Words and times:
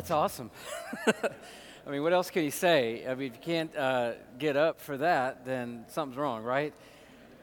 that's 0.00 0.10
awesome. 0.10 0.50
I 1.86 1.90
mean, 1.90 2.02
what 2.02 2.14
else 2.14 2.30
can 2.30 2.42
you 2.42 2.50
say? 2.50 3.04
I 3.06 3.14
mean, 3.14 3.32
if 3.32 3.34
you 3.34 3.42
can't 3.42 3.76
uh, 3.76 4.12
get 4.38 4.56
up 4.56 4.80
for 4.80 4.96
that, 4.96 5.44
then 5.44 5.84
something's 5.88 6.16
wrong, 6.16 6.42
right? 6.42 6.72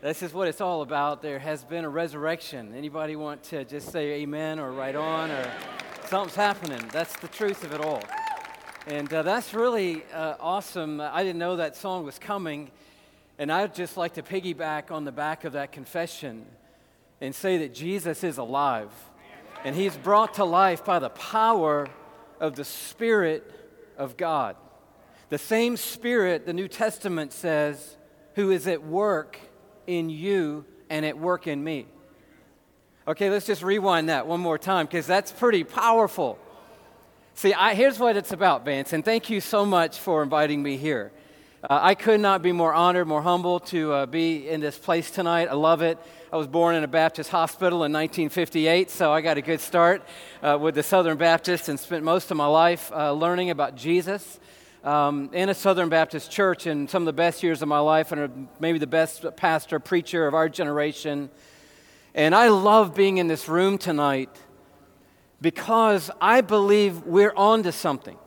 This 0.01 0.23
is 0.23 0.33
what 0.33 0.47
it's 0.47 0.59
all 0.59 0.81
about. 0.81 1.21
There 1.21 1.37
has 1.37 1.63
been 1.63 1.85
a 1.85 1.89
resurrection. 1.89 2.73
Anybody 2.75 3.15
want 3.15 3.43
to 3.43 3.63
just 3.63 3.91
say 3.91 4.23
amen 4.23 4.57
or 4.57 4.71
right 4.71 4.95
on 4.95 5.29
or 5.29 5.51
something's 6.07 6.35
happening? 6.35 6.81
That's 6.91 7.15
the 7.17 7.27
truth 7.27 7.63
of 7.63 7.73
it 7.73 7.81
all. 7.81 8.01
And 8.87 9.13
uh, 9.13 9.21
that's 9.21 9.53
really 9.53 10.01
uh, 10.11 10.37
awesome. 10.39 10.99
I 10.99 11.21
didn't 11.21 11.37
know 11.37 11.57
that 11.57 11.75
song 11.75 12.05
was 12.05 12.17
coming. 12.17 12.71
And 13.37 13.51
I'd 13.51 13.75
just 13.75 13.97
like 13.97 14.15
to 14.15 14.23
piggyback 14.23 14.89
on 14.89 15.05
the 15.05 15.11
back 15.11 15.43
of 15.43 15.53
that 15.53 15.71
confession 15.71 16.47
and 17.21 17.35
say 17.35 17.59
that 17.59 17.75
Jesus 17.75 18.23
is 18.23 18.39
alive. 18.39 18.89
And 19.63 19.75
he's 19.75 19.95
brought 19.95 20.33
to 20.35 20.43
life 20.43 20.83
by 20.83 20.97
the 20.97 21.09
power 21.09 21.87
of 22.39 22.55
the 22.55 22.65
Spirit 22.65 23.51
of 23.97 24.17
God. 24.17 24.55
The 25.29 25.37
same 25.37 25.77
Spirit, 25.77 26.45
the 26.45 26.53
New 26.53 26.67
Testament 26.67 27.33
says, 27.33 27.97
who 28.35 28.51
is 28.51 28.67
at 28.67 28.83
work 28.83 29.39
in 29.87 30.09
you 30.09 30.65
and 30.89 31.05
at 31.05 31.17
work 31.17 31.47
in 31.47 31.63
me. 31.63 31.87
Okay, 33.07 33.29
let's 33.29 33.45
just 33.45 33.63
rewind 33.63 34.09
that 34.09 34.27
one 34.27 34.39
more 34.39 34.57
time 34.57 34.85
because 34.85 35.07
that's 35.07 35.31
pretty 35.31 35.63
powerful. 35.63 36.37
See, 37.35 37.53
I, 37.53 37.73
here's 37.73 37.99
what 37.99 38.17
it's 38.17 38.31
about, 38.31 38.65
Vance, 38.65 38.93
and 38.93 39.03
thank 39.03 39.29
you 39.29 39.41
so 39.41 39.65
much 39.65 39.99
for 39.99 40.23
inviting 40.23 40.61
me 40.61 40.77
here. 40.77 41.11
Uh, 41.63 41.79
I 41.81 41.95
could 41.95 42.19
not 42.19 42.41
be 42.41 42.51
more 42.51 42.73
honored, 42.73 43.07
more 43.07 43.21
humble 43.21 43.59
to 43.61 43.93
uh, 43.93 44.05
be 44.05 44.47
in 44.47 44.61
this 44.61 44.77
place 44.77 45.09
tonight. 45.09 45.47
I 45.49 45.53
love 45.53 45.81
it. 45.81 45.97
I 46.29 46.35
was 46.35 46.47
born 46.47 46.75
in 46.75 46.83
a 46.83 46.89
Baptist 46.89 47.29
hospital 47.29 47.85
in 47.85 47.93
1958, 47.93 48.89
so 48.89 49.13
I 49.13 49.21
got 49.21 49.37
a 49.37 49.41
good 49.41 49.61
start 49.61 50.03
uh, 50.43 50.57
with 50.59 50.75
the 50.75 50.83
Southern 50.83 51.17
Baptist 51.17 51.69
and 51.69 51.79
spent 51.79 52.03
most 52.03 52.31
of 52.31 52.35
my 52.35 52.47
life 52.47 52.91
uh, 52.91 53.13
learning 53.13 53.49
about 53.49 53.77
Jesus 53.77 54.37
um, 54.83 55.29
in 55.31 55.47
a 55.47 55.53
Southern 55.53 55.87
Baptist 55.87 56.29
church 56.29 56.67
in 56.67 56.89
some 56.89 57.03
of 57.03 57.05
the 57.05 57.13
best 57.13 57.43
years 57.43 57.61
of 57.61 57.69
my 57.69 57.79
life, 57.79 58.11
and 58.11 58.49
maybe 58.59 58.77
the 58.77 58.85
best 58.85 59.25
pastor, 59.37 59.79
preacher 59.79 60.27
of 60.27 60.33
our 60.33 60.49
generation. 60.49 61.29
And 62.13 62.35
I 62.35 62.49
love 62.49 62.93
being 62.93 63.19
in 63.19 63.27
this 63.27 63.47
room 63.47 63.77
tonight 63.77 64.37
because 65.39 66.11
I 66.19 66.41
believe 66.41 67.03
we're 67.03 67.33
on 67.37 67.63
to 67.63 67.71
something. 67.71 68.17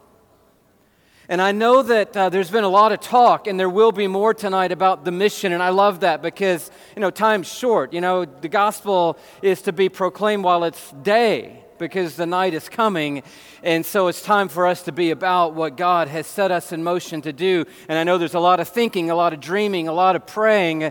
And 1.31 1.41
I 1.41 1.53
know 1.53 1.84
that 1.84 2.17
uh, 2.17 2.28
there's 2.28 2.50
been 2.50 2.64
a 2.64 2.69
lot 2.69 2.91
of 2.91 2.98
talk, 2.98 3.47
and 3.47 3.59
there 3.59 3.70
will 3.70 3.92
be 3.92 4.09
more 4.09 4.34
tonight 4.34 4.73
about 4.73 5.05
the 5.05 5.12
mission, 5.12 5.53
and 5.53 5.62
I 5.62 5.69
love 5.69 6.00
that 6.00 6.22
because, 6.22 6.72
you 6.97 7.00
know, 7.00 7.12
time's 7.12 7.47
short. 7.47 7.92
You 7.92 8.00
know, 8.00 8.25
the 8.25 8.48
gospel 8.48 9.17
is 9.41 9.62
to 9.62 9.72
be 9.72 9.89
proclaimed 9.89 10.42
while 10.42 10.64
it's 10.64 10.91
day 10.91 11.62
because 11.78 12.17
the 12.17 12.27
night 12.27 12.53
is 12.53 12.69
coming. 12.69 13.22
And 13.62 13.87
so 13.87 14.09
it's 14.09 14.22
time 14.22 14.48
for 14.48 14.67
us 14.67 14.83
to 14.83 14.92
be 14.92 15.12
about 15.12 15.55
what 15.55 15.77
God 15.77 16.09
has 16.09 16.27
set 16.27 16.50
us 16.50 16.72
in 16.72 16.83
motion 16.83 17.22
to 17.22 17.33
do. 17.33 17.65
And 17.89 17.97
I 17.97 18.03
know 18.03 18.19
there's 18.19 18.34
a 18.34 18.41
lot 18.41 18.59
of 18.59 18.69
thinking, 18.69 19.09
a 19.09 19.15
lot 19.15 19.33
of 19.33 19.39
dreaming, 19.39 19.87
a 19.87 19.92
lot 19.92 20.17
of 20.17 20.27
praying 20.27 20.91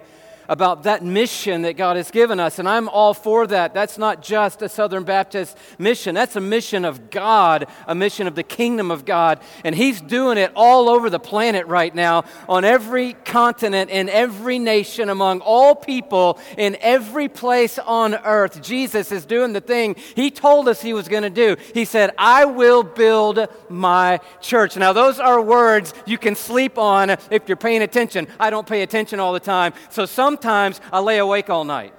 about 0.49 0.83
that 0.83 1.03
mission 1.03 1.61
that 1.61 1.77
God 1.77 1.95
has 1.95 2.09
given 2.11 2.39
us. 2.39 2.59
And 2.59 2.67
I'm 2.67 2.89
all 2.89 3.13
for 3.13 3.45
that. 3.47 3.73
That's 3.73 3.97
not 3.97 4.21
just 4.21 4.61
a 4.63 4.67
Southern 4.67 5.03
Baptist 5.03 5.55
mission, 5.77 6.15
that's 6.15 6.35
a 6.35 6.41
mission 6.41 6.83
of 6.83 7.11
God, 7.11 7.67
a 7.87 7.95
mission 7.95 8.27
of 8.27 8.35
the 8.35 8.43
kingdom 8.43 8.89
of 8.91 9.05
God. 9.05 9.39
And 9.63 9.75
He's 9.75 10.01
doing 10.01 10.37
it 10.39 10.51
all 10.55 10.89
over 10.89 11.09
the 11.09 11.19
planet 11.19 11.67
right 11.67 11.93
now, 11.93 12.25
on 12.49 12.65
every 12.65 13.13
continent, 13.13 13.91
in 13.91 14.09
every 14.09 14.57
nation, 14.57 15.09
among 15.09 15.41
all 15.41 15.75
people, 15.75 16.39
in 16.57 16.75
every 16.81 17.29
place 17.29 17.77
on 17.77 18.15
earth. 18.15 18.61
Jesus 18.61 19.11
is 19.11 19.25
doing 19.25 19.53
the 19.53 19.61
thing 19.61 19.95
He 20.15 20.31
told 20.31 20.67
us 20.67 20.81
He 20.81 20.93
was 20.93 21.07
going 21.07 21.23
to 21.23 21.29
do. 21.29 21.57
He 21.75 21.85
said, 21.85 22.11
I 22.17 22.45
will 22.45 22.81
build 22.81 23.47
my 23.69 24.19
church. 24.41 24.75
Now, 24.77 24.93
those 24.93 25.19
are 25.19 25.39
words 25.39 25.93
you 26.07 26.17
can 26.17 26.35
sleep 26.35 26.79
on 26.79 27.11
if 27.11 27.47
you're 27.47 27.55
paying 27.55 27.83
attention. 27.83 28.27
I 28.39 28.49
don't 28.49 28.65
pay 28.65 28.81
attention 28.81 29.19
all 29.19 29.33
the 29.33 29.39
time. 29.39 29.73
So 29.89 30.07
some 30.07 30.38
sometimes 30.39 30.79
I 30.93 31.01
lay 31.01 31.17
awake 31.17 31.49
all 31.49 31.65
night. 31.65 31.93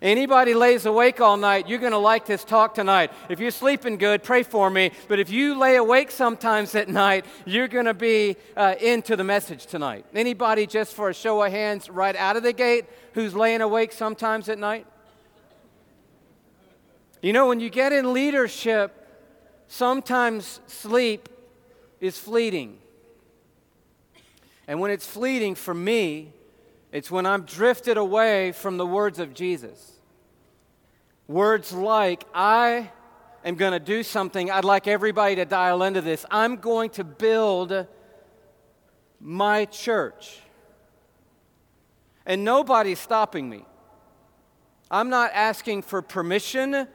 Anybody 0.00 0.54
lays 0.54 0.86
awake 0.86 1.20
all 1.20 1.36
night, 1.36 1.68
you're 1.68 1.78
going 1.78 1.92
to 1.92 1.98
like 1.98 2.26
this 2.26 2.42
talk 2.42 2.74
tonight. 2.74 3.12
If 3.28 3.38
you're 3.38 3.52
sleeping 3.52 3.96
good, 3.96 4.24
pray 4.24 4.42
for 4.42 4.68
me. 4.68 4.90
But 5.06 5.20
if 5.20 5.30
you 5.30 5.56
lay 5.56 5.76
awake 5.76 6.10
sometimes 6.10 6.74
at 6.74 6.88
night, 6.88 7.26
you're 7.46 7.68
going 7.68 7.84
to 7.84 7.94
be 7.94 8.36
uh, 8.56 8.74
into 8.80 9.14
the 9.14 9.22
message 9.22 9.66
tonight. 9.66 10.04
Anybody, 10.12 10.66
just 10.66 10.94
for 10.94 11.10
a 11.10 11.14
show 11.14 11.40
of 11.44 11.52
hands, 11.52 11.88
right 11.88 12.16
out 12.16 12.36
of 12.36 12.42
the 12.42 12.52
gate, 12.52 12.86
who's 13.14 13.36
laying 13.36 13.60
awake 13.60 13.92
sometimes 13.92 14.48
at 14.48 14.58
night? 14.58 14.84
You 17.20 17.32
know, 17.32 17.46
when 17.46 17.60
you 17.60 17.70
get 17.70 17.92
in 17.92 18.12
leadership, 18.12 18.90
sometimes 19.68 20.58
sleep 20.66 21.28
is 22.00 22.18
fleeting. 22.18 22.81
And 24.66 24.80
when 24.80 24.90
it's 24.90 25.06
fleeting 25.06 25.54
for 25.54 25.74
me, 25.74 26.32
it's 26.92 27.10
when 27.10 27.26
I'm 27.26 27.42
drifted 27.42 27.96
away 27.96 28.52
from 28.52 28.76
the 28.76 28.86
words 28.86 29.18
of 29.18 29.34
Jesus. 29.34 29.92
Words 31.26 31.72
like, 31.72 32.24
I 32.34 32.90
am 33.44 33.54
going 33.54 33.72
to 33.72 33.80
do 33.80 34.02
something. 34.02 34.50
I'd 34.50 34.64
like 34.64 34.86
everybody 34.86 35.36
to 35.36 35.44
dial 35.44 35.82
into 35.82 36.00
this. 36.00 36.24
I'm 36.30 36.56
going 36.56 36.90
to 36.90 37.04
build 37.04 37.86
my 39.20 39.64
church. 39.64 40.40
And 42.26 42.44
nobody's 42.44 43.00
stopping 43.00 43.48
me. 43.48 43.64
I'm 44.90 45.08
not 45.08 45.30
asking 45.32 45.82
for 45.82 46.02
permission. 46.02 46.86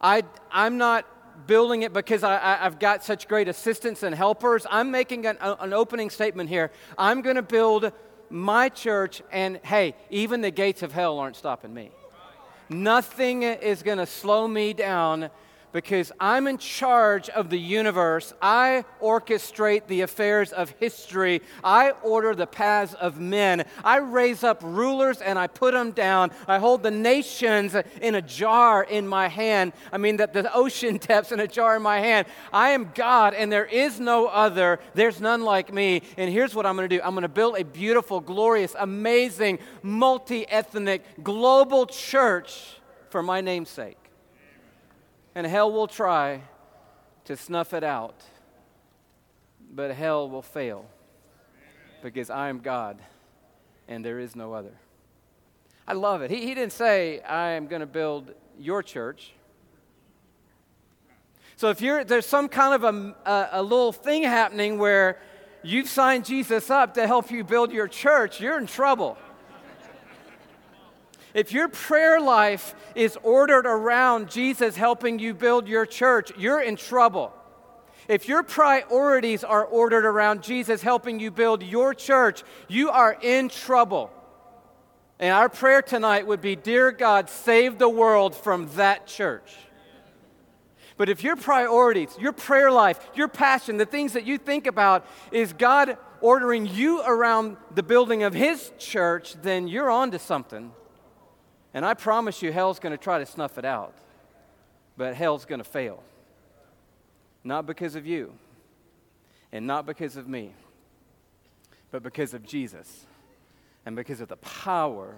I, 0.00 0.22
I'm 0.52 0.76
not 0.76 1.06
building 1.46 1.82
it 1.82 1.92
because 1.92 2.22
I, 2.22 2.56
have 2.56 2.78
got 2.78 3.04
such 3.04 3.28
great 3.28 3.48
assistants 3.48 4.02
and 4.02 4.14
helpers. 4.14 4.66
I'm 4.70 4.90
making 4.90 5.26
an, 5.26 5.38
an 5.40 5.72
opening 5.72 6.10
statement 6.10 6.48
here. 6.48 6.70
I'm 6.96 7.22
going 7.22 7.36
to 7.36 7.42
build 7.42 7.92
my 8.30 8.68
church, 8.68 9.22
and 9.32 9.58
hey, 9.62 9.94
even 10.10 10.40
the 10.40 10.50
gates 10.50 10.82
of 10.82 10.92
hell 10.92 11.18
aren't 11.18 11.36
stopping 11.36 11.72
me. 11.72 11.90
Nothing 12.68 13.42
is 13.42 13.82
going 13.82 13.98
to 13.98 14.06
slow 14.06 14.46
me 14.46 14.74
down 14.74 15.30
because 15.72 16.12
I'm 16.18 16.46
in 16.46 16.58
charge 16.58 17.28
of 17.28 17.50
the 17.50 17.58
universe. 17.58 18.32
I 18.40 18.84
orchestrate 19.02 19.86
the 19.86 20.00
affairs 20.02 20.52
of 20.52 20.70
history. 20.78 21.42
I 21.62 21.90
order 22.02 22.34
the 22.34 22.46
paths 22.46 22.94
of 22.94 23.20
men. 23.20 23.64
I 23.84 23.98
raise 23.98 24.44
up 24.44 24.62
rulers 24.62 25.20
and 25.20 25.38
I 25.38 25.46
put 25.46 25.74
them 25.74 25.90
down. 25.90 26.30
I 26.46 26.58
hold 26.58 26.82
the 26.82 26.90
nations 26.90 27.76
in 28.00 28.14
a 28.14 28.22
jar 28.22 28.82
in 28.82 29.06
my 29.06 29.28
hand. 29.28 29.72
I 29.92 29.98
mean, 29.98 30.16
that 30.18 30.32
the 30.32 30.52
ocean 30.54 30.96
depths 31.00 31.32
in 31.32 31.40
a 31.40 31.46
jar 31.46 31.76
in 31.76 31.82
my 31.82 32.00
hand. 32.00 32.26
I 32.52 32.70
am 32.70 32.90
God 32.94 33.34
and 33.34 33.52
there 33.52 33.66
is 33.66 34.00
no 34.00 34.26
other. 34.26 34.80
There's 34.94 35.20
none 35.20 35.42
like 35.42 35.72
me. 35.72 36.02
And 36.16 36.30
here's 36.30 36.54
what 36.54 36.66
I'm 36.66 36.76
going 36.76 36.88
to 36.88 36.96
do 36.96 37.02
I'm 37.02 37.12
going 37.12 37.22
to 37.22 37.28
build 37.28 37.56
a 37.58 37.64
beautiful, 37.64 38.20
glorious, 38.20 38.74
amazing, 38.78 39.58
multi 39.82 40.48
ethnic, 40.48 41.22
global 41.22 41.86
church 41.86 42.78
for 43.10 43.22
my 43.22 43.40
name's 43.40 43.70
sake 43.70 43.97
and 45.38 45.46
hell 45.46 45.70
will 45.70 45.86
try 45.86 46.40
to 47.24 47.36
snuff 47.36 47.72
it 47.72 47.84
out, 47.84 48.24
but 49.70 49.94
hell 49.94 50.28
will 50.28 50.42
fail 50.42 50.84
because 52.02 52.28
I 52.28 52.48
am 52.48 52.58
God 52.58 52.98
and 53.86 54.04
there 54.04 54.18
is 54.18 54.34
no 54.34 54.52
other. 54.52 54.72
I 55.86 55.92
love 55.92 56.22
it. 56.22 56.32
He, 56.32 56.44
he 56.44 56.54
didn't 56.54 56.72
say, 56.72 57.20
I 57.20 57.50
am 57.50 57.68
going 57.68 57.82
to 57.82 57.86
build 57.86 58.34
your 58.58 58.82
church. 58.82 59.32
So 61.54 61.70
if 61.70 61.80
you're, 61.80 62.02
there's 62.02 62.26
some 62.26 62.48
kind 62.48 62.74
of 62.74 62.82
a, 62.82 63.30
a, 63.30 63.48
a 63.60 63.62
little 63.62 63.92
thing 63.92 64.24
happening 64.24 64.76
where 64.76 65.20
you've 65.62 65.88
signed 65.88 66.24
Jesus 66.24 66.68
up 66.68 66.94
to 66.94 67.06
help 67.06 67.30
you 67.30 67.44
build 67.44 67.70
your 67.70 67.86
church, 67.86 68.40
you're 68.40 68.58
in 68.58 68.66
trouble. 68.66 69.16
If 71.34 71.52
your 71.52 71.68
prayer 71.68 72.20
life 72.20 72.74
is 72.94 73.18
ordered 73.22 73.66
around 73.66 74.30
Jesus 74.30 74.76
helping 74.76 75.18
you 75.18 75.34
build 75.34 75.68
your 75.68 75.86
church, 75.86 76.32
you're 76.38 76.60
in 76.60 76.76
trouble. 76.76 77.32
If 78.08 78.26
your 78.26 78.42
priorities 78.42 79.44
are 79.44 79.64
ordered 79.64 80.06
around 80.06 80.42
Jesus 80.42 80.80
helping 80.80 81.20
you 81.20 81.30
build 81.30 81.62
your 81.62 81.92
church, 81.92 82.42
you 82.66 82.88
are 82.88 83.16
in 83.20 83.50
trouble. 83.50 84.10
And 85.18 85.34
our 85.34 85.50
prayer 85.50 85.82
tonight 85.82 86.26
would 86.26 86.40
be 86.40 86.56
Dear 86.56 86.90
God, 86.90 87.28
save 87.28 87.78
the 87.78 87.88
world 87.88 88.34
from 88.34 88.68
that 88.76 89.06
church. 89.06 89.52
But 90.96 91.08
if 91.08 91.22
your 91.22 91.36
priorities, 91.36 92.16
your 92.18 92.32
prayer 92.32 92.72
life, 92.72 92.98
your 93.14 93.28
passion, 93.28 93.76
the 93.76 93.86
things 93.86 94.14
that 94.14 94.26
you 94.26 94.38
think 94.38 94.66
about 94.66 95.06
is 95.30 95.52
God 95.52 95.96
ordering 96.20 96.66
you 96.66 97.02
around 97.02 97.56
the 97.74 97.84
building 97.84 98.24
of 98.24 98.34
His 98.34 98.72
church, 98.78 99.34
then 99.42 99.68
you're 99.68 99.90
on 99.90 100.10
to 100.12 100.18
something. 100.18 100.72
And 101.74 101.84
I 101.84 101.94
promise 101.94 102.42
you, 102.42 102.52
hell's 102.52 102.78
going 102.78 102.96
to 102.96 103.02
try 103.02 103.18
to 103.18 103.26
snuff 103.26 103.58
it 103.58 103.64
out, 103.64 103.94
but 104.96 105.14
hell's 105.14 105.44
going 105.44 105.60
to 105.60 105.64
fail. 105.64 106.02
Not 107.44 107.66
because 107.66 107.94
of 107.94 108.06
you, 108.06 108.32
and 109.52 109.66
not 109.66 109.86
because 109.86 110.16
of 110.16 110.28
me, 110.28 110.52
but 111.90 112.02
because 112.02 112.34
of 112.34 112.44
Jesus, 112.44 113.06
and 113.86 113.96
because 113.96 114.20
of 114.20 114.28
the 114.28 114.36
power 114.36 115.14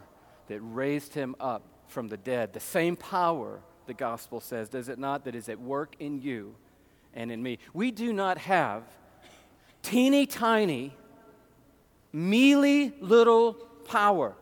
that 0.48 0.60
raised 0.60 1.14
him 1.14 1.34
up 1.40 1.62
from 1.88 2.08
the 2.08 2.16
dead. 2.16 2.52
The 2.52 2.60
same 2.60 2.96
power 2.96 3.60
the 3.86 3.94
gospel 3.94 4.40
says, 4.40 4.68
does 4.68 4.88
it 4.88 4.98
not? 4.98 5.24
That 5.24 5.34
is 5.34 5.48
at 5.48 5.58
work 5.60 5.96
in 5.98 6.20
you 6.20 6.54
and 7.14 7.32
in 7.32 7.42
me. 7.42 7.58
We 7.74 7.90
do 7.90 8.12
not 8.12 8.38
have 8.38 8.84
teeny 9.82 10.26
tiny, 10.26 10.94
mealy 12.12 12.92
little 13.00 13.54
power. 13.84 14.34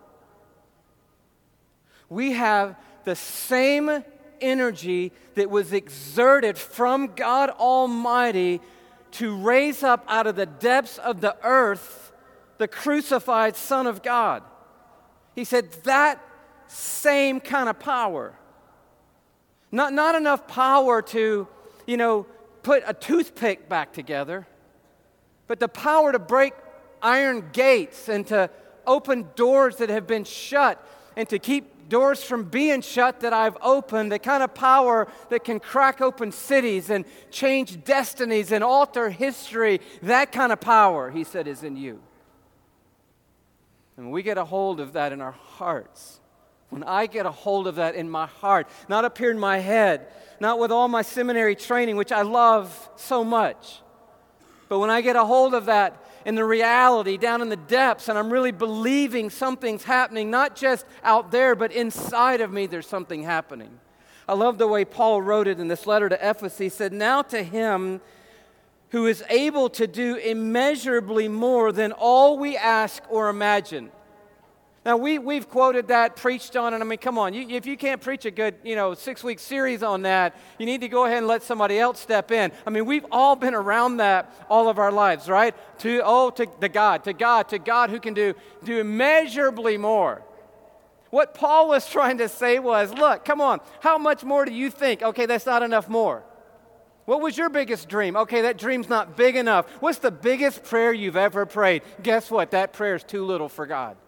We 2.09 2.33
have 2.33 2.77
the 3.05 3.17
same 3.17 4.05
energy 4.41 5.13
that 5.35 5.51
was 5.51 5.73
exerted 5.73 6.57
from 6.57 7.15
God 7.15 7.51
Almighty 7.51 8.61
to 9.13 9.37
raise 9.37 9.83
up 9.83 10.05
out 10.09 10.27
of 10.27 10.37
the 10.37 10.47
depths 10.47 10.99
of 10.99 11.21
the 11.21 11.37
earth 11.43 12.13
the 12.59 12.69
crucified 12.69 13.57
Son 13.57 13.87
of 13.87 14.03
God. 14.03 14.43
He 15.35 15.45
said, 15.45 15.73
that 15.85 16.21
same 16.67 17.41
kind 17.41 17.69
of 17.69 17.79
power. 17.79 18.35
Not, 19.71 19.93
not 19.93 20.15
enough 20.15 20.49
power 20.49 21.03
to, 21.03 21.47
you 21.87 21.97
know, 21.97 22.27
put 22.63 22.83
a 22.87 22.93
toothpick 22.93 23.69
back 23.69 23.93
together, 23.93 24.47
but 25.47 25.61
the 25.61 25.69
power 25.69 26.13
to 26.13 26.19
break 26.19 26.53
iron 27.01 27.49
gates 27.53 28.09
and 28.09 28.27
to 28.27 28.51
open 28.87 29.29
doors 29.37 29.77
that 29.77 29.89
have 29.89 30.07
been 30.07 30.25
shut 30.25 30.85
and 31.17 31.29
to 31.29 31.39
keep 31.39 31.78
doors 31.89 32.23
from 32.23 32.45
being 32.45 32.81
shut 32.81 33.21
that 33.21 33.33
I've 33.33 33.57
opened, 33.63 34.13
the 34.13 34.19
kind 34.19 34.43
of 34.43 34.55
power 34.55 35.09
that 35.31 35.45
can 35.45 35.61
crack 35.61 36.01
open 36.01 36.33
cities 36.33 36.91
and 36.91 37.05
change 37.31 37.85
destinies 37.85 38.53
and 38.53 38.63
alter 38.63 39.11
history, 39.11 39.81
that 40.03 40.33
kind 40.33 40.53
of 40.53 40.61
power, 40.61 41.11
he 41.11 41.25
said, 41.25 41.47
is 41.47 41.63
in 41.63 41.77
you. 41.77 42.01
And 43.97 44.13
we 44.13 44.23
get 44.23 44.39
a 44.39 44.45
hold 44.45 44.81
of 44.81 44.93
that 44.93 45.13
in 45.13 45.21
our 45.21 45.33
hearts, 45.33 46.21
when 46.71 46.85
I 46.85 47.07
get 47.07 47.27
a 47.27 47.31
hold 47.31 47.67
of 47.67 47.77
that 47.77 47.95
in 47.95 48.09
my 48.11 48.27
heart, 48.27 48.69
not 48.89 49.05
up 49.05 49.17
here 49.17 49.31
in 49.31 49.39
my 49.39 49.59
head, 49.59 50.07
not 50.39 50.59
with 50.59 50.71
all 50.71 50.87
my 50.87 51.03
seminary 51.03 51.57
training, 51.57 51.97
which 51.97 52.13
I 52.13 52.23
love 52.23 52.91
so 52.97 53.25
much, 53.25 53.81
but 54.69 54.79
when 54.79 54.91
I 54.91 55.01
get 55.01 55.17
a 55.17 55.25
hold 55.25 55.55
of 55.55 55.65
that 55.67 55.97
in 56.25 56.35
the 56.35 56.45
reality 56.45 57.17
down 57.17 57.43
in 57.43 57.49
the 57.49 57.57
depths, 57.57 58.09
and 58.09 58.19
I'm 58.19 58.33
really 58.33 58.53
believing 58.53 59.31
something's 59.31 59.85
happening, 59.85 60.31
not 60.31 60.57
just 60.57 60.87
out 61.03 61.31
there, 61.31 61.55
but 61.55 61.73
inside 61.73 62.41
of 62.41 62.53
me, 62.53 62.67
there's 62.67 62.87
something 62.87 63.23
happening. 63.23 63.79
I 64.29 64.35
love 64.35 64.59
the 64.59 64.67
way 64.67 64.85
Paul 64.85 65.23
wrote 65.23 65.47
it 65.47 65.59
in 65.59 65.69
this 65.69 65.87
letter 65.87 66.09
to 66.09 66.17
Ephesus. 66.17 66.59
He 66.59 66.69
said, 66.69 66.93
Now 66.93 67.23
to 67.23 67.43
him 67.43 68.01
who 68.91 69.07
is 69.07 69.23
able 69.29 69.69
to 69.71 69.87
do 69.87 70.17
immeasurably 70.17 71.29
more 71.29 71.73
than 71.73 71.93
all 71.93 72.39
we 72.39 72.57
ask 72.57 73.03
or 73.09 73.29
imagine 73.29 73.91
now, 74.89 74.97
we, 74.97 75.19
we've 75.19 75.47
quoted 75.47 75.89
that, 75.89 76.17
preached 76.17 76.57
on 76.57 76.73
it. 76.73 76.81
I 76.81 76.85
mean, 76.85 76.99
come 76.99 77.19
on. 77.19 77.35
You, 77.35 77.47
if 77.51 77.67
you 77.67 77.77
can't 77.77 78.01
preach 78.01 78.25
a 78.25 78.31
good, 78.31 78.55
you 78.65 78.75
know, 78.75 78.95
six 78.95 79.23
week 79.23 79.39
series 79.39 79.83
on 79.83 80.01
that, 80.01 80.35
you 80.59 80.65
need 80.65 80.81
to 80.81 80.89
go 80.89 81.05
ahead 81.05 81.19
and 81.19 81.27
let 81.27 81.43
somebody 81.43 81.79
else 81.79 82.01
step 82.01 82.33
in. 82.33 82.51
I 82.67 82.71
mean, 82.71 82.87
we've 82.87 83.05
all 83.13 83.37
been 83.37 83.53
around 83.53 83.99
that 83.99 84.33
all 84.49 84.67
of 84.71 84.79
our 84.79 84.91
lives, 84.91 85.29
right? 85.29 85.55
To, 85.81 86.01
oh, 86.03 86.31
to 86.31 86.47
the 86.61 86.71
God, 86.71 87.05
to 87.05 87.13
God, 87.13 87.51
to 87.51 87.59
God 87.59 87.91
who 87.91 88.01
can 88.01 88.15
do, 88.15 88.33
do 88.65 88.81
immeasurably 88.81 89.77
more. 89.77 90.23
What 91.11 91.35
Paul 91.35 91.69
was 91.69 91.87
trying 91.91 92.17
to 92.17 92.29
say 92.31 92.59
was, 92.59 92.91
look, 92.95 93.27
come 93.27 93.43
on, 93.43 93.61
how 93.81 93.99
much 93.99 94.25
more 94.25 94.47
do 94.47 94.53
you 94.53 94.71
think? 94.71 95.03
Okay, 95.03 95.27
that's 95.27 95.45
not 95.45 95.63
enough 95.63 95.91
more. 95.91 96.25
What 97.05 97.21
was 97.21 97.37
your 97.37 97.51
biggest 97.51 97.91
dream? 97.91 98.17
Okay, 98.17 98.41
that 98.41 98.57
dream's 98.57 98.89
not 98.89 99.19
big 99.19 99.37
enough. 99.37 99.69
What's 99.83 99.99
the 99.99 100.11
biggest 100.11 100.65
prayer 100.65 100.95
you've 100.95 101.15
ever 101.15 101.45
prayed? 101.45 101.83
Guess 102.03 102.31
what? 102.31 102.53
That 102.53 102.73
prayer 102.73 102.95
is 102.95 103.05
too 103.05 103.27
little 103.27 103.51
for 103.51 103.67
God. 103.67 103.99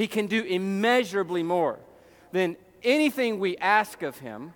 He 0.00 0.06
can 0.06 0.28
do 0.28 0.42
immeasurably 0.42 1.42
more 1.42 1.78
than 2.32 2.56
anything 2.82 3.38
we 3.38 3.58
ask 3.58 4.00
of 4.00 4.16
Him 4.16 4.54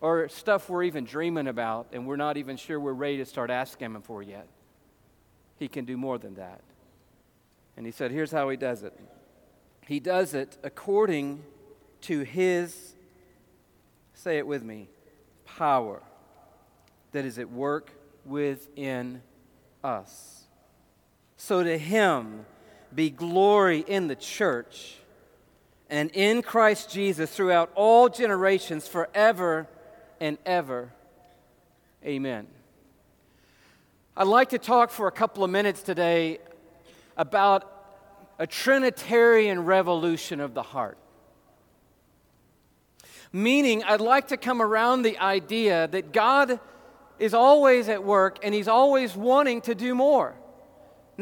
or 0.00 0.30
stuff 0.30 0.70
we're 0.70 0.84
even 0.84 1.04
dreaming 1.04 1.46
about 1.46 1.88
and 1.92 2.06
we're 2.06 2.16
not 2.16 2.38
even 2.38 2.56
sure 2.56 2.80
we're 2.80 2.94
ready 2.94 3.18
to 3.18 3.26
start 3.26 3.50
asking 3.50 3.94
Him 3.94 4.00
for 4.00 4.22
yet. 4.22 4.48
He 5.58 5.68
can 5.68 5.84
do 5.84 5.98
more 5.98 6.16
than 6.16 6.36
that. 6.36 6.62
And 7.76 7.84
He 7.84 7.92
said, 7.92 8.12
here's 8.12 8.30
how 8.30 8.48
He 8.48 8.56
does 8.56 8.82
it 8.82 8.98
He 9.86 10.00
does 10.00 10.32
it 10.32 10.56
according 10.62 11.42
to 12.02 12.20
His, 12.20 12.94
say 14.14 14.38
it 14.38 14.46
with 14.46 14.62
me, 14.62 14.88
power 15.44 16.02
that 17.10 17.26
is 17.26 17.38
at 17.38 17.50
work 17.50 17.92
within 18.24 19.20
us. 19.84 20.44
So 21.36 21.62
to 21.62 21.76
Him, 21.76 22.46
be 22.94 23.10
glory 23.10 23.84
in 23.86 24.08
the 24.08 24.16
church 24.16 24.96
and 25.88 26.10
in 26.12 26.42
Christ 26.42 26.90
Jesus 26.90 27.30
throughout 27.30 27.70
all 27.74 28.08
generations, 28.08 28.88
forever 28.88 29.68
and 30.20 30.38
ever. 30.46 30.90
Amen. 32.04 32.46
I'd 34.16 34.26
like 34.26 34.50
to 34.50 34.58
talk 34.58 34.90
for 34.90 35.06
a 35.06 35.12
couple 35.12 35.44
of 35.44 35.50
minutes 35.50 35.82
today 35.82 36.38
about 37.16 37.68
a 38.38 38.46
Trinitarian 38.46 39.64
revolution 39.64 40.40
of 40.40 40.54
the 40.54 40.62
heart. 40.62 40.98
Meaning, 43.32 43.82
I'd 43.84 44.00
like 44.00 44.28
to 44.28 44.36
come 44.36 44.60
around 44.60 45.02
the 45.02 45.18
idea 45.18 45.88
that 45.88 46.12
God 46.12 46.60
is 47.18 47.34
always 47.34 47.88
at 47.88 48.02
work 48.04 48.38
and 48.42 48.54
He's 48.54 48.68
always 48.68 49.14
wanting 49.14 49.60
to 49.62 49.74
do 49.74 49.94
more. 49.94 50.34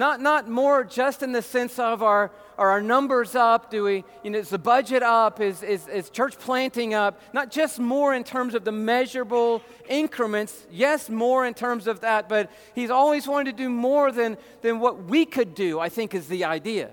Not, 0.00 0.22
not 0.22 0.48
more 0.48 0.82
just 0.82 1.22
in 1.22 1.32
the 1.32 1.42
sense 1.42 1.78
of 1.78 2.02
our, 2.02 2.30
are 2.56 2.70
our 2.70 2.80
numbers 2.80 3.34
up? 3.34 3.70
Do 3.70 3.84
we, 3.84 4.02
you 4.24 4.30
know, 4.30 4.38
is 4.38 4.48
the 4.48 4.58
budget 4.58 5.02
up? 5.02 5.40
Is, 5.40 5.62
is, 5.62 5.86
is 5.88 6.08
church 6.08 6.38
planting 6.38 6.94
up? 6.94 7.20
Not 7.34 7.50
just 7.50 7.78
more 7.78 8.14
in 8.14 8.24
terms 8.24 8.54
of 8.54 8.64
the 8.64 8.72
measurable 8.72 9.60
increments. 9.90 10.66
Yes, 10.70 11.10
more 11.10 11.44
in 11.44 11.52
terms 11.52 11.86
of 11.86 12.00
that, 12.00 12.30
but 12.30 12.50
he's 12.74 12.88
always 12.88 13.28
wanted 13.28 13.58
to 13.58 13.62
do 13.62 13.68
more 13.68 14.10
than, 14.10 14.38
than 14.62 14.80
what 14.80 15.04
we 15.04 15.26
could 15.26 15.54
do, 15.54 15.78
I 15.78 15.90
think 15.90 16.14
is 16.14 16.28
the 16.28 16.46
idea. 16.46 16.92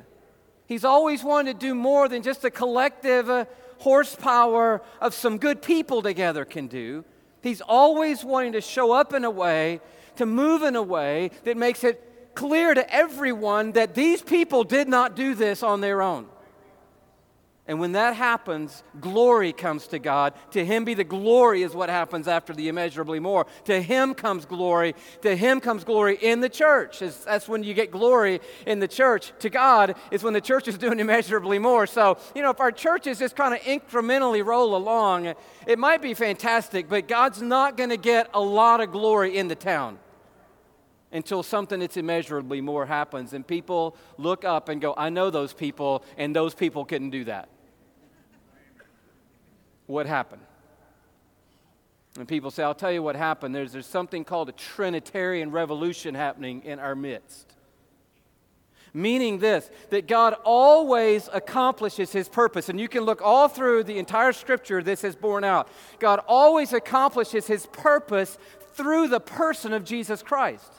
He's 0.65 0.83
always 0.83 1.24
wanted 1.24 1.62
to 1.62 1.65
do 1.65 1.75
more 1.75 2.10
than 2.10 2.24
just 2.24 2.44
a 2.44 2.51
collective 2.51 3.30
uh, 3.30 3.45
horsepower 3.77 4.81
of 5.00 5.13
some 5.13 5.38
good 5.38 5.62
people 5.62 6.01
together 6.01 6.44
can 6.44 6.68
do. 6.68 7.06
He's 7.42 7.62
always 7.62 8.25
wanting 8.25 8.51
to 8.51 8.60
show 8.60 8.92
up 8.92 9.13
in 9.13 9.24
a 9.24 9.31
way, 9.31 9.80
to 10.18 10.25
move 10.25 10.62
in 10.62 10.75
a 10.75 10.83
way 10.83 11.31
that 11.45 11.56
makes 11.56 11.86
it 11.86 12.03
clear 12.38 12.72
to 12.72 12.94
everyone 12.94 13.72
that 13.72 13.95
these 13.95 14.22
people 14.22 14.63
did 14.63 14.88
not 14.88 15.16
do 15.16 15.34
this 15.34 15.63
on 15.63 15.81
their 15.81 16.04
own. 16.04 16.28
And 17.68 17.80
when 17.80 17.94
that 17.94 18.16
happens, 18.16 18.84
glory 19.01 19.51
comes 19.51 19.88
to 19.88 20.00
God. 20.00 20.36
To 20.51 20.63
Him 20.63 20.86
be 20.86 20.94
the 20.94 21.04
glory, 21.04 21.63
is 21.63 21.74
what 21.74 21.89
happens 21.89 22.28
after 22.28 22.54
the 22.54 22.69
immeasurably 22.69 23.19
more. 23.19 23.48
To 23.66 23.81
Him 23.81 24.13
comes 24.13 24.46
glory. 24.46 24.94
To 25.24 25.36
Him 25.36 25.60
comes 25.60 25.84
glory 25.84 26.17
in 26.22 26.39
the 26.39 26.48
church. 26.48 27.00
That's 27.00 27.50
when 27.50 27.63
you 27.63 27.74
get 27.74 27.89
glory 27.89 28.39
in 28.67 28.79
the 28.79 28.88
church. 28.88 29.34
To 29.39 29.50
God 29.50 29.96
is 30.12 30.24
when 30.24 30.34
the 30.34 30.39
church 30.39 30.67
is 30.67 30.77
doing 30.86 31.00
immeasurably 31.00 31.58
more. 31.58 31.88
So, 31.88 32.20
you 32.36 32.44
know, 32.44 32.51
if 32.51 32.60
our 32.62 32.72
churches 32.72 33.17
just 33.17 33.36
kind 33.36 33.56
of 33.56 33.62
incrementally 33.62 34.46
roll 34.46 34.75
along, 34.75 35.34
it 35.65 35.79
might 35.79 36.03
be 36.03 36.13
fantastic, 36.13 36.88
but 36.88 37.08
God's 37.08 37.41
not 37.41 37.75
going 37.75 37.89
to 37.89 37.98
get 37.98 38.29
a 38.36 38.39
lot 38.39 38.79
of 38.79 38.91
glory 38.91 39.38
in 39.38 39.48
the 39.48 39.56
town 39.56 39.98
until 41.11 41.43
something 41.43 41.79
that's 41.79 41.97
immeasurably 41.97 42.61
more 42.61 42.85
happens 42.85 43.33
and 43.33 43.47
people 43.47 43.95
look 44.17 44.43
up 44.43 44.69
and 44.69 44.81
go, 44.81 44.93
I 44.97 45.09
know 45.09 45.29
those 45.29 45.53
people, 45.53 46.03
and 46.17 46.35
those 46.35 46.53
people 46.53 46.85
couldn't 46.85 47.11
do 47.11 47.23
that. 47.25 47.49
What 49.85 50.05
happened? 50.05 50.41
And 52.17 52.27
people 52.27 52.51
say, 52.51 52.63
I'll 52.63 52.75
tell 52.75 52.91
you 52.91 53.03
what 53.03 53.15
happened. 53.15 53.53
There's, 53.53 53.71
there's 53.71 53.85
something 53.85 54.25
called 54.25 54.49
a 54.49 54.53
Trinitarian 54.53 55.51
revolution 55.51 56.15
happening 56.15 56.63
in 56.63 56.79
our 56.79 56.95
midst. 56.95 57.53
Meaning 58.93 59.37
this, 59.39 59.69
that 59.91 60.07
God 60.07 60.33
always 60.43 61.29
accomplishes 61.31 62.11
his 62.11 62.27
purpose. 62.27 62.69
And 62.69 62.79
you 62.79 62.87
can 62.87 63.03
look 63.03 63.21
all 63.21 63.47
through 63.47 63.83
the 63.83 63.99
entire 63.99 64.33
scripture 64.33 64.81
this 64.81 65.03
is 65.03 65.15
borne 65.15 65.43
out. 65.43 65.69
God 65.99 66.19
always 66.27 66.73
accomplishes 66.73 67.45
his 67.45 67.67
purpose 67.67 68.37
through 68.73 69.09
the 69.09 69.19
person 69.19 69.71
of 69.71 69.83
Jesus 69.83 70.23
Christ. 70.23 70.73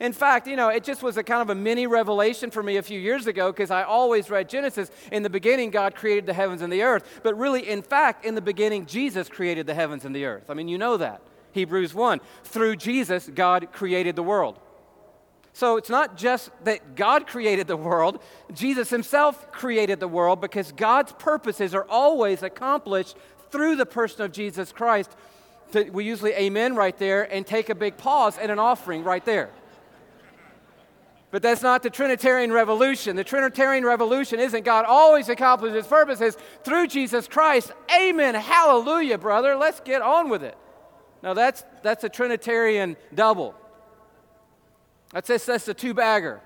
In 0.00 0.12
fact, 0.12 0.46
you 0.46 0.54
know, 0.54 0.68
it 0.68 0.84
just 0.84 1.02
was 1.02 1.16
a 1.16 1.24
kind 1.24 1.42
of 1.42 1.50
a 1.50 1.54
mini 1.54 1.86
revelation 1.86 2.50
for 2.50 2.62
me 2.62 2.76
a 2.76 2.82
few 2.82 3.00
years 3.00 3.26
ago 3.26 3.50
because 3.50 3.70
I 3.70 3.82
always 3.82 4.30
read 4.30 4.48
Genesis. 4.48 4.90
In 5.10 5.22
the 5.22 5.30
beginning, 5.30 5.70
God 5.70 5.94
created 5.94 6.26
the 6.26 6.34
heavens 6.34 6.62
and 6.62 6.72
the 6.72 6.82
earth. 6.82 7.20
But 7.22 7.36
really, 7.36 7.68
in 7.68 7.82
fact, 7.82 8.24
in 8.24 8.34
the 8.34 8.40
beginning, 8.40 8.86
Jesus 8.86 9.28
created 9.28 9.66
the 9.66 9.74
heavens 9.74 10.04
and 10.04 10.14
the 10.14 10.24
earth. 10.24 10.50
I 10.50 10.54
mean, 10.54 10.68
you 10.68 10.78
know 10.78 10.96
that. 10.96 11.20
Hebrews 11.52 11.94
1. 11.94 12.20
Through 12.44 12.76
Jesus, 12.76 13.28
God 13.34 13.72
created 13.72 14.14
the 14.14 14.22
world. 14.22 14.60
So 15.52 15.76
it's 15.76 15.90
not 15.90 16.16
just 16.16 16.50
that 16.62 16.94
God 16.94 17.26
created 17.26 17.66
the 17.66 17.76
world, 17.76 18.22
Jesus 18.54 18.90
himself 18.90 19.50
created 19.50 19.98
the 19.98 20.06
world 20.06 20.40
because 20.40 20.70
God's 20.70 21.10
purposes 21.12 21.74
are 21.74 21.84
always 21.88 22.44
accomplished 22.44 23.16
through 23.50 23.74
the 23.74 23.86
person 23.86 24.22
of 24.22 24.30
Jesus 24.30 24.70
Christ. 24.70 25.10
We 25.90 26.04
usually 26.04 26.32
amen 26.32 26.76
right 26.76 26.96
there 26.96 27.24
and 27.24 27.44
take 27.44 27.70
a 27.70 27.74
big 27.74 27.96
pause 27.96 28.38
and 28.38 28.52
an 28.52 28.60
offering 28.60 29.02
right 29.02 29.24
there. 29.24 29.50
But 31.30 31.42
that's 31.42 31.62
not 31.62 31.82
the 31.82 31.90
Trinitarian 31.90 32.52
revolution. 32.52 33.14
The 33.14 33.24
Trinitarian 33.24 33.84
revolution 33.84 34.40
isn't 34.40 34.64
God 34.64 34.86
always 34.86 35.28
accomplishes 35.28 35.76
his 35.76 35.86
purposes 35.86 36.36
through 36.64 36.86
Jesus 36.86 37.28
Christ. 37.28 37.72
Amen. 37.94 38.34
Hallelujah, 38.34 39.18
brother. 39.18 39.54
Let's 39.54 39.80
get 39.80 40.00
on 40.00 40.30
with 40.30 40.42
it. 40.42 40.56
Now 41.22 41.34
that's 41.34 41.64
that's 41.82 42.04
a 42.04 42.08
Trinitarian 42.08 42.96
double. 43.14 43.54
That's 45.12 45.28
that's, 45.28 45.44
that's 45.44 45.68
a 45.68 45.74
two 45.74 45.92
bagger. 45.92 46.40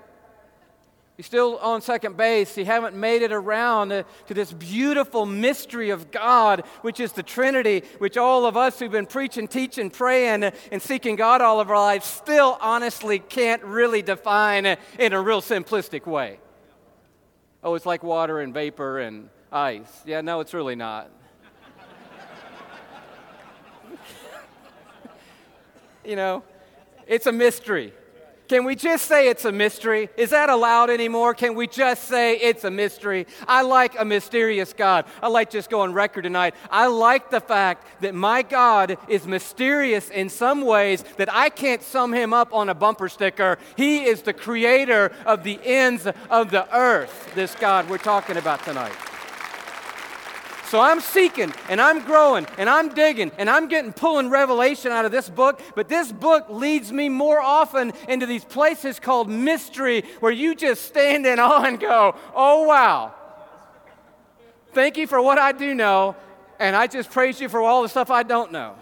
You're 1.23 1.27
still 1.27 1.57
on 1.59 1.81
second 1.81 2.17
base. 2.17 2.53
He 2.53 2.65
haven't 2.65 2.97
made 2.97 3.21
it 3.21 3.31
around 3.31 3.91
to, 3.91 4.03
this 4.27 4.51
beautiful 4.51 5.25
mystery 5.25 5.89
of 5.89 6.11
God, 6.11 6.65
which 6.81 6.99
is 6.99 7.13
the 7.13 7.23
Trinity, 7.23 7.83
which 7.99 8.17
all 8.17 8.45
of 8.45 8.57
us 8.57 8.77
who've 8.77 8.91
been 8.91 9.05
preaching, 9.05 9.47
teaching, 9.47 9.89
praying, 9.89 10.43
and 10.43 10.81
seeking 10.81 11.15
God 11.15 11.39
all 11.39 11.61
of 11.61 11.69
our 11.69 11.77
lives 11.77 12.05
still 12.05 12.57
honestly 12.59 13.19
can't 13.19 13.63
really 13.63 14.01
define 14.01 14.65
in 14.99 15.13
a 15.13 15.21
real 15.21 15.41
simplistic 15.41 16.05
way. 16.05 16.39
Oh, 17.63 17.75
it's 17.75 17.85
like 17.85 18.03
water 18.03 18.41
and 18.41 18.53
vapor 18.53 18.99
and 18.99 19.29
ice. 19.49 20.01
Yeah, 20.05 20.19
no, 20.19 20.41
it's 20.41 20.53
really 20.53 20.75
not. 20.75 21.09
you 26.03 26.17
know, 26.17 26.43
it's 27.07 27.27
a 27.27 27.31
mystery. 27.31 27.93
Can 28.53 28.65
we 28.65 28.75
just 28.75 29.07
say 29.07 29.29
it's 29.29 29.45
a 29.45 29.51
mystery? 29.51 30.09
Is 30.15 30.29
that 30.29 30.47
allowed 30.47 30.91
anymore? 30.91 31.33
Can 31.33 31.55
we 31.55 31.65
just 31.65 32.03
say 32.03 32.35
it's 32.35 32.63
a 32.63 32.69
mystery? 32.69 33.25
I 33.47 33.63
like 33.63 33.99
a 33.99 34.05
mysterious 34.05 34.73
God. 34.73 35.05
I 35.23 35.27
like 35.29 35.49
just 35.49 35.71
go 35.71 35.81
on 35.81 35.91
record 35.91 36.25
tonight. 36.25 36.53
I 36.69 36.85
like 36.85 37.31
the 37.31 37.39
fact 37.41 37.87
that 38.01 38.13
my 38.13 38.43
God 38.43 38.99
is 39.07 39.25
mysterious 39.25 40.11
in 40.11 40.29
some 40.29 40.61
ways 40.61 41.03
that 41.17 41.33
I 41.33 41.49
can't 41.49 41.81
sum 41.81 42.13
him 42.13 42.31
up 42.31 42.53
on 42.53 42.69
a 42.69 42.75
bumper 42.75 43.09
sticker. 43.09 43.57
He 43.75 44.03
is 44.03 44.21
the 44.21 44.33
creator 44.33 45.11
of 45.25 45.43
the 45.43 45.59
ends 45.63 46.07
of 46.29 46.51
the 46.51 46.67
earth, 46.77 47.33
this 47.33 47.55
God 47.55 47.89
we're 47.89 47.97
talking 47.97 48.37
about 48.37 48.63
tonight. 48.63 48.93
So 50.73 50.81
I'm 50.81 51.01
seeking 51.01 51.53
and 51.69 51.79
I'm 51.79 52.03
growing 52.03 52.47
and 52.57 52.67
I'm 52.67 52.95
digging 52.95 53.31
and 53.37 53.47
I'm 53.47 53.67
getting 53.67 53.93
pulling 53.93 54.31
revelation 54.31 54.91
out 54.91 55.05
of 55.05 55.11
this 55.11 55.29
book, 55.29 55.61
but 55.75 55.87
this 55.87 56.11
book 56.11 56.47
leads 56.49 56.91
me 56.91 57.09
more 57.09 57.39
often 57.39 57.93
into 58.09 58.25
these 58.25 58.43
places 58.43 58.99
called 58.99 59.29
mystery 59.29 60.03
where 60.19 60.31
you 60.31 60.55
just 60.55 60.81
stand 60.85 61.27
in 61.27 61.37
awe 61.37 61.63
and 61.63 61.79
go, 61.79 62.15
oh 62.33 62.63
wow. 62.63 63.13
Thank 64.73 64.97
you 64.97 65.05
for 65.05 65.21
what 65.21 65.37
I 65.37 65.51
do 65.51 65.75
know, 65.75 66.15
and 66.57 66.75
I 66.75 66.87
just 66.87 67.11
praise 67.11 67.39
you 67.39 67.49
for 67.49 67.61
all 67.61 67.83
the 67.83 67.89
stuff 67.89 68.09
I 68.09 68.23
don't 68.23 68.51
know. 68.51 68.73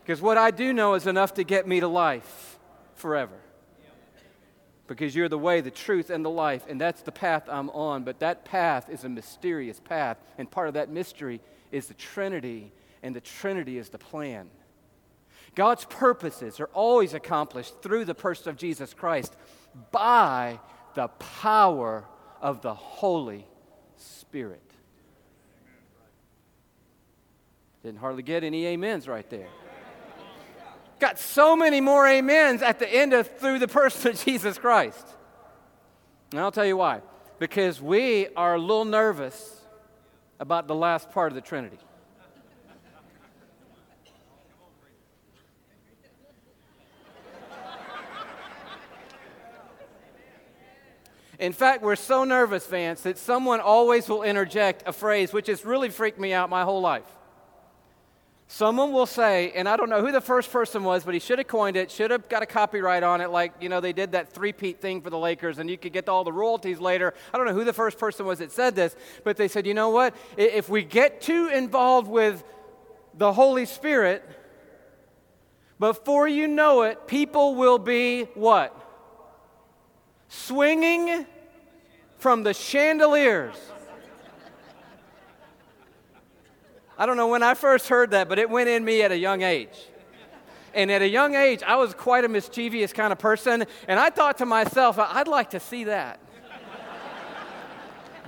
Because 0.00 0.22
what 0.22 0.38
I 0.38 0.50
do 0.50 0.72
know 0.72 0.94
is 0.94 1.06
enough 1.06 1.34
to 1.34 1.44
get 1.44 1.68
me 1.68 1.80
to 1.80 1.88
life 1.88 2.58
forever 2.94 3.39
because 4.90 5.14
you're 5.14 5.28
the 5.28 5.38
way, 5.38 5.60
the 5.60 5.70
truth, 5.70 6.10
and 6.10 6.24
the 6.24 6.30
life, 6.30 6.64
and 6.68 6.80
that's 6.80 7.02
the 7.02 7.12
path 7.12 7.44
I'm 7.48 7.70
on. 7.70 8.02
But 8.02 8.18
that 8.18 8.44
path 8.44 8.90
is 8.90 9.04
a 9.04 9.08
mysterious 9.08 9.78
path, 9.78 10.18
and 10.36 10.50
part 10.50 10.66
of 10.66 10.74
that 10.74 10.90
mystery 10.90 11.40
is 11.70 11.86
the 11.86 11.94
Trinity, 11.94 12.72
and 13.00 13.14
the 13.14 13.20
Trinity 13.20 13.78
is 13.78 13.90
the 13.90 13.98
plan. 13.98 14.50
God's 15.54 15.84
purposes 15.84 16.58
are 16.58 16.70
always 16.74 17.14
accomplished 17.14 17.80
through 17.82 18.04
the 18.04 18.16
person 18.16 18.50
of 18.50 18.56
Jesus 18.56 18.92
Christ 18.92 19.36
by 19.92 20.58
the 20.94 21.06
power 21.06 22.04
of 22.40 22.60
the 22.60 22.74
Holy 22.74 23.46
Spirit. 23.96 24.72
Didn't 27.84 28.00
hardly 28.00 28.24
get 28.24 28.42
any 28.42 28.66
amens 28.66 29.06
right 29.06 29.30
there. 29.30 29.46
Got 31.00 31.18
so 31.18 31.56
many 31.56 31.80
more 31.80 32.06
amens 32.06 32.60
at 32.60 32.78
the 32.78 32.88
end 32.88 33.14
of 33.14 33.26
through 33.38 33.58
the 33.58 33.68
person 33.68 34.10
of 34.10 34.20
Jesus 34.24 34.58
Christ. 34.58 35.06
And 36.30 36.40
I'll 36.40 36.52
tell 36.52 36.66
you 36.66 36.76
why. 36.76 37.00
Because 37.38 37.80
we 37.80 38.28
are 38.36 38.54
a 38.54 38.58
little 38.58 38.84
nervous 38.84 39.62
about 40.38 40.68
the 40.68 40.74
last 40.74 41.10
part 41.10 41.32
of 41.32 41.34
the 41.34 41.40
Trinity. 41.40 41.78
In 51.38 51.54
fact, 51.54 51.82
we're 51.82 51.96
so 51.96 52.24
nervous, 52.24 52.66
Vance, 52.66 53.00
that 53.00 53.16
someone 53.16 53.60
always 53.60 54.06
will 54.10 54.22
interject 54.22 54.82
a 54.86 54.92
phrase 54.92 55.32
which 55.32 55.46
has 55.46 55.64
really 55.64 55.88
freaked 55.88 56.20
me 56.20 56.34
out 56.34 56.50
my 56.50 56.64
whole 56.64 56.82
life. 56.82 57.06
Someone 58.52 58.92
will 58.92 59.06
say, 59.06 59.52
and 59.54 59.68
I 59.68 59.76
don't 59.76 59.88
know 59.88 60.04
who 60.04 60.10
the 60.10 60.20
first 60.20 60.50
person 60.50 60.82
was, 60.82 61.04
but 61.04 61.14
he 61.14 61.20
should 61.20 61.38
have 61.38 61.46
coined 61.46 61.76
it, 61.76 61.88
should 61.88 62.10
have 62.10 62.28
got 62.28 62.42
a 62.42 62.46
copyright 62.46 63.04
on 63.04 63.20
it, 63.20 63.30
like, 63.30 63.52
you 63.60 63.68
know, 63.68 63.80
they 63.80 63.92
did 63.92 64.10
that 64.10 64.32
three-peat 64.32 64.80
thing 64.80 65.02
for 65.02 65.08
the 65.08 65.16
Lakers, 65.16 65.60
and 65.60 65.70
you 65.70 65.78
could 65.78 65.92
get 65.92 66.08
all 66.08 66.24
the 66.24 66.32
royalties 66.32 66.80
later. 66.80 67.14
I 67.32 67.36
don't 67.36 67.46
know 67.46 67.54
who 67.54 67.62
the 67.62 67.72
first 67.72 67.96
person 67.96 68.26
was 68.26 68.40
that 68.40 68.50
said 68.50 68.74
this, 68.74 68.96
but 69.22 69.36
they 69.36 69.46
said, 69.46 69.68
you 69.68 69.74
know 69.74 69.90
what? 69.90 70.16
If 70.36 70.68
we 70.68 70.82
get 70.82 71.20
too 71.20 71.46
involved 71.46 72.08
with 72.08 72.42
the 73.14 73.32
Holy 73.32 73.66
Spirit, 73.66 74.28
before 75.78 76.26
you 76.26 76.48
know 76.48 76.82
it, 76.82 77.06
people 77.06 77.54
will 77.54 77.78
be 77.78 78.24
what? 78.34 78.76
Swinging 80.26 81.24
from 82.18 82.42
the 82.42 82.52
chandeliers 82.52 83.54
I 87.00 87.06
don't 87.06 87.16
know 87.16 87.28
when 87.28 87.42
I 87.42 87.54
first 87.54 87.88
heard 87.88 88.10
that, 88.10 88.28
but 88.28 88.38
it 88.38 88.50
went 88.50 88.68
in 88.68 88.84
me 88.84 89.00
at 89.00 89.10
a 89.10 89.16
young 89.16 89.40
age. 89.40 89.88
And 90.74 90.90
at 90.90 91.00
a 91.00 91.08
young 91.08 91.34
age, 91.34 91.62
I 91.62 91.76
was 91.76 91.94
quite 91.94 92.26
a 92.26 92.28
mischievous 92.28 92.92
kind 92.92 93.10
of 93.10 93.18
person, 93.18 93.64
and 93.88 93.98
I 93.98 94.10
thought 94.10 94.36
to 94.38 94.46
myself, 94.46 94.98
I'd 94.98 95.26
like 95.26 95.48
to 95.50 95.60
see 95.60 95.84
that. 95.84 96.20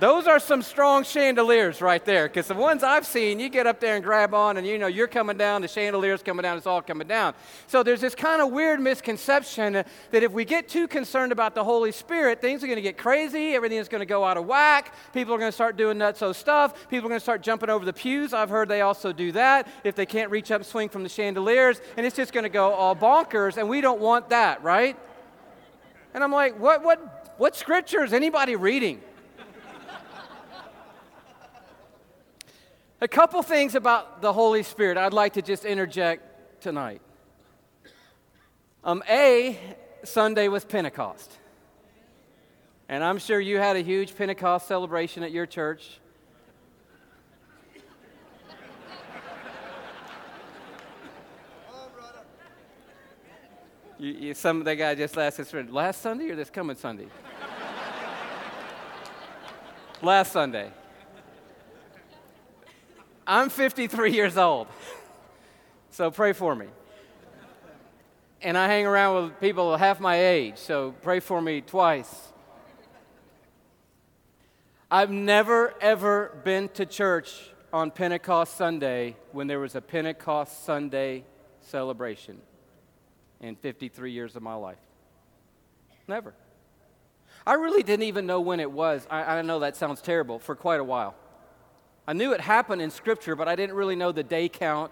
Those 0.03 0.27
are 0.27 0.37
some 0.37 0.61
strong 0.61 1.05
chandeliers 1.05 1.81
right 1.81 2.03
there, 2.03 2.27
because 2.27 2.47
the 2.47 2.55
ones 2.55 2.83
I've 2.83 3.05
seen, 3.05 3.39
you 3.39 3.47
get 3.47 3.65
up 3.67 3.79
there 3.79 3.95
and 3.95 4.03
grab 4.03 4.33
on, 4.33 4.57
and 4.57 4.67
you 4.67 4.77
know 4.77 4.87
you're 4.87 5.07
coming 5.07 5.37
down, 5.37 5.61
the 5.61 5.67
chandelier's 5.69 6.21
coming 6.21 6.43
down, 6.43 6.57
it's 6.57 6.67
all 6.67 6.81
coming 6.81 7.07
down. 7.07 7.33
So 7.67 7.83
there's 7.83 8.01
this 8.01 8.13
kind 8.13 8.41
of 8.41 8.51
weird 8.51 8.81
misconception 8.81 9.71
that 9.71 9.85
if 10.11 10.33
we 10.33 10.43
get 10.43 10.67
too 10.67 10.89
concerned 10.89 11.31
about 11.31 11.55
the 11.55 11.63
Holy 11.63 11.93
Spirit, 11.93 12.41
things 12.41 12.61
are 12.65 12.67
going 12.67 12.75
to 12.75 12.81
get 12.81 12.97
crazy, 12.97 13.55
everything 13.55 13.77
is 13.77 13.87
going 13.87 14.01
to 14.01 14.05
go 14.05 14.25
out 14.25 14.35
of 14.35 14.45
whack, 14.45 14.93
people 15.13 15.33
are 15.33 15.37
going 15.37 15.47
to 15.47 15.55
start 15.55 15.77
doing 15.77 15.97
nutso 15.97 16.35
stuff, 16.35 16.89
people 16.89 17.05
are 17.05 17.09
going 17.09 17.21
to 17.21 17.23
start 17.23 17.41
jumping 17.41 17.69
over 17.69 17.85
the 17.85 17.93
pews. 17.93 18.33
I've 18.33 18.49
heard 18.49 18.67
they 18.67 18.81
also 18.81 19.13
do 19.13 19.31
that 19.31 19.69
if 19.85 19.95
they 19.95 20.05
can't 20.05 20.29
reach 20.29 20.51
up 20.51 20.65
swing 20.65 20.89
from 20.89 21.03
the 21.03 21.09
chandeliers, 21.09 21.79
and 21.95 22.05
it's 22.05 22.17
just 22.17 22.33
going 22.33 22.43
to 22.43 22.49
go 22.49 22.73
all 22.73 22.93
bonkers, 22.93 23.55
and 23.55 23.69
we 23.69 23.79
don't 23.79 24.01
want 24.01 24.31
that, 24.31 24.61
right? 24.65 24.97
And 26.13 26.25
I'm 26.25 26.33
like, 26.33 26.59
what, 26.59 26.83
what, 26.83 27.33
what 27.37 27.55
scripture 27.55 28.03
is 28.03 28.11
anybody 28.11 28.57
reading? 28.57 29.01
A 33.03 33.07
couple 33.09 33.41
things 33.41 33.75
about 33.75 34.21
the 34.21 34.31
Holy 34.31 34.63
Spirit 34.63 34.97
I'd 34.97 35.11
like 35.11 35.33
to 35.33 35.41
just 35.41 35.65
interject 35.65 36.61
tonight. 36.61 37.01
Um, 38.81 39.03
a, 39.09 39.59
Sunday 40.05 40.47
was 40.47 40.63
Pentecost. 40.63 41.29
And 42.87 43.03
I'm 43.03 43.17
sure 43.17 43.41
you 43.41 43.57
had 43.57 43.75
a 43.75 43.81
huge 43.81 44.15
Pentecost 44.15 44.69
celebration 44.69 45.21
at 45.21 45.33
your 45.33 45.45
church. 45.45 45.99
You, 53.99 54.11
you, 54.13 54.33
some 54.33 54.63
the 54.63 54.77
guy 54.77 54.95
just 54.95 55.17
asked 55.17 55.41
us, 55.41 55.53
last 55.69 56.01
Sunday 56.01 56.29
or 56.29 56.37
this 56.37 56.49
coming 56.49 56.77
Sunday? 56.77 57.07
last 60.01 60.31
Sunday. 60.31 60.71
I'm 63.25 63.49
53 63.49 64.11
years 64.11 64.37
old, 64.37 64.67
so 65.91 66.11
pray 66.11 66.33
for 66.33 66.53
me. 66.53 66.65
And 68.41 68.57
I 68.57 68.67
hang 68.67 68.85
around 68.85 69.23
with 69.23 69.39
people 69.39 69.77
half 69.77 70.01
my 70.01 70.17
age, 70.17 70.57
so 70.57 70.93
pray 71.01 71.21
for 71.21 71.41
me 71.41 71.61
twice. 71.61 72.13
I've 74.91 75.09
never, 75.09 75.73
ever 75.79 76.37
been 76.43 76.67
to 76.69 76.85
church 76.85 77.49
on 77.71 77.91
Pentecost 77.91 78.57
Sunday 78.57 79.15
when 79.31 79.47
there 79.47 79.59
was 79.59 79.75
a 79.75 79.81
Pentecost 79.81 80.65
Sunday 80.65 81.23
celebration 81.61 82.39
in 83.39 83.55
53 83.55 84.11
years 84.11 84.35
of 84.35 84.43
my 84.43 84.55
life. 84.55 84.77
Never. 86.09 86.33
I 87.47 87.53
really 87.53 87.83
didn't 87.83 88.03
even 88.03 88.25
know 88.25 88.41
when 88.41 88.59
it 88.59 88.71
was. 88.71 89.07
I, 89.09 89.37
I 89.37 89.41
know 89.41 89.59
that 89.59 89.77
sounds 89.77 90.01
terrible 90.01 90.39
for 90.39 90.55
quite 90.55 90.81
a 90.81 90.83
while. 90.83 91.15
I 92.05 92.13
knew 92.13 92.33
it 92.33 92.41
happened 92.41 92.81
in 92.81 92.91
Scripture, 92.91 93.35
but 93.35 93.47
I 93.47 93.55
didn't 93.55 93.75
really 93.75 93.95
know 93.95 94.11
the 94.11 94.23
day 94.23 94.49
count 94.49 94.91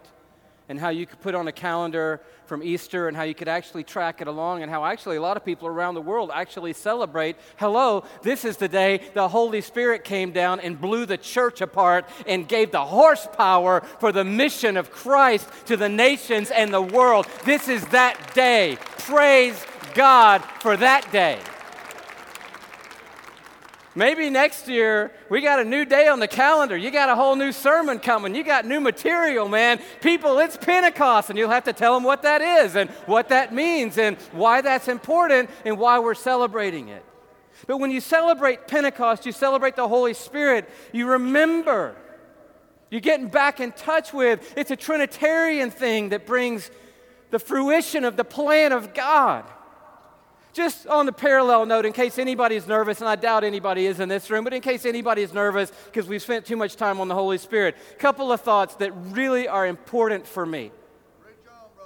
and 0.68 0.80
how 0.80 0.88
you 0.88 1.04
could 1.04 1.20
put 1.20 1.34
on 1.34 1.46
a 1.46 1.52
calendar 1.52 2.22
from 2.46 2.62
Easter 2.62 3.08
and 3.08 3.14
how 3.16 3.24
you 3.24 3.34
could 3.34 3.48
actually 3.48 3.84
track 3.84 4.22
it 4.22 4.28
along 4.28 4.62
and 4.62 4.70
how 4.70 4.84
actually 4.84 5.16
a 5.16 5.20
lot 5.20 5.36
of 5.36 5.44
people 5.44 5.68
around 5.68 5.94
the 5.94 6.00
world 6.00 6.30
actually 6.32 6.72
celebrate 6.72 7.36
hello, 7.56 8.04
this 8.22 8.44
is 8.44 8.56
the 8.56 8.68
day 8.68 9.00
the 9.12 9.28
Holy 9.28 9.60
Spirit 9.60 10.04
came 10.04 10.32
down 10.32 10.60
and 10.60 10.80
blew 10.80 11.04
the 11.04 11.18
church 11.18 11.60
apart 11.60 12.08
and 12.26 12.48
gave 12.48 12.70
the 12.70 12.84
horsepower 12.84 13.82
for 13.98 14.12
the 14.12 14.24
mission 14.24 14.78
of 14.78 14.90
Christ 14.90 15.48
to 15.66 15.76
the 15.76 15.88
nations 15.88 16.50
and 16.50 16.72
the 16.72 16.80
world. 16.80 17.26
This 17.44 17.68
is 17.68 17.86
that 17.88 18.32
day. 18.34 18.78
Praise 18.98 19.62
God 19.94 20.42
for 20.60 20.78
that 20.78 21.10
day. 21.12 21.38
Maybe 23.94 24.30
next 24.30 24.68
year 24.68 25.12
we 25.28 25.42
got 25.42 25.60
a 25.60 25.64
new 25.64 25.84
day 25.84 26.08
on 26.08 26.18
the 26.18 26.28
calendar. 26.28 26.76
You 26.76 26.90
got 26.90 27.10
a 27.10 27.14
whole 27.14 27.36
new 27.36 27.52
sermon 27.52 27.98
coming. 27.98 28.34
You 28.34 28.42
got 28.42 28.64
new 28.64 28.80
material, 28.80 29.48
man. 29.48 29.80
People, 30.00 30.38
it's 30.38 30.56
Pentecost, 30.56 31.28
and 31.28 31.38
you'll 31.38 31.50
have 31.50 31.64
to 31.64 31.74
tell 31.74 31.94
them 31.94 32.02
what 32.02 32.22
that 32.22 32.40
is 32.40 32.74
and 32.74 32.88
what 33.06 33.28
that 33.28 33.52
means 33.52 33.98
and 33.98 34.16
why 34.32 34.62
that's 34.62 34.88
important 34.88 35.50
and 35.64 35.78
why 35.78 35.98
we're 35.98 36.14
celebrating 36.14 36.88
it. 36.88 37.04
But 37.66 37.78
when 37.78 37.90
you 37.90 38.00
celebrate 38.00 38.66
Pentecost, 38.66 39.26
you 39.26 39.32
celebrate 39.32 39.76
the 39.76 39.88
Holy 39.88 40.14
Spirit, 40.14 40.68
you 40.92 41.06
remember. 41.08 41.94
You're 42.90 43.00
getting 43.00 43.28
back 43.28 43.60
in 43.60 43.72
touch 43.72 44.12
with. 44.12 44.52
It's 44.56 44.70
a 44.70 44.76
Trinitarian 44.76 45.70
thing 45.70 46.10
that 46.10 46.26
brings 46.26 46.70
the 47.30 47.38
fruition 47.38 48.04
of 48.04 48.16
the 48.16 48.24
plan 48.24 48.72
of 48.72 48.94
God. 48.94 49.44
Just 50.52 50.86
on 50.86 51.06
the 51.06 51.12
parallel 51.12 51.64
note, 51.64 51.86
in 51.86 51.94
case 51.94 52.18
anybody's 52.18 52.66
nervous, 52.66 53.00
and 53.00 53.08
I 53.08 53.16
doubt 53.16 53.42
anybody 53.42 53.86
is 53.86 54.00
in 54.00 54.08
this 54.10 54.28
room, 54.30 54.44
but 54.44 54.52
in 54.52 54.60
case 54.60 54.84
anybody 54.84 55.22
is 55.22 55.32
nervous 55.32 55.72
because 55.86 56.06
we've 56.06 56.20
spent 56.20 56.44
too 56.44 56.56
much 56.56 56.76
time 56.76 57.00
on 57.00 57.08
the 57.08 57.14
Holy 57.14 57.38
Spirit, 57.38 57.74
a 57.90 57.94
couple 57.94 58.30
of 58.30 58.42
thoughts 58.42 58.74
that 58.76 58.92
really 58.92 59.48
are 59.48 59.66
important 59.66 60.26
for 60.26 60.44
me. 60.44 60.70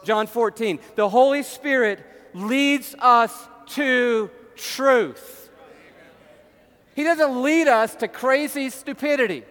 John 0.02 0.26
14. 0.26 0.80
The 0.96 1.08
Holy 1.08 1.44
Spirit 1.44 2.04
leads 2.35 2.96
us 2.99 3.32
to 3.68 4.30
truth. 4.56 5.50
He 6.94 7.04
doesn't 7.04 7.42
lead 7.42 7.68
us 7.68 7.94
to 7.96 8.08
crazy 8.08 8.70
stupidity. 8.70 9.44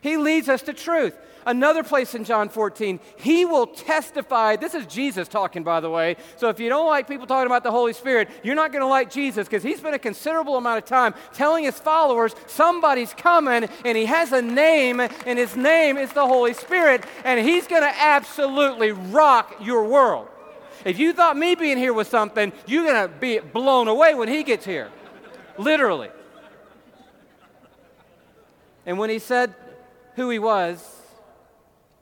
He 0.00 0.18
leads 0.18 0.48
us 0.48 0.62
to 0.62 0.72
truth. 0.72 1.16
Another 1.46 1.82
place 1.82 2.14
in 2.14 2.24
John 2.24 2.48
14, 2.48 3.00
he 3.16 3.44
will 3.44 3.66
testify. 3.66 4.56
This 4.56 4.74
is 4.74 4.86
Jesus 4.86 5.28
talking, 5.28 5.62
by 5.62 5.80
the 5.80 5.90
way. 5.90 6.16
So 6.36 6.48
if 6.48 6.58
you 6.58 6.68
don't 6.68 6.86
like 6.86 7.06
people 7.06 7.26
talking 7.26 7.46
about 7.46 7.62
the 7.62 7.70
Holy 7.70 7.92
Spirit, 7.92 8.28
you're 8.42 8.54
not 8.54 8.72
going 8.72 8.82
to 8.82 8.86
like 8.86 9.10
Jesus 9.10 9.46
because 9.46 9.62
he 9.62 9.76
spent 9.76 9.94
a 9.94 9.98
considerable 9.98 10.56
amount 10.56 10.78
of 10.78 10.84
time 10.84 11.14
telling 11.32 11.64
his 11.64 11.78
followers 11.78 12.34
somebody's 12.46 13.12
coming 13.14 13.68
and 13.84 13.98
he 13.98 14.06
has 14.06 14.32
a 14.32 14.42
name, 14.42 15.00
and 15.00 15.38
his 15.38 15.56
name 15.56 15.96
is 15.96 16.12
the 16.12 16.26
Holy 16.26 16.54
Spirit, 16.54 17.04
and 17.24 17.46
he's 17.46 17.66
going 17.66 17.82
to 17.82 17.94
absolutely 18.00 18.92
rock 18.92 19.54
your 19.60 19.84
world. 19.84 20.28
If 20.84 20.98
you 20.98 21.12
thought 21.12 21.36
me 21.36 21.54
being 21.54 21.78
here 21.78 21.92
was 21.92 22.08
something, 22.08 22.52
you're 22.66 22.84
going 22.84 23.08
to 23.08 23.14
be 23.14 23.38
blown 23.38 23.88
away 23.88 24.14
when 24.14 24.28
he 24.28 24.42
gets 24.42 24.64
here. 24.64 24.90
Literally. 25.56 26.10
And 28.86 28.98
when 28.98 29.08
he 29.08 29.18
said 29.18 29.54
who 30.16 30.28
he 30.28 30.38
was, 30.38 31.00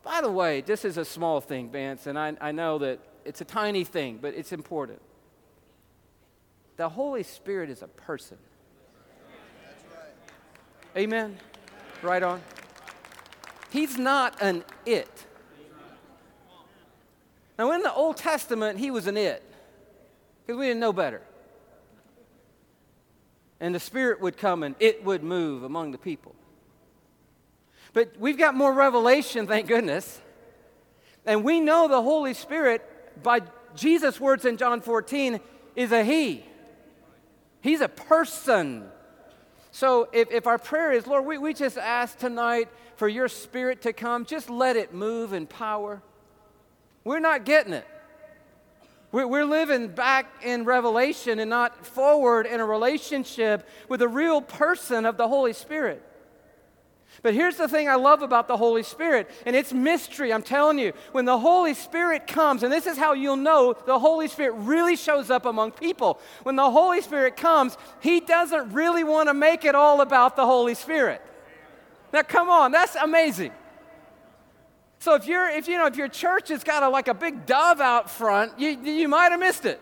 by 0.02 0.20
the 0.20 0.30
way, 0.30 0.60
this 0.60 0.84
is 0.84 0.96
a 0.96 1.04
small 1.04 1.40
thing, 1.40 1.70
Vance, 1.70 2.06
and 2.06 2.18
I, 2.18 2.34
I 2.40 2.52
know 2.52 2.78
that 2.78 2.98
it's 3.24 3.40
a 3.40 3.44
tiny 3.44 3.84
thing, 3.84 4.18
but 4.20 4.34
it's 4.34 4.52
important. 4.52 5.00
The 6.76 6.88
Holy 6.88 7.22
Spirit 7.22 7.70
is 7.70 7.82
a 7.82 7.86
person. 7.86 8.38
Right. 10.94 11.04
Amen? 11.04 11.38
Right 12.02 12.22
on. 12.22 12.40
He's 13.70 13.96
not 13.96 14.42
an 14.42 14.64
it. 14.84 15.26
Now, 17.58 17.70
in 17.72 17.82
the 17.82 17.92
Old 17.92 18.16
Testament, 18.16 18.78
he 18.78 18.90
was 18.90 19.06
an 19.06 19.16
it 19.16 19.42
because 20.44 20.58
we 20.58 20.66
didn't 20.66 20.80
know 20.80 20.92
better. 20.92 21.22
And 23.60 23.72
the 23.72 23.80
Spirit 23.80 24.20
would 24.20 24.36
come 24.36 24.64
and 24.64 24.74
it 24.80 25.04
would 25.04 25.22
move 25.22 25.62
among 25.62 25.92
the 25.92 25.98
people. 25.98 26.34
But 27.92 28.14
we've 28.18 28.38
got 28.38 28.54
more 28.54 28.72
revelation, 28.72 29.46
thank 29.46 29.68
goodness. 29.68 30.20
And 31.26 31.44
we 31.44 31.60
know 31.60 31.88
the 31.88 32.02
Holy 32.02 32.34
Spirit, 32.34 32.82
by 33.22 33.42
Jesus' 33.76 34.18
words 34.18 34.44
in 34.44 34.56
John 34.56 34.80
14, 34.80 35.40
is 35.76 35.92
a 35.92 36.02
He. 36.02 36.44
He's 37.60 37.80
a 37.80 37.88
person. 37.88 38.88
So 39.70 40.08
if, 40.12 40.30
if 40.30 40.46
our 40.46 40.58
prayer 40.58 40.92
is, 40.92 41.06
Lord, 41.06 41.24
we, 41.24 41.38
we 41.38 41.54
just 41.54 41.78
ask 41.78 42.18
tonight 42.18 42.68
for 42.96 43.08
your 43.08 43.28
Spirit 43.28 43.82
to 43.82 43.92
come, 43.92 44.24
just 44.24 44.50
let 44.50 44.76
it 44.76 44.92
move 44.92 45.32
in 45.32 45.46
power. 45.46 46.02
We're 47.04 47.20
not 47.20 47.44
getting 47.44 47.72
it. 47.72 47.86
We're, 49.12 49.26
we're 49.26 49.44
living 49.44 49.88
back 49.88 50.42
in 50.42 50.64
Revelation 50.64 51.38
and 51.38 51.50
not 51.50 51.86
forward 51.86 52.46
in 52.46 52.60
a 52.60 52.64
relationship 52.64 53.68
with 53.88 54.02
a 54.02 54.08
real 54.08 54.40
person 54.40 55.04
of 55.04 55.16
the 55.16 55.28
Holy 55.28 55.52
Spirit. 55.52 56.02
But 57.22 57.34
here's 57.34 57.56
the 57.56 57.68
thing 57.68 57.88
I 57.88 57.94
love 57.94 58.22
about 58.22 58.48
the 58.48 58.56
Holy 58.56 58.82
Spirit, 58.82 59.30
and 59.46 59.54
it's 59.54 59.72
mystery, 59.72 60.32
I'm 60.32 60.42
telling 60.42 60.78
you. 60.78 60.92
When 61.12 61.24
the 61.24 61.38
Holy 61.38 61.72
Spirit 61.72 62.26
comes, 62.26 62.64
and 62.64 62.72
this 62.72 62.84
is 62.84 62.98
how 62.98 63.12
you'll 63.12 63.36
know 63.36 63.76
the 63.86 63.98
Holy 63.98 64.26
Spirit 64.26 64.54
really 64.54 64.96
shows 64.96 65.30
up 65.30 65.46
among 65.46 65.70
people. 65.70 66.18
When 66.42 66.56
the 66.56 66.68
Holy 66.68 67.00
Spirit 67.00 67.36
comes, 67.36 67.78
He 68.00 68.18
doesn't 68.18 68.72
really 68.72 69.04
want 69.04 69.28
to 69.28 69.34
make 69.34 69.64
it 69.64 69.76
all 69.76 70.00
about 70.00 70.34
the 70.34 70.44
Holy 70.44 70.74
Spirit. 70.74 71.22
Now, 72.12 72.22
come 72.22 72.50
on, 72.50 72.72
that's 72.72 72.96
amazing. 72.96 73.52
So 74.98 75.14
if 75.14 75.26
you're, 75.26 75.48
if 75.48 75.68
you 75.68 75.78
know, 75.78 75.86
if 75.86 75.96
your 75.96 76.08
church 76.08 76.48
has 76.48 76.64
got 76.64 76.82
a, 76.82 76.88
like 76.88 77.06
a 77.06 77.14
big 77.14 77.46
dove 77.46 77.80
out 77.80 78.10
front, 78.10 78.58
you, 78.58 78.70
you 78.70 79.08
might 79.08 79.30
have 79.30 79.40
missed 79.40 79.64
it. 79.64 79.80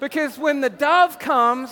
because 0.00 0.36
when 0.36 0.60
the 0.60 0.70
dove 0.70 1.18
comes, 1.18 1.70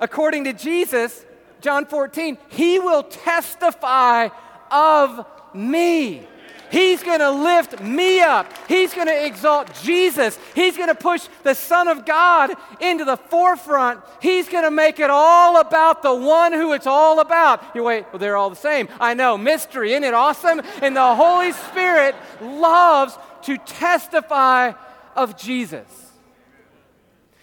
according 0.00 0.44
to 0.44 0.52
Jesus, 0.52 1.24
John 1.60 1.86
14, 1.86 2.38
he 2.48 2.78
will 2.78 3.02
testify 3.02 4.28
of 4.70 5.26
me. 5.54 6.26
He's 6.70 7.02
going 7.02 7.18
to 7.18 7.30
lift 7.30 7.80
me 7.80 8.20
up. 8.20 8.52
He's 8.68 8.94
going 8.94 9.08
to 9.08 9.26
exalt 9.26 9.74
Jesus. 9.82 10.38
He's 10.54 10.76
going 10.76 10.88
to 10.88 10.94
push 10.94 11.26
the 11.42 11.54
Son 11.54 11.88
of 11.88 12.06
God 12.06 12.52
into 12.80 13.04
the 13.04 13.16
forefront. 13.16 14.00
He's 14.22 14.48
going 14.48 14.62
to 14.62 14.70
make 14.70 15.00
it 15.00 15.10
all 15.10 15.60
about 15.60 16.02
the 16.02 16.14
one 16.14 16.52
who 16.52 16.72
it's 16.72 16.86
all 16.86 17.18
about. 17.18 17.62
You 17.74 17.82
wait, 17.82 18.06
well, 18.12 18.20
they're 18.20 18.36
all 18.36 18.50
the 18.50 18.56
same. 18.56 18.88
I 19.00 19.14
know, 19.14 19.36
mystery. 19.36 19.92
Isn't 19.92 20.04
it 20.04 20.14
awesome? 20.14 20.62
And 20.80 20.94
the 20.94 21.14
Holy 21.14 21.52
Spirit 21.52 22.14
loves 22.40 23.18
to 23.42 23.58
testify 23.58 24.72
of 25.16 25.36
Jesus. 25.36 26.09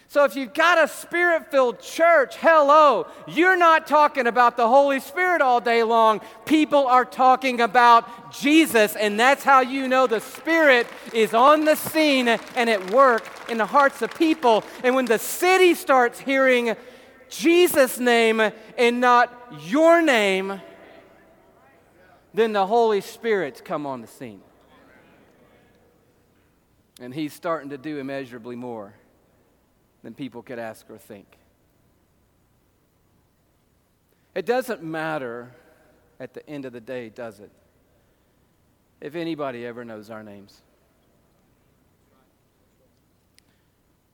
So 0.09 0.23
if 0.23 0.37
you've 0.37 0.53
got 0.53 0.81
a 0.81 0.87
spirit 0.87 1.51
filled 1.51 1.81
church, 1.81 2.37
hello, 2.37 3.07
you're 3.27 3.57
not 3.57 3.87
talking 3.87 4.25
about 4.25 4.55
the 4.55 4.67
Holy 4.67 5.01
Spirit 5.01 5.41
all 5.41 5.59
day 5.59 5.83
long. 5.83 6.21
People 6.45 6.87
are 6.87 7.03
talking 7.03 7.59
about 7.59 8.31
Jesus, 8.31 8.95
and 8.95 9.19
that's 9.19 9.43
how 9.43 9.59
you 9.59 9.89
know 9.89 10.07
the 10.07 10.21
Spirit 10.21 10.87
is 11.13 11.33
on 11.33 11.65
the 11.65 11.75
scene 11.75 12.29
and 12.29 12.69
at 12.69 12.91
work 12.91 13.29
in 13.49 13.57
the 13.57 13.65
hearts 13.65 14.01
of 14.01 14.15
people. 14.15 14.63
And 14.81 14.95
when 14.95 15.05
the 15.05 15.19
city 15.19 15.73
starts 15.73 16.19
hearing 16.19 16.77
Jesus' 17.29 17.99
name 17.99 18.39
and 18.77 19.01
not 19.01 19.53
your 19.63 20.01
name, 20.01 20.61
then 22.33 22.53
the 22.53 22.65
Holy 22.65 23.01
Spirit's 23.01 23.59
come 23.59 23.85
on 23.85 23.99
the 23.99 24.07
scene. 24.07 24.39
And 27.01 27.13
he's 27.13 27.33
starting 27.33 27.71
to 27.71 27.77
do 27.77 27.97
immeasurably 27.97 28.55
more 28.55 28.93
than 30.03 30.13
people 30.13 30.41
could 30.41 30.59
ask 30.59 30.89
or 30.89 30.97
think. 30.97 31.37
It 34.35 34.45
doesn't 34.45 34.83
matter 34.83 35.51
at 36.19 36.33
the 36.33 36.47
end 36.47 36.65
of 36.65 36.73
the 36.73 36.81
day, 36.81 37.09
does 37.09 37.39
it? 37.39 37.51
If 39.01 39.15
anybody 39.15 39.65
ever 39.65 39.83
knows 39.83 40.09
our 40.09 40.23
names. 40.23 40.61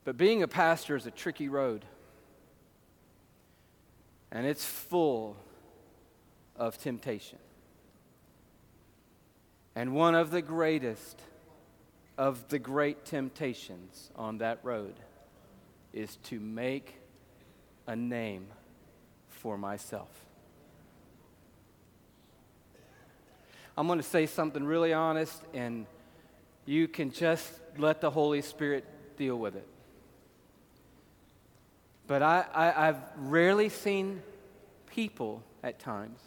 But 0.06 0.18
being 0.18 0.44
a 0.44 0.48
pastor 0.48 0.96
is 0.96 1.06
a 1.06 1.12
tricky 1.12 1.48
road. 1.48 1.86
And 4.32 4.46
it's 4.46 4.66
full 4.66 5.38
of 6.56 6.78
temptation. 6.78 7.40
And 9.76 9.94
one 9.94 10.16
of 10.16 10.32
the 10.32 10.42
greatest 10.42 11.22
of 12.18 12.48
the 12.50 12.60
great 12.60 13.06
temptations 13.06 14.12
on 14.16 14.38
that 14.38 14.60
road 14.64 14.96
is 15.94 16.18
to 16.24 16.40
make 16.40 16.96
a 17.88 17.96
name 17.96 18.48
for 19.30 19.58
myself. 19.58 20.10
I'm 23.78 23.88
going 23.88 24.00
to 24.00 24.04
say 24.04 24.26
something 24.26 24.64
really 24.64 24.94
honest, 24.94 25.42
and 25.54 25.86
you 26.66 26.88
can 26.88 27.12
just 27.12 27.52
let 27.78 28.02
the 28.02 28.12
Holy 28.12 28.42
Spirit 28.42 28.86
deal 29.18 29.38
with 29.38 29.56
it. 29.56 29.68
But 32.06 32.22
I, 32.22 32.46
I, 32.54 32.88
I've 32.90 33.02
rarely 33.18 33.70
seen 33.70 34.22
people 34.88 35.44
at 35.64 35.80
times 35.80 36.20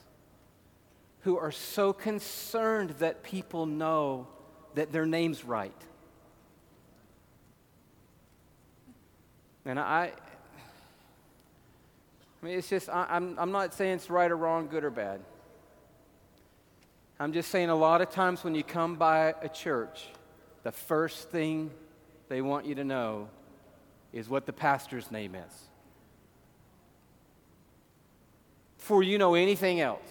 who 1.20 1.36
are 1.36 1.52
so 1.52 1.92
concerned 1.92 2.90
that 2.98 3.22
people 3.22 3.66
know 3.66 4.26
that 4.74 4.92
their 4.92 5.06
name's 5.06 5.44
right. 5.44 5.76
And 9.66 9.80
I, 9.80 10.12
I 12.40 12.46
mean, 12.46 12.56
it's 12.56 12.68
just, 12.68 12.88
I, 12.88 13.06
I'm, 13.10 13.36
I'm 13.36 13.50
not 13.50 13.74
saying 13.74 13.94
it's 13.94 14.08
right 14.08 14.30
or 14.30 14.36
wrong, 14.36 14.68
good 14.68 14.84
or 14.84 14.90
bad. 14.90 15.20
I'm 17.18 17.32
just 17.32 17.50
saying 17.50 17.68
a 17.68 17.74
lot 17.74 18.00
of 18.00 18.10
times 18.10 18.44
when 18.44 18.54
you 18.54 18.62
come 18.62 18.94
by 18.94 19.34
a 19.42 19.48
church, 19.48 20.06
the 20.62 20.70
first 20.70 21.30
thing 21.30 21.72
they 22.28 22.42
want 22.42 22.64
you 22.64 22.76
to 22.76 22.84
know 22.84 23.28
is 24.12 24.28
what 24.28 24.46
the 24.46 24.52
pastor's 24.52 25.10
name 25.10 25.34
is. 25.34 25.52
Before 28.78 29.02
you 29.02 29.18
know 29.18 29.34
anything 29.34 29.80
else. 29.80 30.08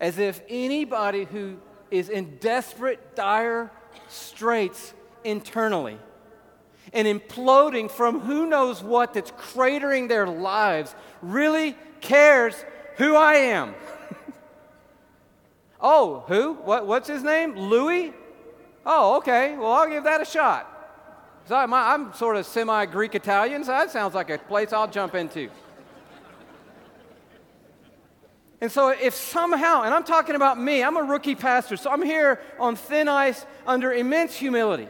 As 0.00 0.18
if 0.18 0.42
anybody 0.48 1.24
who 1.24 1.56
is 1.90 2.08
in 2.08 2.36
desperate, 2.38 3.16
dire 3.16 3.72
straits 4.08 4.94
internally 5.24 5.98
and 6.92 7.06
imploding 7.06 7.90
from 7.90 8.20
who 8.20 8.46
knows 8.46 8.82
what 8.82 9.14
that's 9.14 9.30
cratering 9.32 10.08
their 10.08 10.26
lives 10.26 10.94
really 11.22 11.76
cares 12.00 12.54
who 12.96 13.16
I 13.16 13.34
am. 13.34 13.74
oh, 15.80 16.24
who? 16.28 16.54
What, 16.54 16.86
what's 16.86 17.08
his 17.08 17.22
name? 17.22 17.56
Louis? 17.56 18.12
Oh, 18.84 19.16
okay. 19.18 19.56
Well, 19.56 19.72
I'll 19.72 19.88
give 19.88 20.04
that 20.04 20.20
a 20.20 20.24
shot. 20.24 20.72
So 21.46 21.54
I'm, 21.54 21.72
I'm 21.72 22.12
sort 22.14 22.36
of 22.36 22.46
semi 22.46 22.86
Greek 22.86 23.14
Italian, 23.14 23.64
so 23.64 23.72
that 23.72 23.90
sounds 23.90 24.14
like 24.14 24.30
a 24.30 24.38
place 24.38 24.72
I'll 24.72 24.88
jump 24.88 25.14
into. 25.14 25.48
And 28.60 28.72
so, 28.72 28.88
if 28.88 29.14
somehow, 29.14 29.82
and 29.82 29.92
I'm 29.92 30.02
talking 30.02 30.34
about 30.34 30.58
me, 30.58 30.82
I'm 30.82 30.96
a 30.96 31.02
rookie 31.02 31.34
pastor, 31.34 31.76
so 31.76 31.90
I'm 31.90 32.02
here 32.02 32.40
on 32.58 32.74
thin 32.74 33.06
ice 33.06 33.44
under 33.66 33.92
immense 33.92 34.34
humility. 34.34 34.88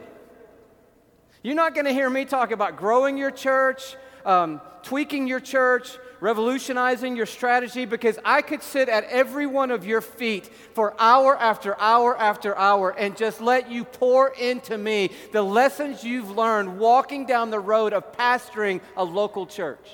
You're 1.43 1.55
not 1.55 1.73
going 1.73 1.85
to 1.85 1.93
hear 1.93 2.09
me 2.09 2.25
talk 2.25 2.51
about 2.51 2.77
growing 2.77 3.17
your 3.17 3.31
church, 3.31 3.95
um, 4.25 4.59
tweaking 4.83 5.27
your 5.27 5.39
church, 5.39 5.97
revolutionizing 6.19 7.15
your 7.15 7.27
strategy, 7.27 7.85
because 7.85 8.17
I 8.25 8.41
could 8.41 8.63
sit 8.63 8.89
at 8.89 9.03
every 9.05 9.45
one 9.45 9.69
of 9.69 9.85
your 9.85 10.01
feet 10.01 10.49
for 10.73 10.95
hour 10.99 11.37
after 11.37 11.79
hour 11.79 12.17
after 12.17 12.57
hour 12.57 12.89
and 12.89 13.15
just 13.15 13.39
let 13.39 13.69
you 13.69 13.83
pour 13.83 14.29
into 14.29 14.77
me 14.77 15.11
the 15.31 15.43
lessons 15.43 16.03
you've 16.03 16.31
learned 16.31 16.79
walking 16.79 17.25
down 17.25 17.51
the 17.51 17.59
road 17.59 17.93
of 17.93 18.11
pastoring 18.13 18.81
a 18.95 19.03
local 19.03 19.45
church. 19.45 19.87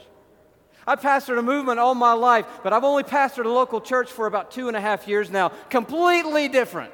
I've 0.88 1.02
pastored 1.02 1.40
a 1.40 1.42
movement 1.42 1.80
all 1.80 1.96
my 1.96 2.14
life, 2.14 2.46
but 2.64 2.74
I've 2.74 2.84
only 2.84 3.04
pastored 3.04 3.46
a 3.46 3.50
local 3.50 3.82
church 3.82 4.10
for 4.12 4.28
about 4.28 4.52
two 4.52 4.68
and 4.68 4.78
a 4.78 4.82
half 4.82 5.08
years 5.08 5.30
now. 5.30 5.50
Completely 5.70 6.48
different. 6.48 6.92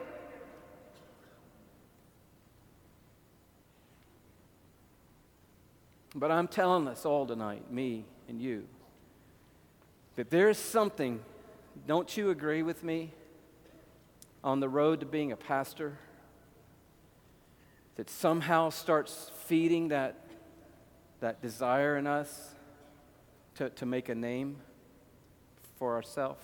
But 6.20 6.32
I'm 6.32 6.50
telling 6.50 6.88
us 6.90 7.06
all 7.06 7.26
tonight, 7.26 7.72
me 7.72 8.04
and 8.28 8.42
you, 8.42 8.68
that 10.18 10.30
there's 10.30 10.58
something, 10.58 11.22
don't 11.88 12.18
you 12.18 12.30
agree 12.30 12.62
with 12.62 12.84
me, 12.84 13.14
on 14.44 14.60
the 14.60 14.68
road 14.68 15.00
to 15.00 15.06
being 15.06 15.32
a 15.32 15.38
pastor 15.38 15.98
that 17.96 18.10
somehow 18.10 18.70
starts 18.70 19.32
feeding 19.46 19.90
that, 19.90 20.26
that 21.22 21.42
desire 21.42 21.96
in 21.96 22.06
us 22.06 22.54
to, 23.56 23.70
to 23.70 23.86
make 23.86 24.10
a 24.10 24.16
name 24.16 24.58
for 25.78 25.96
ourselves? 25.96 26.44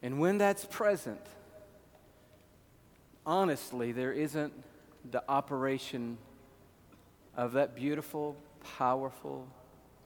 And 0.00 0.20
when 0.20 0.38
that's 0.38 0.64
present, 0.64 1.26
honestly, 3.24 3.90
there 3.90 4.12
isn't 4.12 4.52
the 5.10 5.22
operation 5.28 6.18
of 7.36 7.52
that 7.52 7.74
beautiful, 7.74 8.36
powerful 8.78 9.46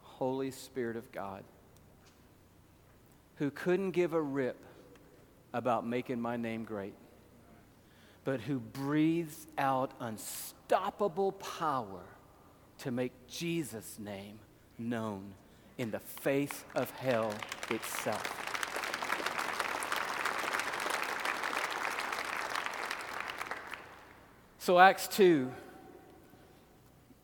Holy 0.02 0.50
Spirit 0.50 0.96
of 0.96 1.10
God 1.12 1.44
who 3.36 3.50
couldn't 3.50 3.92
give 3.92 4.12
a 4.12 4.20
rip 4.20 4.58
about 5.54 5.86
making 5.86 6.20
my 6.20 6.36
name 6.36 6.64
great, 6.64 6.94
but 8.24 8.42
who 8.42 8.60
breathes 8.60 9.46
out 9.56 9.92
unstoppable 9.98 11.32
power 11.32 12.02
to 12.78 12.90
make 12.90 13.12
Jesus' 13.26 13.98
name 13.98 14.38
known 14.78 15.32
in 15.78 15.90
the 15.90 16.00
face 16.00 16.64
of 16.74 16.90
hell 16.90 17.32
itself. 17.70 18.49
So, 24.62 24.79
Acts 24.79 25.09
2, 25.09 25.51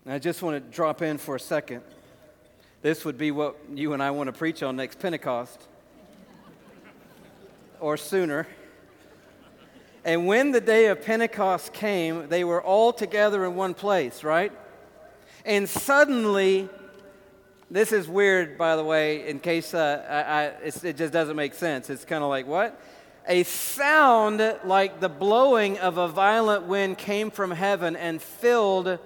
I 0.07 0.19
just 0.19 0.41
want 0.41 0.57
to 0.57 0.75
drop 0.75 1.03
in 1.03 1.19
for 1.19 1.37
a 1.37 1.41
second. 1.41 1.83
This 2.81 3.05
would 3.05 3.19
be 3.19 3.31
what 3.31 3.59
you 3.75 3.93
and 3.93 4.03
I 4.03 4.11
want 4.13 4.29
to 4.29 4.33
preach 4.33 4.63
on 4.63 4.77
next 4.77 5.01
Pentecost 5.01 5.61
or 7.79 7.99
sooner. 7.99 8.47
And 10.03 10.27
when 10.27 10.51
the 10.51 10.63
day 10.63 10.87
of 10.87 11.03
Pentecost 11.03 11.75
came, 11.75 12.31
they 12.31 12.43
were 12.43 12.63
all 12.63 12.91
together 12.91 13.45
in 13.45 13.55
one 13.55 13.75
place, 13.75 14.25
right? 14.25 14.51
And 15.45 15.69
suddenly, 15.69 16.71
this 17.71 17.93
is 17.93 18.09
weird, 18.09 18.57
by 18.57 18.77
the 18.77 18.85
way, 18.85 19.29
in 19.29 19.41
case 19.41 19.75
uh, 19.75 20.07
I, 20.09 20.23
I, 20.23 20.89
it 20.89 20.97
just 20.97 21.13
doesn't 21.13 21.37
make 21.37 21.53
sense. 21.53 21.91
It's 21.91 22.07
kind 22.07 22.25
of 22.25 22.31
like, 22.31 22.47
what? 22.47 22.81
A 23.27 23.43
sound 23.43 24.41
like 24.65 25.01
the 25.01 25.09
blowing 25.09 25.79
of 25.79 25.99
a 25.99 26.09
violent 26.09 26.65
wind 26.65 26.99
came 26.99 27.31
from 27.31 27.51
heaven 27.51 27.97
and 27.97 28.23
filled 28.23 28.99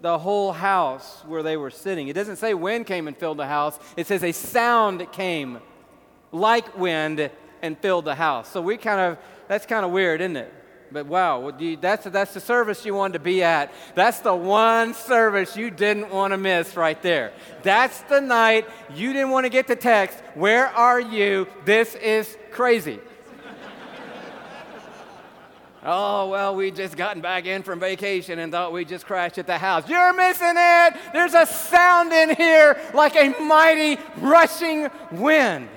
the 0.00 0.18
whole 0.18 0.52
house 0.52 1.22
where 1.26 1.42
they 1.42 1.56
were 1.56 1.70
sitting. 1.70 2.08
It 2.08 2.12
doesn't 2.12 2.36
say 2.36 2.52
wind 2.52 2.86
came 2.86 3.08
and 3.08 3.16
filled 3.16 3.38
the 3.38 3.46
house, 3.46 3.78
it 3.96 4.06
says 4.06 4.22
a 4.24 4.32
sound 4.32 5.10
came 5.12 5.60
like 6.32 6.76
wind 6.76 7.30
and 7.62 7.78
filled 7.78 8.04
the 8.04 8.14
house. 8.14 8.50
So 8.50 8.60
we 8.60 8.76
kind 8.76 9.00
of, 9.00 9.18
that's 9.48 9.66
kind 9.66 9.84
of 9.84 9.92
weird, 9.92 10.20
isn't 10.20 10.36
it? 10.36 10.52
But 10.92 11.06
wow, 11.06 11.52
that's, 11.80 12.04
that's 12.04 12.34
the 12.34 12.40
service 12.40 12.84
you 12.84 12.94
wanted 12.94 13.14
to 13.14 13.18
be 13.18 13.42
at. 13.42 13.72
That's 13.94 14.20
the 14.20 14.34
one 14.34 14.94
service 14.94 15.56
you 15.56 15.70
didn't 15.70 16.10
want 16.10 16.32
to 16.32 16.36
miss 16.36 16.76
right 16.76 17.00
there. 17.02 17.32
That's 17.62 18.00
the 18.02 18.20
night 18.20 18.68
you 18.94 19.12
didn't 19.12 19.30
want 19.30 19.44
to 19.44 19.50
get 19.50 19.66
the 19.66 19.76
text, 19.76 20.22
Where 20.34 20.68
are 20.68 21.00
you? 21.00 21.48
This 21.64 21.94
is 21.96 22.36
crazy. 22.52 23.00
Oh, 25.84 26.30
well, 26.30 26.56
we 26.56 26.70
just 26.70 26.96
gotten 26.96 27.20
back 27.20 27.44
in 27.44 27.62
from 27.62 27.78
vacation 27.78 28.38
and 28.38 28.50
thought 28.50 28.72
we 28.72 28.86
just 28.86 29.04
crashed 29.04 29.36
at 29.36 29.46
the 29.46 29.58
house. 29.58 29.86
You're 29.86 30.14
missing 30.14 30.54
it. 30.56 30.94
There's 31.12 31.34
a 31.34 31.44
sound 31.44 32.12
in 32.12 32.34
here 32.34 32.80
like 32.94 33.14
a 33.16 33.38
mighty 33.42 34.00
rushing 34.16 34.88
wind. 35.12 35.68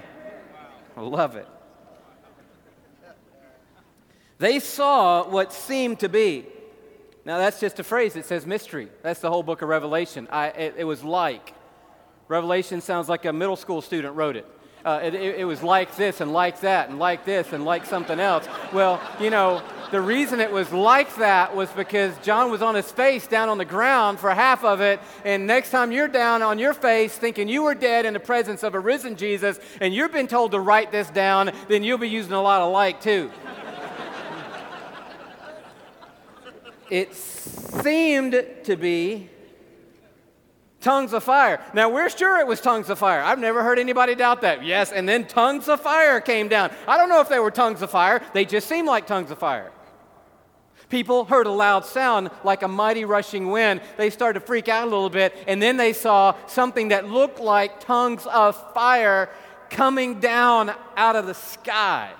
I 0.95 1.01
love 1.01 1.35
it. 1.35 1.47
They 4.39 4.59
saw 4.59 5.27
what 5.27 5.51
seemed 5.51 5.99
to 5.99 6.09
be. 6.09 6.45
Now, 7.25 7.39
that's 7.39 7.59
just 7.59 7.77
a 7.79 7.83
phrase. 7.83 8.15
It 8.15 8.25
says 8.25 8.45
mystery. 8.45 8.87
That's 9.01 9.19
the 9.19 9.29
whole 9.29 9.43
book 9.43 9.61
of 9.61 9.67
Revelation. 9.67 10.29
I, 10.31 10.47
it, 10.49 10.75
it 10.77 10.83
was 10.85 11.03
like. 11.03 11.53
Revelation 12.29 12.79
sounds 12.79 13.09
like 13.09 13.25
a 13.25 13.33
middle 13.33 13.55
school 13.57 13.81
student 13.81 14.15
wrote 14.15 14.37
it. 14.37 14.45
Uh, 14.85 15.01
it, 15.03 15.13
it, 15.15 15.39
it 15.39 15.43
was 15.43 15.61
like 15.61 15.95
this 15.97 16.21
and 16.21 16.31
like 16.31 16.61
that 16.61 16.89
and 16.89 16.97
like 16.97 17.25
this 17.25 17.51
and 17.51 17.65
like 17.65 17.85
something 17.85 18.19
else. 18.19 18.47
Well, 18.71 19.01
you 19.19 19.29
know, 19.29 19.61
the 19.91 20.01
reason 20.01 20.41
it 20.41 20.51
was 20.51 20.71
like 20.73 21.15
that 21.15 21.55
was 21.55 21.69
because 21.69 22.17
John 22.19 22.51
was 22.51 22.61
on 22.61 22.75
his 22.75 22.91
face 22.91 23.25
down 23.25 23.47
on 23.47 23.57
the 23.57 23.65
ground 23.65 24.19
for 24.19 24.29
half 24.33 24.65
of 24.65 24.81
it. 24.81 24.99
And 25.23 25.47
next 25.47 25.71
time 25.71 25.91
you're 25.91 26.09
down 26.09 26.41
on 26.41 26.59
your 26.59 26.73
face 26.73 27.17
thinking 27.17 27.47
you 27.47 27.63
were 27.63 27.75
dead 27.75 28.05
in 28.05 28.13
the 28.13 28.19
presence 28.19 28.63
of 28.63 28.75
a 28.75 28.79
risen 28.79 29.15
Jesus 29.15 29.59
and 29.79 29.93
you've 29.93 30.11
been 30.11 30.27
told 30.27 30.51
to 30.51 30.59
write 30.59 30.91
this 30.91 31.09
down, 31.09 31.51
then 31.69 31.83
you'll 31.83 31.97
be 31.97 32.09
using 32.09 32.33
a 32.33 32.41
lot 32.41 32.61
of 32.61 32.73
like 32.73 32.99
too. 32.99 33.31
it 36.89 37.13
seemed 37.15 38.45
to 38.65 38.75
be 38.75 39.29
tongues 40.81 41.13
of 41.13 41.23
fire. 41.23 41.61
Now, 41.73 41.89
we're 41.89 42.09
sure 42.09 42.39
it 42.39 42.47
was 42.47 42.61
tongues 42.61 42.89
of 42.89 42.99
fire. 42.99 43.21
I've 43.21 43.39
never 43.39 43.63
heard 43.63 43.79
anybody 43.79 44.15
doubt 44.15 44.41
that. 44.41 44.63
Yes, 44.63 44.91
and 44.91 45.07
then 45.07 45.27
tongues 45.27 45.67
of 45.67 45.81
fire 45.81 46.21
came 46.21 46.47
down. 46.47 46.71
I 46.87 46.97
don't 46.97 47.09
know 47.09 47.19
if 47.19 47.29
they 47.29 47.39
were 47.39 47.51
tongues 47.51 47.81
of 47.81 47.89
fire, 47.91 48.21
they 48.33 48.45
just 48.45 48.67
seemed 48.67 48.87
like 48.87 49.07
tongues 49.07 49.31
of 49.31 49.37
fire. 49.37 49.71
People 50.89 51.25
heard 51.25 51.47
a 51.47 51.51
loud 51.51 51.85
sound 51.85 52.29
like 52.45 52.63
a 52.63 52.67
mighty 52.67 53.03
rushing 53.03 53.51
wind. 53.51 53.81
They 53.97 54.09
started 54.09 54.39
to 54.39 54.45
freak 54.45 54.69
out 54.69 54.87
a 54.87 54.89
little 54.89 55.09
bit, 55.09 55.35
and 55.45 55.61
then 55.61 55.75
they 55.75 55.91
saw 55.91 56.35
something 56.47 56.89
that 56.89 57.09
looked 57.09 57.39
like 57.39 57.81
tongues 57.81 58.25
of 58.25 58.73
fire 58.73 59.29
coming 59.69 60.21
down 60.21 60.71
out 60.95 61.17
of 61.17 61.25
the 61.25 61.33
sky. 61.33 62.13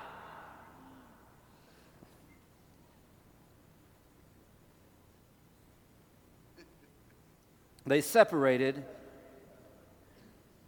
They 7.86 8.02
separated, 8.02 8.84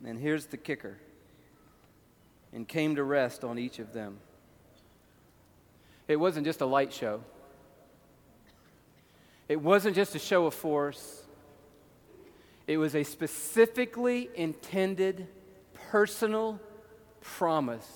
and 0.06 0.18
here's 0.18 0.46
the 0.46 0.56
kicker, 0.56 0.98
and 2.54 2.66
came 2.66 2.96
to 2.96 3.04
rest 3.04 3.44
on 3.44 3.60
each 3.60 3.78
of 3.80 3.92
them. 3.92 4.20
It 6.08 6.16
wasn't 6.16 6.46
just 6.46 6.62
a 6.62 6.66
light 6.66 6.94
show. 6.94 7.22
It 9.50 9.60
wasn't 9.60 9.96
just 9.96 10.14
a 10.14 10.20
show 10.20 10.46
of 10.46 10.54
force, 10.54 11.24
it 12.68 12.78
was 12.78 12.96
a 12.96 13.04
specifically 13.04 14.30
intended 14.36 15.28
personal 15.90 16.60
promise 17.20 17.88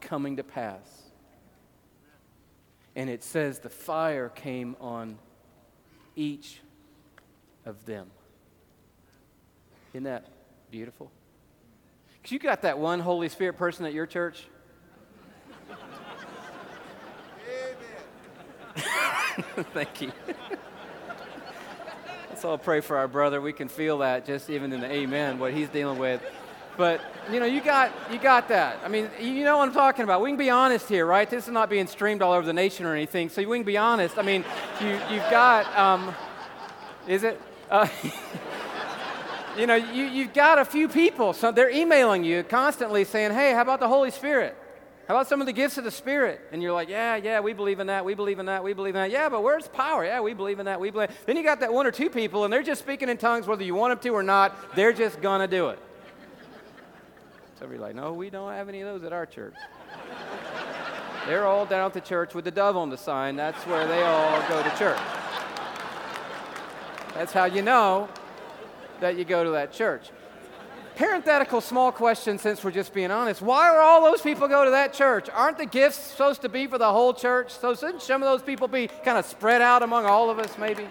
coming 0.00 0.38
to 0.38 0.42
pass. 0.42 1.02
And 2.96 3.10
it 3.10 3.22
says 3.22 3.58
the 3.58 3.68
fire 3.68 4.30
came 4.30 4.76
on 4.80 5.18
each 6.16 6.60
of 7.66 7.84
them. 7.84 8.10
Isn't 9.92 10.04
that 10.04 10.26
beautiful? 10.70 11.10
Because 12.14 12.32
you 12.32 12.38
got 12.38 12.62
that 12.62 12.78
one 12.78 13.00
Holy 13.00 13.28
Spirit 13.28 13.58
person 13.58 13.84
at 13.84 13.92
your 13.92 14.06
church. 14.06 14.46
Amen. 18.78 19.66
Thank 19.74 20.00
you. 20.00 20.12
Let's 22.44 22.50
all 22.50 22.58
pray 22.58 22.82
for 22.82 22.98
our 22.98 23.08
brother. 23.08 23.40
We 23.40 23.54
can 23.54 23.68
feel 23.68 23.96
that 24.00 24.26
just 24.26 24.50
even 24.50 24.70
in 24.74 24.82
the 24.82 24.92
amen, 24.92 25.38
what 25.38 25.54
he's 25.54 25.70
dealing 25.70 25.98
with. 25.98 26.22
But 26.76 27.00
you 27.32 27.40
know, 27.40 27.46
you 27.46 27.62
got 27.62 27.90
you 28.12 28.18
got 28.18 28.48
that. 28.48 28.80
I 28.84 28.88
mean, 28.88 29.08
you 29.18 29.44
know 29.44 29.56
what 29.56 29.66
I'm 29.66 29.72
talking 29.72 30.04
about. 30.04 30.20
We 30.20 30.28
can 30.28 30.36
be 30.36 30.50
honest 30.50 30.86
here, 30.86 31.06
right? 31.06 31.30
This 31.30 31.46
is 31.46 31.54
not 31.54 31.70
being 31.70 31.86
streamed 31.86 32.20
all 32.20 32.34
over 32.34 32.44
the 32.44 32.52
nation 32.52 32.84
or 32.84 32.92
anything, 32.92 33.30
so 33.30 33.42
we 33.48 33.56
can 33.56 33.64
be 33.64 33.78
honest. 33.78 34.18
I 34.18 34.22
mean, 34.22 34.44
you 34.78 34.88
you've 34.88 35.30
got 35.30 35.74
um, 35.74 36.14
is 37.08 37.22
it? 37.24 37.40
Uh, 37.70 37.88
you 39.58 39.66
know, 39.66 39.76
you, 39.76 40.04
you've 40.04 40.34
got 40.34 40.58
a 40.58 40.66
few 40.66 40.86
people, 40.86 41.32
so 41.32 41.50
they're 41.50 41.70
emailing 41.70 42.24
you 42.24 42.42
constantly 42.42 43.04
saying, 43.04 43.32
hey, 43.32 43.54
how 43.54 43.62
about 43.62 43.80
the 43.80 43.88
Holy 43.88 44.10
Spirit? 44.10 44.54
How 45.06 45.14
about 45.14 45.28
some 45.28 45.40
of 45.40 45.46
the 45.46 45.52
gifts 45.52 45.76
of 45.76 45.84
the 45.84 45.90
Spirit? 45.90 46.40
And 46.50 46.62
you're 46.62 46.72
like, 46.72 46.88
yeah, 46.88 47.16
yeah, 47.16 47.40
we 47.40 47.52
believe 47.52 47.78
in 47.78 47.88
that, 47.88 48.06
we 48.06 48.14
believe 48.14 48.38
in 48.38 48.46
that, 48.46 48.64
we 48.64 48.72
believe 48.72 48.94
in 48.94 49.02
that. 49.02 49.10
Yeah, 49.10 49.28
but 49.28 49.42
where's 49.42 49.68
power? 49.68 50.02
Yeah, 50.04 50.22
we 50.22 50.32
believe 50.32 50.60
in 50.60 50.64
that, 50.64 50.80
we 50.80 50.90
believe. 50.90 51.10
Then 51.26 51.36
you 51.36 51.42
got 51.42 51.60
that 51.60 51.72
one 51.72 51.86
or 51.86 51.90
two 51.90 52.08
people, 52.08 52.44
and 52.44 52.52
they're 52.52 52.62
just 52.62 52.80
speaking 52.80 53.10
in 53.10 53.18
tongues 53.18 53.46
whether 53.46 53.62
you 53.62 53.74
want 53.74 53.90
them 53.92 54.02
to 54.02 54.16
or 54.16 54.22
not. 54.22 54.74
They're 54.74 54.94
just 54.94 55.20
to 55.20 55.46
do 55.46 55.68
it. 55.68 55.78
So 57.58 57.68
you're 57.68 57.78
like, 57.78 57.94
no, 57.94 58.14
we 58.14 58.30
don't 58.30 58.50
have 58.50 58.68
any 58.70 58.80
of 58.80 58.88
those 58.88 59.04
at 59.04 59.12
our 59.12 59.26
church. 59.26 59.54
they're 61.26 61.46
all 61.46 61.66
down 61.66 61.86
at 61.86 61.92
the 61.92 62.00
church 62.00 62.34
with 62.34 62.46
the 62.46 62.50
dove 62.50 62.76
on 62.76 62.88
the 62.88 62.96
sign. 62.96 63.36
That's 63.36 63.62
where 63.66 63.86
they 63.86 64.02
all 64.02 64.40
go 64.48 64.62
to 64.62 64.70
church. 64.70 64.98
That's 67.12 67.32
how 67.32 67.44
you 67.44 67.60
know 67.60 68.08
that 69.00 69.18
you 69.18 69.24
go 69.24 69.44
to 69.44 69.50
that 69.50 69.70
church. 69.70 70.10
Parenthetical 70.96 71.60
small 71.60 71.90
question 71.90 72.38
since 72.38 72.62
we're 72.62 72.70
just 72.70 72.94
being 72.94 73.10
honest. 73.10 73.42
Why 73.42 73.68
are 73.68 73.80
all 73.80 74.02
those 74.02 74.20
people 74.20 74.46
go 74.46 74.64
to 74.64 74.70
that 74.70 74.92
church? 74.92 75.28
Aren't 75.32 75.58
the 75.58 75.66
gifts 75.66 75.96
supposed 75.96 76.42
to 76.42 76.48
be 76.48 76.68
for 76.68 76.78
the 76.78 76.92
whole 76.92 77.12
church? 77.12 77.50
So 77.50 77.74
shouldn't 77.74 78.02
some 78.02 78.22
of 78.22 78.28
those 78.28 78.42
people 78.42 78.68
be 78.68 78.86
kind 78.86 79.18
of 79.18 79.24
spread 79.24 79.60
out 79.60 79.82
among 79.82 80.06
all 80.06 80.30
of 80.30 80.38
us 80.38 80.56
maybe? 80.56 80.86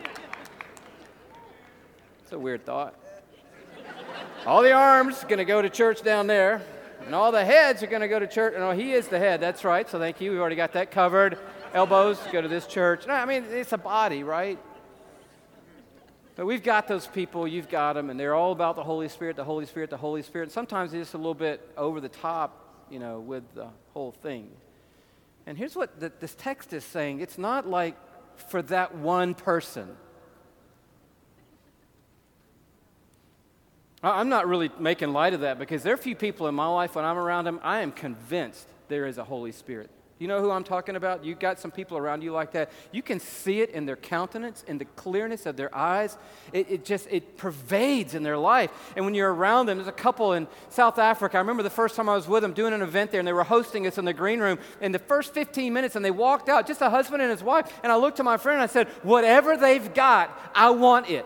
It's 2.21 2.33
a 2.33 2.39
weird 2.39 2.65
thought. 2.65 2.95
All 4.45 4.61
the 4.61 4.73
arms 4.73 5.23
going 5.23 5.37
to 5.37 5.45
go 5.45 5.61
to 5.61 5.69
church 5.69 6.01
down 6.01 6.27
there, 6.27 6.61
and 7.05 7.15
all 7.15 7.31
the 7.31 7.45
heads 7.45 7.81
are 7.81 7.87
going 7.87 8.01
to 8.01 8.09
go 8.09 8.19
to 8.19 8.27
church. 8.27 8.55
No, 8.57 8.71
oh, 8.71 8.73
he 8.73 8.91
is 8.91 9.07
the 9.07 9.19
head. 9.19 9.39
That's 9.39 9.63
right. 9.63 9.89
So 9.89 9.99
thank 9.99 10.19
you. 10.19 10.31
We've 10.31 10.39
already 10.41 10.57
got 10.57 10.73
that 10.73 10.91
covered. 10.91 11.37
Elbows 11.73 12.19
go 12.29 12.41
to 12.41 12.49
this 12.49 12.67
church. 12.67 13.07
No, 13.07 13.13
I 13.13 13.25
mean 13.25 13.45
it's 13.49 13.71
a 13.71 13.77
body, 13.77 14.23
right? 14.23 14.59
But 16.35 16.47
we've 16.47 16.63
got 16.63 16.87
those 16.87 17.05
people, 17.05 17.47
you've 17.47 17.69
got 17.69 17.93
them, 17.93 18.09
and 18.09 18.19
they're 18.19 18.33
all 18.33 18.51
about 18.51 18.75
the 18.75 18.83
Holy 18.83 19.07
Spirit, 19.07 19.35
the 19.35 19.43
Holy 19.43 19.65
Spirit, 19.65 19.89
the 19.89 19.97
Holy 19.97 20.23
Spirit. 20.23 20.45
And 20.45 20.51
Sometimes 20.51 20.93
it's 20.93 21.01
just 21.01 21.13
a 21.13 21.17
little 21.17 21.35
bit 21.35 21.61
over 21.77 22.01
the 22.01 22.09
top, 22.09 22.85
you 22.89 22.97
know, 22.97 23.19
with 23.19 23.43
the 23.53 23.67
whole 23.93 24.11
thing. 24.11 24.49
And 25.45 25.57
here's 25.57 25.75
what 25.75 25.99
the, 25.99 26.11
this 26.19 26.35
text 26.35 26.73
is 26.73 26.83
saying 26.83 27.19
it's 27.19 27.37
not 27.37 27.67
like 27.67 27.95
for 28.49 28.61
that 28.63 28.95
one 28.95 29.35
person. 29.35 29.95
I'm 34.01 34.27
not 34.27 34.47
really 34.47 34.69
making 34.79 35.13
light 35.13 35.33
of 35.33 35.41
that 35.41 35.57
because 35.57 35.81
there 35.83 35.93
are 35.93 35.97
few 35.97 36.15
people 36.15 36.47
in 36.49 36.55
my 36.55 36.67
life 36.67 36.95
when 36.95 37.05
I'm 37.05 37.17
around 37.17 37.45
them, 37.45 37.59
I 37.63 37.81
am 37.81 37.91
convinced 37.93 38.67
there 38.89 39.05
is 39.05 39.17
a 39.17 39.23
Holy 39.23 39.53
Spirit. 39.53 39.89
You 40.19 40.27
know 40.27 40.39
who 40.39 40.51
I'm 40.51 40.63
talking 40.63 40.95
about? 40.95 41.25
You've 41.25 41.39
got 41.39 41.59
some 41.59 41.71
people 41.71 41.97
around 41.97 42.21
you 42.21 42.31
like 42.31 42.51
that. 42.51 42.71
You 42.91 43.01
can 43.01 43.19
see 43.19 43.61
it 43.61 43.71
in 43.71 43.85
their 43.85 43.95
countenance, 43.95 44.63
in 44.67 44.77
the 44.77 44.85
clearness 44.85 45.45
of 45.45 45.57
their 45.57 45.75
eyes. 45.75 46.17
It, 46.53 46.69
it, 46.69 46.85
just 46.85 47.07
it 47.09 47.35
pervades 47.35 48.13
in 48.13 48.21
their 48.21 48.37
life. 48.37 48.71
And 48.95 49.05
when 49.05 49.15
you're 49.15 49.33
around 49.33 49.65
them, 49.65 49.77
there's 49.77 49.87
a 49.87 49.91
couple 49.91 50.33
in 50.33 50.47
South 50.69 50.99
Africa. 50.99 51.37
I 51.37 51.39
remember 51.41 51.63
the 51.63 51.69
first 51.69 51.95
time 51.95 52.07
I 52.07 52.15
was 52.15 52.27
with 52.27 52.43
them 52.43 52.53
doing 52.53 52.73
an 52.73 52.83
event 52.83 53.11
there, 53.11 53.19
and 53.19 53.27
they 53.27 53.33
were 53.33 53.43
hosting 53.43 53.87
us 53.87 53.97
in 53.97 54.05
the 54.05 54.13
green 54.13 54.39
room. 54.39 54.59
In 54.81 54.91
the 54.91 54.99
first 54.99 55.33
15 55.33 55.73
minutes, 55.73 55.95
and 55.95 56.05
they 56.05 56.11
walked 56.11 56.47
out, 56.47 56.67
just 56.67 56.81
a 56.81 56.91
husband 56.91 57.21
and 57.21 57.31
his 57.31 57.43
wife. 57.43 57.71
And 57.81 57.91
I 57.91 57.95
looked 57.95 58.17
to 58.17 58.23
my 58.23 58.37
friend 58.37 58.61
and 58.61 58.63
I 58.63 58.71
said, 58.71 58.87
"Whatever 59.01 59.57
they've 59.57 59.93
got, 59.93 60.29
I 60.53 60.69
want 60.69 61.09
it. 61.09 61.25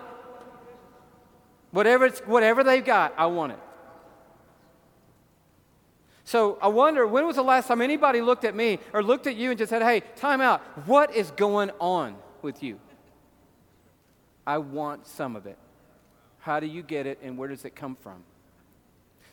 Whatever 1.72 2.06
it's, 2.06 2.20
whatever 2.22 2.64
they've 2.64 2.86
got, 2.86 3.14
I 3.18 3.26
want 3.26 3.52
it." 3.52 3.60
So 6.28 6.58
I 6.62 6.68
wonder, 6.68 7.08
when 7.08 7.26
was 7.26 7.38
the 7.38 7.42
last 7.42 7.70
time 7.70 7.80
anybody 7.80 8.20
looked 8.20 8.44
at 8.44 8.54
me 8.54 8.80
or 8.92 9.02
looked 9.02 9.28
at 9.28 9.38
you 9.38 9.50
and 9.50 9.58
just 9.58 9.70
said, 9.70 9.82
hey, 9.82 10.02
time 10.18 10.42
out. 10.42 10.60
What 10.86 11.16
is 11.16 11.32
going 11.32 11.72
on 11.80 12.18
with 12.42 12.62
you? 12.62 12.82
I 14.46 14.58
want 14.58 15.08
some 15.08 15.38
of 15.38 15.46
it. 15.46 15.58
How 16.40 16.60
do 16.60 16.68
you 16.68 16.84
get 16.84 17.08
it 17.08 17.20
and 17.24 17.38
where 17.38 17.48
does 17.48 17.64
it 17.64 17.78
come 17.78 17.96
from? 17.96 18.26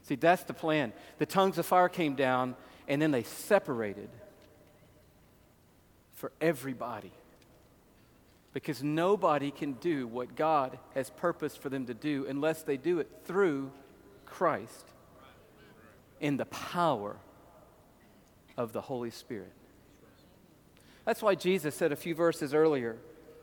See, 0.04 0.14
that's 0.14 0.44
the 0.44 0.54
plan. 0.54 0.92
The 1.18 1.26
tongues 1.26 1.59
of 1.59 1.66
fire 1.66 1.88
came 1.88 2.14
down 2.14 2.54
and 2.87 3.02
then 3.02 3.11
they 3.11 3.24
separated 3.24 4.11
for 6.12 6.30
everybody. 6.40 7.11
Because 8.52 8.85
nobody 8.85 9.50
can 9.50 9.72
do 9.72 10.07
what 10.07 10.37
God 10.37 10.78
has 10.94 11.11
purposed 11.11 11.59
for 11.59 11.70
them 11.70 11.87
to 11.87 11.94
do 11.94 12.24
unless 12.28 12.62
they 12.62 12.76
do 12.76 13.00
it 13.00 13.11
through 13.24 13.72
Christ 14.26 14.93
in 16.20 16.37
the 16.37 16.46
power 16.46 17.16
of 18.57 18.72
the 18.72 18.81
Holy 18.81 19.11
Spirit. 19.11 19.53
That's 21.05 21.22
why 21.22 21.35
Jesus 21.35 21.74
said 21.74 21.92
a 21.92 21.96
few 21.96 22.14
verses 22.14 22.55
earlier 22.55 22.96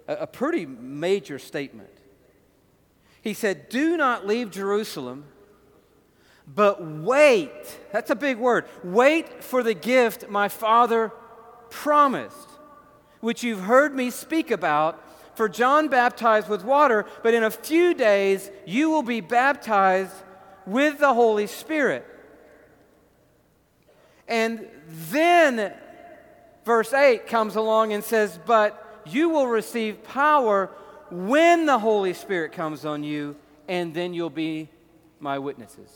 a, 0.07 0.13
a 0.21 0.27
pretty 0.27 0.65
major 0.65 1.38
statement. 1.39 1.89
He 3.21 3.34
said, 3.34 3.69
Do 3.69 3.97
not 3.97 4.25
leave 4.25 4.51
Jerusalem, 4.51 5.25
but 6.47 6.84
wait. 6.84 7.79
That's 7.91 8.10
a 8.10 8.15
big 8.15 8.38
word. 8.38 8.65
Wait 8.84 9.43
for 9.43 9.62
the 9.62 9.75
gift 9.75 10.27
my 10.29 10.47
Father 10.47 11.12
promised, 11.69 12.49
which 13.19 13.43
you've 13.43 13.62
heard 13.62 13.95
me 13.95 14.10
speak 14.10 14.51
about. 14.51 14.99
For 15.36 15.47
John 15.47 15.88
baptized 15.88 16.49
with 16.49 16.65
water, 16.65 17.05
but 17.23 17.34
in 17.34 17.43
a 17.43 17.51
few 17.51 17.93
days 17.93 18.51
you 18.65 18.89
will 18.89 19.03
be 19.03 19.21
baptized 19.21 20.13
with 20.65 20.99
the 20.99 21.13
Holy 21.13 21.47
Spirit. 21.47 22.05
And 24.32 24.65
then 25.12 25.74
verse 26.63 26.94
8 26.94 27.28
comes 27.28 27.58
along 27.58 27.91
and 27.91 28.02
says, 28.02 28.39
But 28.46 29.02
you 29.06 29.28
will 29.28 29.46
receive 29.46 30.04
power 30.06 30.72
when 31.10 31.65
the 31.65 31.78
Holy 31.78 32.13
Spirit 32.13 32.54
comes 32.54 32.86
on 32.86 33.04
you, 33.04 33.36
and 33.67 33.94
then 33.94 34.13
you'll 34.13 34.30
be 34.30 34.70
my 35.20 35.38
witnesses 35.38 35.89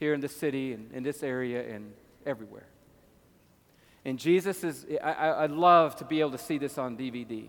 here 0.00 0.14
in 0.14 0.20
the 0.20 0.28
city 0.28 0.72
and 0.72 0.90
in 0.92 1.04
this 1.04 1.22
area 1.22 1.72
and 1.72 1.92
everywhere. 2.26 2.66
And 4.04 4.18
Jesus 4.18 4.64
is, 4.64 4.84
I, 5.00 5.42
would 5.42 5.52
love 5.52 5.94
to 5.96 6.04
be 6.04 6.18
able 6.18 6.32
to 6.32 6.38
see 6.38 6.58
this 6.58 6.76
on 6.76 6.96
DVD. 6.96 7.46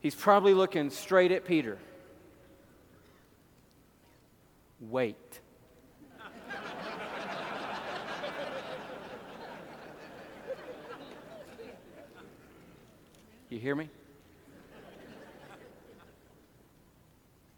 He's 0.00 0.14
probably 0.14 0.54
looking 0.54 0.88
straight 0.88 1.32
at 1.32 1.44
Peter. 1.44 1.76
Wait. 4.80 5.41
You 13.52 13.58
hear 13.58 13.74
me? 13.74 13.90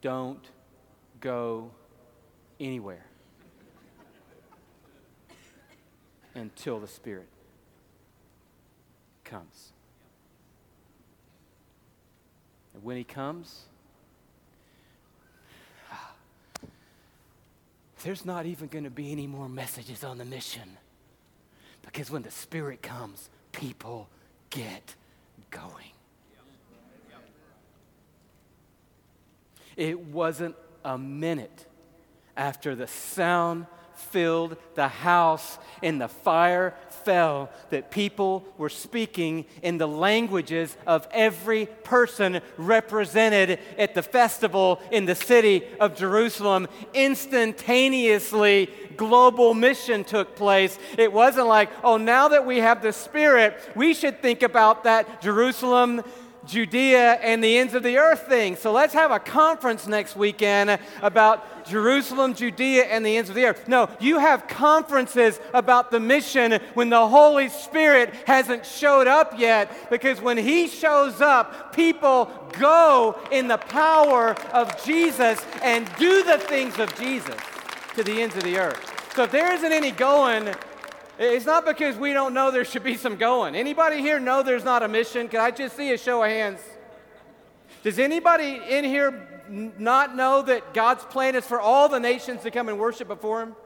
Don't 0.00 0.44
go 1.20 1.70
anywhere 2.58 3.06
until 6.34 6.80
the 6.80 6.88
Spirit 6.88 7.28
comes. 9.22 9.70
And 12.74 12.82
when 12.82 12.96
He 12.96 13.04
comes, 13.04 13.66
there's 18.02 18.24
not 18.24 18.46
even 18.46 18.66
going 18.66 18.82
to 18.82 18.90
be 18.90 19.12
any 19.12 19.28
more 19.28 19.48
messages 19.48 20.02
on 20.02 20.18
the 20.18 20.24
mission. 20.24 20.76
Because 21.82 22.10
when 22.10 22.22
the 22.22 22.32
Spirit 22.32 22.82
comes, 22.82 23.30
people 23.52 24.08
get 24.50 24.96
going. 25.50 25.70
It 29.76 29.98
wasn't 29.98 30.54
a 30.84 30.96
minute 30.96 31.66
after 32.36 32.74
the 32.74 32.86
sound 32.86 33.66
filled 33.96 34.56
the 34.74 34.88
house, 34.88 35.58
and 35.82 36.00
the 36.00 36.08
fire 36.08 36.74
fell 36.88 37.50
that 37.70 37.90
people 37.90 38.44
were 38.56 38.68
speaking 38.68 39.44
in 39.62 39.78
the 39.78 39.88
languages 39.88 40.76
of 40.86 41.06
every 41.10 41.66
person 41.66 42.40
represented 42.56 43.58
at 43.78 43.94
the 43.94 44.02
festival 44.02 44.80
in 44.90 45.04
the 45.04 45.14
city 45.14 45.64
of 45.80 45.96
Jerusalem. 45.96 46.66
Instantaneously, 46.94 48.70
global 48.96 49.54
mission 49.54 50.04
took 50.04 50.36
place. 50.36 50.78
It 50.96 51.12
wasn't 51.12 51.48
like, 51.48 51.70
oh, 51.82 51.96
now 51.96 52.28
that 52.28 52.46
we 52.46 52.58
have 52.58 52.82
the 52.82 52.92
Spirit, 52.92 53.58
we 53.74 53.94
should 53.94 54.22
think 54.22 54.42
about 54.42 54.84
that 54.84 55.20
Jerusalem 55.20 56.02
Judea 56.46 57.14
and 57.14 57.42
the 57.42 57.58
ends 57.58 57.74
of 57.74 57.82
the 57.82 57.98
earth 57.98 58.26
thing. 58.26 58.56
So 58.56 58.72
let's 58.72 58.94
have 58.94 59.10
a 59.10 59.18
conference 59.18 59.86
next 59.86 60.16
weekend 60.16 60.78
about 61.02 61.64
Jerusalem, 61.64 62.34
Judea, 62.34 62.84
and 62.84 63.04
the 63.04 63.16
ends 63.16 63.30
of 63.30 63.36
the 63.36 63.46
earth. 63.46 63.66
No, 63.68 63.88
you 63.98 64.18
have 64.18 64.46
conferences 64.48 65.40
about 65.54 65.90
the 65.90 66.00
mission 66.00 66.60
when 66.74 66.90
the 66.90 67.08
Holy 67.08 67.48
Spirit 67.48 68.12
hasn't 68.26 68.66
showed 68.66 69.06
up 69.06 69.38
yet, 69.38 69.90
because 69.90 70.20
when 70.20 70.36
He 70.36 70.68
shows 70.68 71.20
up, 71.20 71.74
people 71.74 72.30
go 72.58 73.18
in 73.30 73.48
the 73.48 73.58
power 73.58 74.36
of 74.52 74.84
Jesus 74.84 75.44
and 75.62 75.90
do 75.96 76.22
the 76.22 76.38
things 76.38 76.78
of 76.78 76.94
Jesus 76.96 77.36
to 77.94 78.04
the 78.04 78.22
ends 78.22 78.36
of 78.36 78.42
the 78.42 78.58
earth. 78.58 78.90
So 79.14 79.22
if 79.22 79.30
there 79.30 79.54
isn't 79.54 79.72
any 79.72 79.92
going, 79.92 80.54
it's 81.18 81.46
not 81.46 81.64
because 81.64 81.96
we 81.96 82.12
don't 82.12 82.34
know 82.34 82.50
there 82.50 82.64
should 82.64 82.84
be 82.84 82.96
some 82.96 83.16
going. 83.16 83.54
Anybody 83.54 83.98
here 83.98 84.18
know 84.18 84.42
there's 84.42 84.64
not 84.64 84.82
a 84.82 84.88
mission? 84.88 85.28
Can 85.28 85.40
I 85.40 85.50
just 85.50 85.76
see 85.76 85.92
a 85.92 85.98
show 85.98 86.22
of 86.22 86.30
hands? 86.30 86.60
Does 87.82 87.98
anybody 87.98 88.60
in 88.68 88.84
here 88.84 89.28
not 89.78 90.16
know 90.16 90.42
that 90.42 90.74
God's 90.74 91.04
plan 91.04 91.34
is 91.36 91.46
for 91.46 91.60
all 91.60 91.88
the 91.88 92.00
nations 92.00 92.42
to 92.42 92.50
come 92.50 92.68
and 92.68 92.78
worship 92.78 93.08
before 93.08 93.42
Him? 93.42 93.56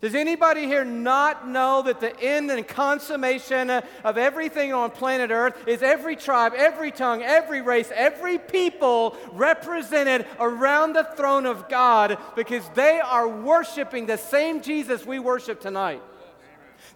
Does 0.00 0.14
anybody 0.14 0.66
here 0.66 0.84
not 0.84 1.48
know 1.48 1.80
that 1.80 2.00
the 2.00 2.18
end 2.20 2.50
and 2.50 2.66
consummation 2.66 3.70
of 3.70 4.18
everything 4.18 4.74
on 4.74 4.90
planet 4.90 5.30
Earth 5.30 5.66
is 5.66 5.82
every 5.82 6.14
tribe, 6.14 6.52
every 6.54 6.90
tongue, 6.90 7.22
every 7.22 7.62
race, 7.62 7.90
every 7.94 8.38
people 8.38 9.16
represented 9.32 10.26
around 10.38 10.92
the 10.92 11.04
throne 11.16 11.46
of 11.46 11.70
God 11.70 12.18
because 12.36 12.68
they 12.74 13.00
are 13.00 13.26
worshiping 13.26 14.04
the 14.04 14.18
same 14.18 14.60
Jesus 14.60 15.06
we 15.06 15.18
worship 15.18 15.60
tonight? 15.60 16.02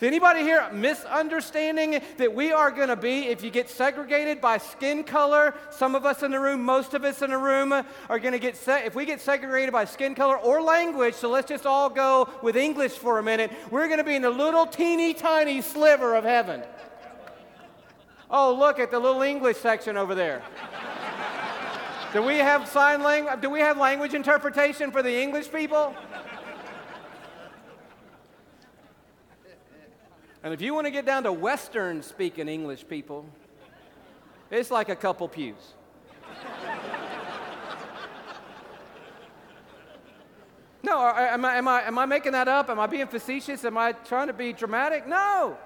Is 0.00 0.06
anybody 0.06 0.42
here 0.42 0.64
misunderstanding 0.72 2.00
that 2.18 2.32
we 2.32 2.52
are 2.52 2.70
going 2.70 2.86
to 2.86 2.94
be, 2.94 3.26
if 3.26 3.42
you 3.42 3.50
get 3.50 3.68
segregated 3.68 4.40
by 4.40 4.58
skin 4.58 5.02
color, 5.02 5.54
some 5.70 5.96
of 5.96 6.06
us 6.06 6.22
in 6.22 6.30
the 6.30 6.38
room, 6.38 6.62
most 6.62 6.94
of 6.94 7.02
us 7.02 7.20
in 7.20 7.30
the 7.30 7.36
room 7.36 7.72
are 7.72 8.18
going 8.20 8.30
to 8.30 8.38
get, 8.38 8.56
se- 8.56 8.84
if 8.86 8.94
we 8.94 9.04
get 9.04 9.20
segregated 9.20 9.72
by 9.72 9.84
skin 9.84 10.14
color 10.14 10.36
or 10.36 10.62
language, 10.62 11.14
so 11.14 11.28
let's 11.28 11.48
just 11.48 11.66
all 11.66 11.90
go 11.90 12.28
with 12.44 12.56
English 12.56 12.92
for 12.92 13.18
a 13.18 13.22
minute, 13.24 13.50
we're 13.72 13.86
going 13.86 13.98
to 13.98 14.04
be 14.04 14.14
in 14.14 14.24
a 14.24 14.30
little 14.30 14.66
teeny 14.66 15.14
tiny 15.14 15.60
sliver 15.60 16.14
of 16.14 16.22
heaven. 16.22 16.62
Oh, 18.30 18.54
look 18.54 18.78
at 18.78 18.92
the 18.92 19.00
little 19.00 19.22
English 19.22 19.56
section 19.56 19.96
over 19.96 20.14
there. 20.14 20.42
Do 22.12 22.22
we 22.22 22.36
have 22.36 22.68
sign 22.68 23.02
language? 23.02 23.40
Do 23.40 23.50
we 23.50 23.58
have 23.58 23.76
language 23.76 24.14
interpretation 24.14 24.92
for 24.92 25.02
the 25.02 25.20
English 25.20 25.50
people? 25.50 25.92
And 30.42 30.54
if 30.54 30.60
you 30.60 30.72
want 30.72 30.86
to 30.86 30.90
get 30.90 31.04
down 31.04 31.24
to 31.24 31.32
Western 31.32 32.02
speaking 32.02 32.48
English 32.48 32.86
people, 32.88 33.26
it's 34.50 34.70
like 34.70 34.88
a 34.88 34.96
couple 34.96 35.28
pews. 35.28 35.74
no, 40.82 41.00
am 41.00 41.44
I, 41.44 41.56
am, 41.56 41.68
I, 41.68 41.82
am 41.82 41.98
I 41.98 42.06
making 42.06 42.32
that 42.32 42.46
up? 42.46 42.70
Am 42.70 42.78
I 42.78 42.86
being 42.86 43.08
facetious? 43.08 43.64
Am 43.64 43.76
I 43.76 43.92
trying 43.92 44.28
to 44.28 44.32
be 44.32 44.52
dramatic? 44.52 45.08
No. 45.08 45.58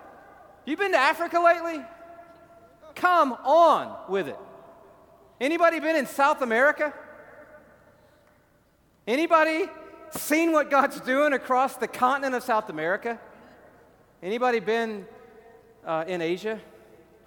You 0.64 0.76
been 0.76 0.92
to 0.92 0.98
Africa 0.98 1.38
lately? 1.38 1.84
Come 2.94 3.32
on 3.32 3.96
with 4.08 4.28
it. 4.28 4.38
Anybody 5.40 5.80
been 5.80 5.96
in 5.96 6.06
South 6.06 6.40
America? 6.40 6.94
Anybody 9.06 9.66
seen 10.10 10.52
what 10.52 10.70
God's 10.70 11.00
doing 11.00 11.32
across 11.32 11.76
the 11.76 11.88
continent 11.88 12.34
of 12.34 12.42
South 12.42 12.70
America? 12.70 13.18
Anybody 14.22 14.60
been 14.60 15.04
uh, 15.84 16.04
in 16.06 16.22
Asia? 16.22 16.60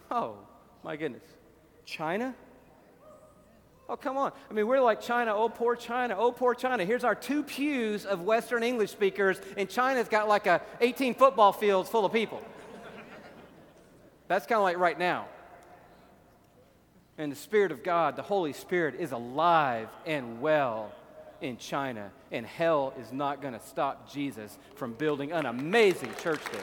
Oh, 0.09 0.35
my 0.81 0.95
goodness. 0.95 1.23
China? 1.83 2.33
Oh, 3.89 3.97
come 3.97 4.17
on. 4.17 4.31
I 4.49 4.53
mean, 4.53 4.65
we're 4.65 4.79
like 4.79 5.01
China. 5.01 5.35
Oh, 5.35 5.49
poor 5.49 5.75
China. 5.75 6.15
Oh, 6.17 6.31
poor 6.31 6.55
China. 6.55 6.85
Here's 6.85 7.03
our 7.03 7.13
two 7.13 7.43
pews 7.43 8.05
of 8.05 8.21
Western 8.21 8.63
English 8.63 8.91
speakers, 8.91 9.41
and 9.57 9.69
China's 9.69 10.07
got 10.07 10.29
like 10.29 10.47
a 10.47 10.61
18 10.79 11.15
football 11.15 11.51
fields 11.51 11.89
full 11.89 12.05
of 12.05 12.13
people. 12.13 12.41
That's 14.27 14.45
kind 14.45 14.57
of 14.57 14.63
like 14.63 14.77
right 14.77 14.97
now. 14.97 15.27
And 17.17 17.31
the 17.31 17.35
Spirit 17.35 17.71
of 17.71 17.83
God, 17.83 18.15
the 18.15 18.23
Holy 18.23 18.53
Spirit, 18.53 18.95
is 18.99 19.11
alive 19.11 19.89
and 20.05 20.41
well 20.41 20.91
in 21.41 21.57
China, 21.57 22.11
and 22.31 22.45
hell 22.45 22.93
is 22.99 23.11
not 23.11 23.41
going 23.41 23.53
to 23.53 23.59
stop 23.59 24.11
Jesus 24.11 24.57
from 24.75 24.93
building 24.93 25.31
an 25.31 25.45
amazing 25.45 26.11
church 26.21 26.41
there. 26.51 26.61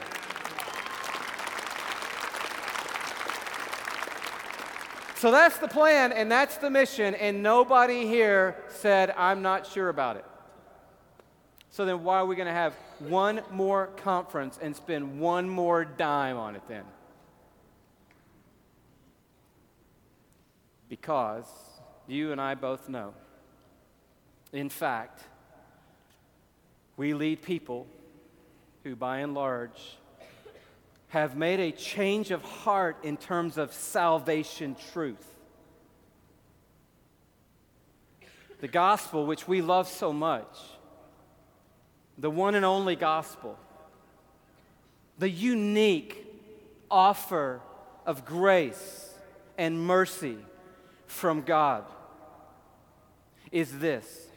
So 5.15 5.31
that's 5.31 5.57
the 5.57 5.69
plan 5.69 6.11
and 6.11 6.29
that's 6.29 6.57
the 6.57 6.69
mission, 6.69 7.15
and 7.15 7.41
nobody 7.41 8.05
here 8.05 8.57
said, 8.67 9.13
I'm 9.17 9.41
not 9.41 9.65
sure 9.65 9.87
about 9.87 10.17
it. 10.17 10.25
So 11.69 11.85
then, 11.85 12.03
why 12.03 12.17
are 12.17 12.25
we 12.25 12.35
going 12.35 12.47
to 12.47 12.53
have 12.53 12.75
one 12.99 13.41
more 13.51 13.87
conference 13.97 14.59
and 14.61 14.75
spend 14.75 15.19
one 15.19 15.49
more 15.49 15.85
dime 15.85 16.37
on 16.37 16.55
it 16.55 16.61
then? 16.67 16.83
Because 20.87 21.47
you 22.05 22.31
and 22.31 22.39
I 22.39 22.53
both 22.53 22.89
know 22.89 23.15
in 24.53 24.69
fact, 24.69 25.23
we 26.95 27.13
lead 27.13 27.41
people 27.41 27.87
who, 28.83 28.95
by 28.95 29.19
and 29.19 29.33
large, 29.33 29.97
have 31.09 31.35
made 31.35 31.59
a 31.59 31.71
change 31.71 32.31
of 32.31 32.43
heart 32.43 32.97
in 33.03 33.17
terms 33.17 33.57
of 33.57 33.73
salvation 33.73 34.75
truth. 34.93 35.25
The 38.61 38.67
gospel, 38.67 39.25
which 39.25 39.47
we 39.47 39.61
love 39.61 39.87
so 39.87 40.13
much, 40.13 40.47
the 42.17 42.29
one 42.29 42.55
and 42.55 42.63
only 42.63 42.95
gospel, 42.95 43.57
the 45.17 45.29
unique 45.29 46.25
offer 46.89 47.59
of 48.05 48.23
grace 48.23 49.13
and 49.57 49.79
mercy 49.79 50.37
from 51.07 51.41
God, 51.41 51.85
is 53.51 53.79
this 53.79 54.27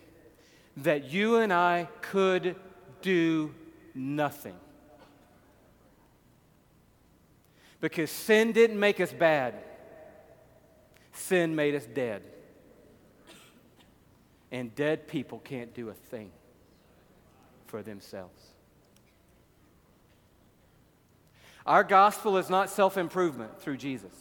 that 0.78 1.10
you 1.10 1.36
and 1.36 1.52
I 1.52 1.88
could 2.02 2.56
do 3.02 3.54
nothing. 3.94 4.56
Because 7.80 8.10
sin 8.10 8.52
didn't 8.52 8.78
make 8.78 9.00
us 9.00 9.12
bad, 9.12 9.54
sin 11.12 11.54
made 11.54 11.74
us 11.74 11.86
dead. 11.86 12.22
And 14.50 14.74
dead 14.74 15.08
people 15.08 15.40
can't 15.40 15.74
do 15.74 15.88
a 15.88 15.94
thing 15.94 16.30
for 17.66 17.82
themselves. 17.82 18.42
Our 21.66 21.82
gospel 21.82 22.36
is 22.36 22.48
not 22.48 22.70
self 22.70 22.96
improvement 22.96 23.60
through 23.60 23.76
Jesus. 23.78 24.12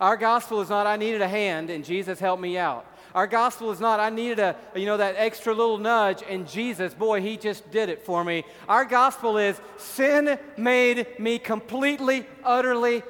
Our 0.00 0.16
gospel 0.16 0.60
is 0.62 0.70
not, 0.70 0.86
I 0.86 0.96
needed 0.96 1.20
a 1.20 1.28
hand 1.28 1.70
and 1.70 1.84
Jesus 1.84 2.18
helped 2.18 2.42
me 2.42 2.56
out. 2.56 2.86
Our 3.14 3.26
gospel 3.26 3.70
is 3.70 3.80
not, 3.80 4.00
I 4.00 4.10
needed 4.10 4.38
a, 4.38 4.56
you 4.74 4.86
know, 4.86 4.96
that 4.96 5.16
extra 5.16 5.52
little 5.54 5.78
nudge, 5.78 6.22
and 6.28 6.48
Jesus, 6.48 6.94
boy, 6.94 7.20
he 7.20 7.36
just 7.36 7.70
did 7.70 7.88
it 7.88 8.02
for 8.02 8.22
me. 8.24 8.44
Our 8.68 8.84
gospel 8.84 9.38
is, 9.38 9.60
sin 9.76 10.38
made 10.56 11.18
me 11.18 11.38
completely, 11.38 12.26
utterly 12.44 13.02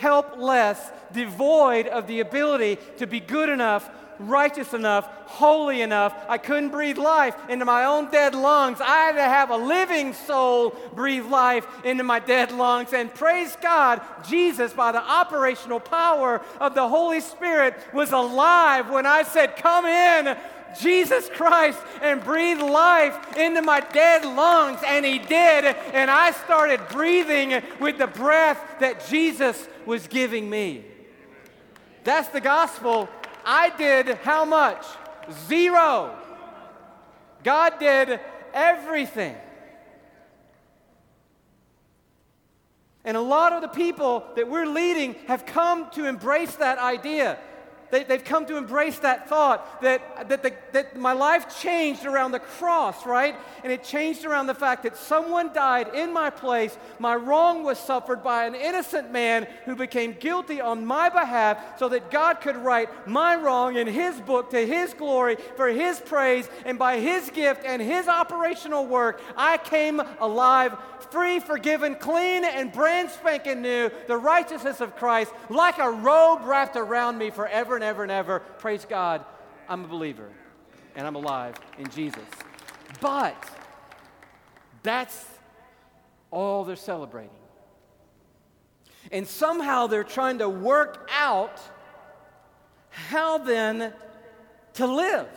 helpless, 0.00 0.78
devoid 1.12 1.86
of 1.86 2.06
the 2.06 2.20
ability 2.20 2.78
to 2.98 3.06
be 3.06 3.20
good 3.20 3.48
enough 3.48 3.90
righteous 4.18 4.74
enough, 4.74 5.06
holy 5.26 5.82
enough. 5.82 6.14
I 6.28 6.38
couldn't 6.38 6.70
breathe 6.70 6.98
life 6.98 7.36
into 7.48 7.64
my 7.64 7.84
own 7.84 8.10
dead 8.10 8.34
lungs. 8.34 8.80
I 8.80 8.96
had 9.06 9.12
to 9.12 9.22
have 9.22 9.50
a 9.50 9.56
living 9.56 10.12
soul 10.12 10.70
breathe 10.94 11.26
life 11.26 11.66
into 11.84 12.04
my 12.04 12.18
dead 12.18 12.52
lungs. 12.52 12.92
And 12.92 13.12
praise 13.12 13.56
God, 13.60 14.00
Jesus, 14.28 14.72
by 14.72 14.92
the 14.92 15.02
operational 15.02 15.80
power 15.80 16.40
of 16.60 16.74
the 16.74 16.88
Holy 16.88 17.20
Spirit, 17.20 17.78
was 17.92 18.12
alive 18.12 18.90
when 18.90 19.06
I 19.06 19.22
said, 19.22 19.56
Come 19.56 19.86
in. 19.86 20.36
Jesus 20.78 21.30
Christ 21.30 21.78
and 22.02 22.22
breathe 22.22 22.60
life 22.60 23.38
into 23.38 23.62
my 23.62 23.80
dead 23.80 24.24
lungs. 24.24 24.80
And 24.86 25.04
He 25.04 25.18
did. 25.18 25.64
And 25.94 26.10
I 26.10 26.32
started 26.32 26.80
breathing 26.90 27.62
with 27.80 27.98
the 27.98 28.06
breath 28.06 28.62
that 28.80 29.06
Jesus 29.08 29.66
was 29.86 30.06
giving 30.06 30.48
me. 30.50 30.84
That's 32.04 32.28
the 32.28 32.40
gospel 32.40 33.08
I 33.50 33.70
did 33.70 34.08
how 34.18 34.44
much? 34.44 34.84
Zero. 35.48 36.14
God 37.42 37.78
did 37.80 38.20
everything. 38.52 39.34
And 43.06 43.16
a 43.16 43.22
lot 43.22 43.54
of 43.54 43.62
the 43.62 43.68
people 43.68 44.22
that 44.36 44.50
we're 44.50 44.66
leading 44.66 45.14
have 45.28 45.46
come 45.46 45.88
to 45.92 46.04
embrace 46.04 46.56
that 46.56 46.76
idea. 46.76 47.38
They, 47.90 48.04
have 48.04 48.24
come 48.24 48.46
to 48.46 48.56
embrace 48.56 48.98
that 49.00 49.28
thought 49.28 49.82
that, 49.82 50.28
that, 50.28 50.42
the, 50.42 50.52
that 50.72 50.96
my 50.96 51.12
life 51.12 51.58
changed 51.60 52.04
around 52.04 52.32
the 52.32 52.38
cross, 52.38 53.06
right? 53.06 53.34
And 53.64 53.72
it 53.72 53.82
changed 53.82 54.24
around 54.24 54.46
the 54.46 54.54
fact 54.54 54.82
that 54.82 54.96
someone 54.96 55.52
died 55.52 55.94
in 55.94 56.12
my 56.12 56.30
place. 56.30 56.76
My 56.98 57.16
wrong 57.16 57.64
was 57.64 57.78
suffered 57.78 58.22
by 58.22 58.44
an 58.44 58.54
innocent 58.54 59.10
man 59.10 59.46
who 59.64 59.74
became 59.74 60.12
guilty 60.12 60.60
on 60.60 60.84
my 60.84 61.08
behalf 61.08 61.78
so 61.78 61.88
that 61.88 62.10
God 62.10 62.40
could 62.40 62.56
write 62.56 63.06
my 63.06 63.36
wrong 63.36 63.76
in 63.76 63.86
his 63.86 64.20
book 64.20 64.50
to 64.50 64.66
his 64.66 64.92
glory 64.94 65.36
for 65.56 65.68
his 65.68 66.00
praise. 66.00 66.48
And 66.64 66.78
by 66.78 66.98
his 66.98 67.30
gift 67.30 67.64
and 67.64 67.80
his 67.80 68.08
operational 68.08 68.86
work, 68.86 69.20
I 69.36 69.56
came 69.58 70.00
alive 70.20 70.76
free, 71.10 71.40
forgiven, 71.40 71.94
clean, 71.94 72.44
and 72.44 72.72
brand 72.72 73.10
spanking 73.10 73.62
new, 73.62 73.90
the 74.06 74.16
righteousness 74.16 74.80
of 74.80 74.96
Christ, 74.96 75.32
like 75.48 75.78
a 75.78 75.90
robe 75.90 76.44
wrapped 76.44 76.76
around 76.76 77.18
me 77.18 77.30
forever 77.30 77.77
and 77.78 77.84
ever 77.84 78.02
and 78.02 78.10
ever. 78.10 78.40
Praise 78.40 78.84
God, 78.84 79.24
I'm 79.68 79.84
a 79.84 79.88
believer 79.88 80.28
and 80.96 81.06
I'm 81.06 81.14
alive 81.14 81.54
in 81.78 81.88
Jesus. 81.90 82.24
But 83.00 83.48
that's 84.82 85.24
all 86.32 86.64
they're 86.64 86.74
celebrating. 86.74 87.30
And 89.12 89.28
somehow 89.28 89.86
they're 89.86 90.02
trying 90.02 90.38
to 90.38 90.48
work 90.48 91.08
out 91.12 91.60
how 92.90 93.38
then 93.38 93.92
to 94.74 94.86
live. 94.86 95.28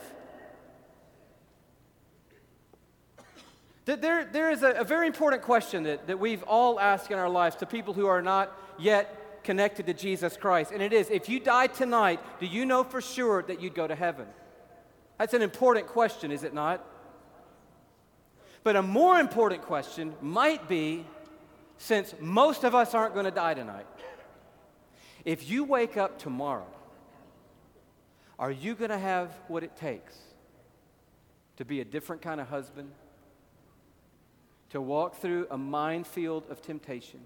There, 3.86 4.26
there 4.26 4.50
is 4.50 4.64
a, 4.64 4.72
a 4.72 4.84
very 4.84 5.06
important 5.06 5.44
question 5.44 5.84
that, 5.84 6.08
that 6.08 6.20
we've 6.20 6.44
all 6.44 6.80
asked 6.80 7.12
in 7.12 7.20
our 7.20 7.30
lives 7.30 7.58
to 7.58 7.68
people 7.68 7.94
who 7.94 8.08
are 8.08 8.22
not 8.22 8.52
yet 8.80 9.20
connected 9.44 9.86
to 9.88 9.94
Jesus 9.94 10.38
Christ. 10.38 10.72
And 10.72 10.82
it 10.82 10.94
is 10.94 11.10
if 11.10 11.30
you 11.30 11.39
die 11.39 11.68
tonight, 11.68 12.20
do 12.39 12.46
you 12.46 12.66
know 12.66 12.84
for 12.84 13.02
sure 13.02 13.44
that 13.44 13.62
you'd 13.62 13.76
go 13.76 13.88
to 13.88 13.96
heaven? 13.96 14.28
That's 15.18 15.34
an 15.34 15.42
important 15.42 15.88
question, 15.88 16.32
is 16.32 16.44
it 16.44 16.54
not? 16.54 16.86
But 18.64 18.76
a 18.76 18.82
more 18.82 19.20
important 19.20 19.64
question 19.64 20.14
might 20.22 20.68
be 20.68 21.06
since 21.78 22.14
most 22.20 22.64
of 22.64 22.76
us 22.76 22.94
aren't 22.94 23.14
going 23.16 23.26
to 23.26 23.32
die 23.32 23.56
tonight, 23.56 23.88
if 25.26 25.50
you 25.50 25.64
wake 25.64 25.98
up 25.98 26.20
tomorrow, 26.20 26.68
are 28.38 28.52
you 28.52 28.76
going 28.76 28.92
to 28.92 29.00
have 29.00 29.32
what 29.48 29.64
it 29.64 29.76
takes 29.76 30.16
to 31.58 31.66
be 31.66 31.82
a 31.82 31.86
different 31.86 32.22
kind 32.22 32.39
of 32.39 32.48
husband, 32.50 32.92
to 34.70 34.80
walk 34.80 35.16
through 35.16 35.48
a 35.50 35.58
minefield 35.58 36.44
of 36.50 36.62
temptation, 36.62 37.20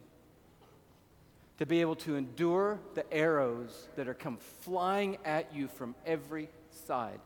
to 1.58 1.66
be 1.66 1.82
able 1.82 1.96
to 1.96 2.16
endure 2.16 2.80
the 2.96 3.14
arrows 3.14 3.88
that 3.96 4.08
are 4.08 4.14
come 4.14 4.38
flying 4.62 5.18
at 5.24 5.56
you 5.56 5.68
from 5.68 5.96
every 6.06 6.50
side, 6.86 7.20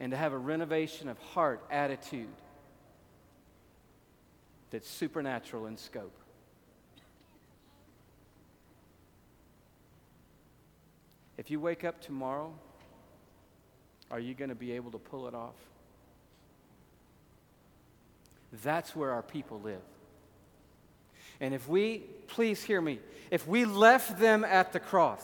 and 0.00 0.10
to 0.10 0.16
have 0.16 0.32
a 0.32 0.38
renovation 0.38 1.08
of 1.08 1.18
heart 1.18 1.64
attitude 1.70 2.28
that's 4.70 4.88
supernatural 4.88 5.66
in 5.66 5.76
scope. 5.76 6.14
If 11.36 11.50
you 11.52 11.60
wake 11.60 11.84
up 11.84 12.00
tomorrow, 12.00 12.52
are 14.10 14.18
you 14.18 14.34
going 14.34 14.48
to 14.48 14.56
be 14.56 14.72
able 14.72 14.90
to 14.90 14.98
pull 14.98 15.28
it 15.28 15.34
off? 15.34 15.54
That's 18.64 18.96
where 18.96 19.12
our 19.12 19.22
people 19.22 19.60
live. 19.60 19.82
And 21.40 21.54
if 21.54 21.68
we, 21.68 22.02
please 22.26 22.62
hear 22.62 22.80
me, 22.80 22.98
if 23.30 23.46
we 23.46 23.64
left 23.64 24.18
them 24.18 24.44
at 24.44 24.72
the 24.72 24.80
cross, 24.80 25.22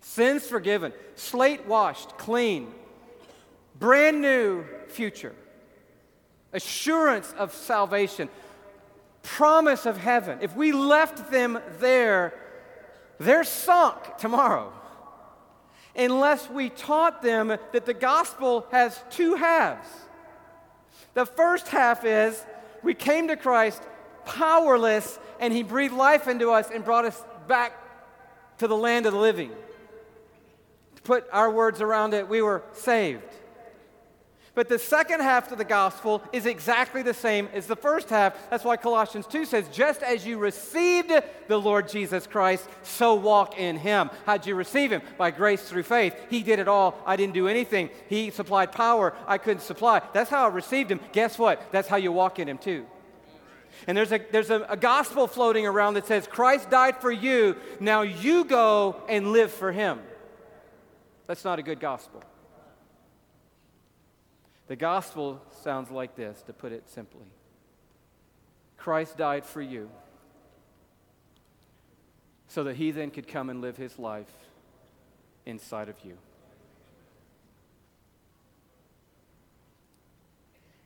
sins 0.00 0.46
forgiven, 0.46 0.92
slate 1.14 1.66
washed, 1.66 2.18
clean, 2.18 2.72
brand 3.78 4.20
new 4.20 4.64
future, 4.88 5.34
assurance 6.52 7.32
of 7.38 7.54
salvation, 7.54 8.28
promise 9.22 9.86
of 9.86 9.96
heaven, 9.96 10.38
if 10.42 10.54
we 10.56 10.72
left 10.72 11.30
them 11.30 11.58
there, 11.78 12.34
they're 13.18 13.44
sunk 13.44 14.16
tomorrow. 14.18 14.72
Unless 15.96 16.48
we 16.50 16.68
taught 16.68 17.22
them 17.22 17.48
that 17.48 17.84
the 17.86 17.94
gospel 17.94 18.66
has 18.70 19.02
two 19.10 19.34
halves 19.34 19.88
the 21.18 21.26
first 21.26 21.66
half 21.66 22.04
is 22.04 22.44
we 22.82 22.94
came 22.94 23.28
to 23.28 23.36
Christ 23.36 23.82
powerless, 24.24 25.18
and 25.40 25.52
He 25.52 25.62
breathed 25.62 25.94
life 25.94 26.28
into 26.28 26.50
us 26.50 26.68
and 26.72 26.84
brought 26.84 27.04
us 27.04 27.24
back 27.46 27.72
to 28.58 28.68
the 28.68 28.76
land 28.76 29.06
of 29.06 29.12
the 29.12 29.18
living. 29.18 29.50
To 30.96 31.02
put 31.02 31.26
our 31.32 31.50
words 31.50 31.80
around 31.80 32.14
it, 32.14 32.28
we 32.28 32.42
were 32.42 32.62
saved. 32.72 33.22
But 34.54 34.68
the 34.68 34.78
second 34.78 35.20
half 35.20 35.52
of 35.52 35.58
the 35.58 35.64
gospel 35.64 36.22
is 36.32 36.46
exactly 36.46 37.02
the 37.02 37.14
same 37.14 37.48
as 37.52 37.66
the 37.66 37.76
first 37.76 38.10
half. 38.10 38.34
That's 38.50 38.64
why 38.64 38.76
Colossians 38.76 39.26
2 39.26 39.44
says, 39.44 39.68
just 39.68 40.02
as 40.02 40.26
you 40.26 40.38
received 40.38 41.12
the 41.46 41.58
Lord 41.58 41.88
Jesus 41.88 42.26
Christ, 42.26 42.68
so 42.82 43.14
walk 43.14 43.58
in 43.58 43.76
him. 43.76 44.10
How'd 44.26 44.46
you 44.46 44.54
receive 44.54 44.90
him? 44.90 45.02
By 45.16 45.30
grace 45.30 45.62
through 45.62 45.84
faith. 45.84 46.16
He 46.28 46.42
did 46.42 46.58
it 46.58 46.68
all. 46.68 47.00
I 47.06 47.16
didn't 47.16 47.34
do 47.34 47.46
anything. 47.46 47.90
He 48.08 48.30
supplied 48.30 48.72
power 48.72 49.14
I 49.26 49.38
couldn't 49.38 49.62
supply. 49.62 50.02
That's 50.12 50.30
how 50.30 50.46
I 50.46 50.48
received 50.48 50.90
him. 50.90 51.00
Guess 51.12 51.38
what? 51.38 51.62
That's 51.70 51.88
how 51.88 51.96
you 51.96 52.10
walk 52.10 52.38
in 52.38 52.48
him 52.48 52.58
too. 52.58 52.86
And 53.86 53.96
there's 53.96 54.12
a, 54.12 54.20
there's 54.32 54.50
a, 54.50 54.66
a 54.68 54.76
gospel 54.76 55.26
floating 55.26 55.66
around 55.66 55.94
that 55.94 56.06
says, 56.06 56.26
Christ 56.26 56.68
died 56.70 57.00
for 57.00 57.12
you, 57.12 57.56
now 57.80 58.02
you 58.02 58.44
go 58.44 59.02
and 59.08 59.32
live 59.32 59.52
for 59.52 59.72
him. 59.72 60.00
That's 61.26 61.44
not 61.44 61.58
a 61.58 61.62
good 61.62 61.78
gospel. 61.78 62.22
The 64.68 64.76
gospel 64.76 65.42
sounds 65.62 65.90
like 65.90 66.14
this, 66.14 66.42
to 66.42 66.52
put 66.52 66.72
it 66.72 66.88
simply 66.88 67.26
Christ 68.76 69.16
died 69.16 69.44
for 69.44 69.60
you 69.60 69.90
so 72.46 72.64
that 72.64 72.76
he 72.76 72.90
then 72.90 73.10
could 73.10 73.26
come 73.26 73.50
and 73.50 73.60
live 73.60 73.76
his 73.76 73.98
life 73.98 74.32
inside 75.44 75.88
of 75.88 75.96
you. 76.04 76.16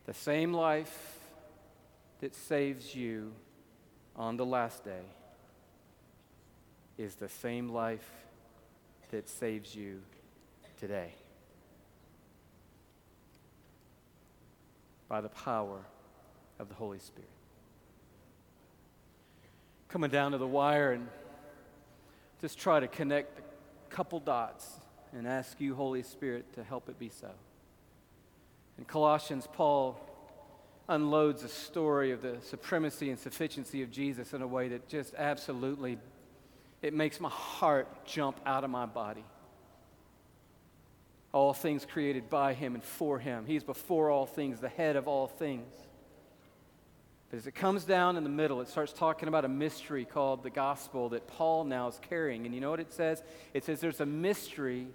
The 0.05 0.13
same 0.13 0.53
life 0.53 1.19
that 2.19 2.35
saves 2.35 2.93
you 2.93 3.31
on 4.15 4.35
the 4.37 4.45
last 4.45 4.83
day 4.83 5.05
is 6.97 7.15
the 7.15 7.29
same 7.29 7.69
life 7.69 8.09
that 9.11 9.29
saves 9.29 9.75
you 9.75 10.01
today. 10.79 11.13
By 15.13 15.21
the 15.21 15.29
power 15.29 15.77
of 16.57 16.69
the 16.69 16.73
Holy 16.73 16.97
Spirit. 16.97 17.29
Coming 19.87 20.09
down 20.09 20.31
to 20.31 20.39
the 20.39 20.47
wire 20.47 20.91
and 20.91 21.07
just 22.41 22.57
try 22.57 22.79
to 22.79 22.87
connect 22.87 23.37
a 23.37 23.93
couple 23.93 24.19
dots 24.19 24.67
and 25.15 25.27
ask 25.27 25.61
you, 25.61 25.75
Holy 25.75 26.01
Spirit, 26.01 26.51
to 26.53 26.63
help 26.63 26.89
it 26.89 26.97
be 26.97 27.09
so. 27.09 27.29
In 28.79 28.85
Colossians, 28.85 29.47
Paul 29.53 29.99
unloads 30.89 31.43
a 31.43 31.47
story 31.47 32.09
of 32.09 32.23
the 32.23 32.37
supremacy 32.41 33.11
and 33.11 33.19
sufficiency 33.19 33.83
of 33.83 33.91
Jesus 33.91 34.33
in 34.33 34.41
a 34.41 34.47
way 34.47 34.69
that 34.69 34.87
just 34.87 35.13
absolutely 35.13 35.99
it 36.81 36.95
makes 36.95 37.19
my 37.19 37.29
heart 37.29 37.87
jump 38.03 38.39
out 38.47 38.63
of 38.63 38.71
my 38.71 38.87
body 38.87 39.23
all 41.33 41.53
things 41.53 41.85
created 41.85 42.29
by 42.29 42.53
him 42.53 42.75
and 42.75 42.83
for 42.83 43.19
him. 43.19 43.45
He's 43.45 43.63
before 43.63 44.09
all 44.09 44.25
things, 44.25 44.61
the 44.61 44.69
head 44.69 44.95
of 44.95 45.07
all 45.07 45.27
things. 45.27 45.73
But 47.29 47.37
as 47.37 47.47
it 47.47 47.55
comes 47.55 47.83
down 47.83 48.15
in 48.15 48.23
the 48.23 48.29
middle, 48.29 48.61
it 48.61 48.69
starts 48.69 48.93
talking 48.93 49.27
about 49.27 49.43
a 49.43 49.49
mystery 49.49 50.05
called 50.05 50.43
the 50.43 50.51
gospel 50.51 51.09
that 51.09 51.27
Paul 51.27 51.63
now 51.63 51.87
is 51.87 51.99
carrying. 52.07 52.45
And 52.45 52.53
you 52.53 52.61
know 52.61 52.69
what 52.69 52.79
it 52.79 52.93
says? 52.93 53.23
It 53.55 53.65
says 53.65 53.81
there's 53.81 53.99
a 53.99 54.05
mystery 54.05 54.87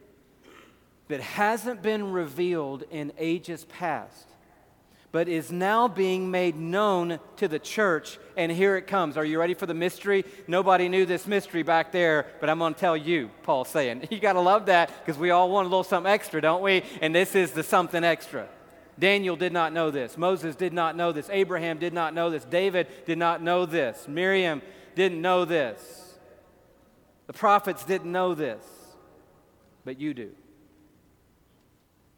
that 1.08 1.20
hasn't 1.20 1.82
been 1.82 2.12
revealed 2.12 2.84
in 2.90 3.12
ages 3.18 3.64
past 3.64 4.28
but 5.10 5.28
is 5.28 5.50
now 5.50 5.88
being 5.88 6.30
made 6.30 6.56
known 6.56 7.18
to 7.36 7.48
the 7.48 7.58
church. 7.58 8.18
And 8.36 8.52
here 8.52 8.76
it 8.76 8.86
comes. 8.86 9.16
Are 9.16 9.24
you 9.24 9.40
ready 9.40 9.54
for 9.54 9.66
the 9.66 9.74
mystery? 9.74 10.24
Nobody 10.46 10.88
knew 10.88 11.06
this 11.06 11.26
mystery 11.26 11.62
back 11.62 11.92
there, 11.92 12.26
but 12.40 12.50
I'm 12.50 12.58
going 12.58 12.74
to 12.74 12.80
tell 12.80 12.96
you, 12.96 13.30
Paul's 13.42 13.68
saying. 13.68 14.08
You 14.18 14.20
got 14.20 14.32
to 14.34 14.40
love 14.40 14.66
that 14.66 14.90
because 15.04 15.18
we 15.18 15.30
all 15.30 15.50
want 15.50 15.66
a 15.66 15.68
little 15.68 15.84
something 15.84 16.10
extra, 16.10 16.40
don't 16.40 16.62
we? 16.62 16.82
And 17.00 17.14
this 17.14 17.34
is 17.34 17.52
the 17.52 17.62
something 17.62 18.02
extra. 18.02 18.48
Daniel 18.98 19.36
did 19.36 19.52
not 19.52 19.72
know 19.72 19.90
this. 19.90 20.18
Moses 20.18 20.56
did 20.56 20.72
not 20.72 20.96
know 20.96 21.12
this. 21.12 21.30
Abraham 21.30 21.78
did 21.78 21.92
not 21.92 22.14
know 22.14 22.30
this. 22.30 22.44
David 22.44 22.88
did 23.06 23.16
not 23.16 23.42
know 23.42 23.64
this. 23.64 24.08
Miriam 24.08 24.60
didn't 24.96 25.22
know 25.22 25.44
this. 25.44 26.18
The 27.28 27.32
prophets 27.32 27.84
didn't 27.84 28.10
know 28.10 28.34
this. 28.34 28.64
But 29.84 30.00
you 30.00 30.14
do. 30.14 30.30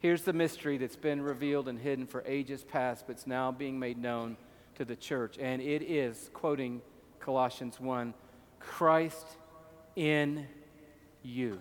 Here's 0.01 0.23
the 0.23 0.33
mystery 0.33 0.79
that's 0.79 0.95
been 0.95 1.21
revealed 1.21 1.67
and 1.67 1.77
hidden 1.77 2.07
for 2.07 2.23
ages 2.25 2.63
past, 2.63 3.05
but 3.05 3.13
it's 3.13 3.27
now 3.27 3.51
being 3.51 3.77
made 3.77 3.99
known 3.99 4.35
to 4.73 4.83
the 4.83 4.95
church. 4.95 5.37
And 5.37 5.61
it 5.61 5.83
is, 5.83 6.31
quoting 6.33 6.81
Colossians 7.19 7.79
1, 7.79 8.15
Christ 8.59 9.27
in 9.95 10.47
you, 11.21 11.59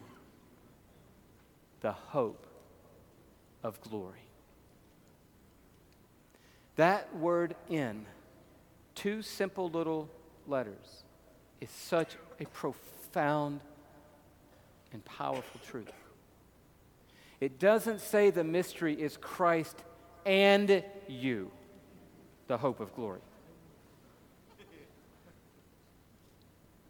the 1.83 1.93
hope 1.93 2.47
of 3.63 3.79
glory. 3.83 4.25
That 6.77 7.15
word 7.15 7.55
in, 7.69 8.07
two 8.95 9.21
simple 9.21 9.69
little 9.69 10.09
letters, 10.47 11.05
is 11.61 11.69
such 11.69 12.17
a 12.41 12.47
profound 12.47 13.61
and 14.95 15.05
powerful 15.05 15.61
truth. 15.67 15.93
It 17.41 17.59
doesn't 17.59 18.01
say 18.01 18.31
the 18.31 18.45
mystery 18.45 19.01
is 19.01 19.17
Christ 19.17 19.77
and 20.27 20.85
you, 21.09 21.51
the 22.49 22.59
hope 22.59 22.81
of 22.81 22.95
glory. 22.95 23.21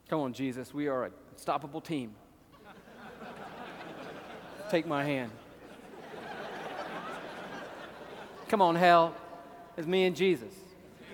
Come 0.09 0.21
on, 0.21 0.33
Jesus, 0.33 0.75
we 0.75 0.89
are 0.89 1.07
a 1.07 1.11
unstoppable 1.41 1.81
team. 1.81 2.15
Take 4.69 4.87
my 4.87 5.05
hand. 5.05 5.31
Come 8.49 8.61
on, 8.61 8.75
hell. 8.75 9.15
It's 9.77 9.87
me 9.87 10.05
and 10.05 10.15
Jesus. 10.15 10.53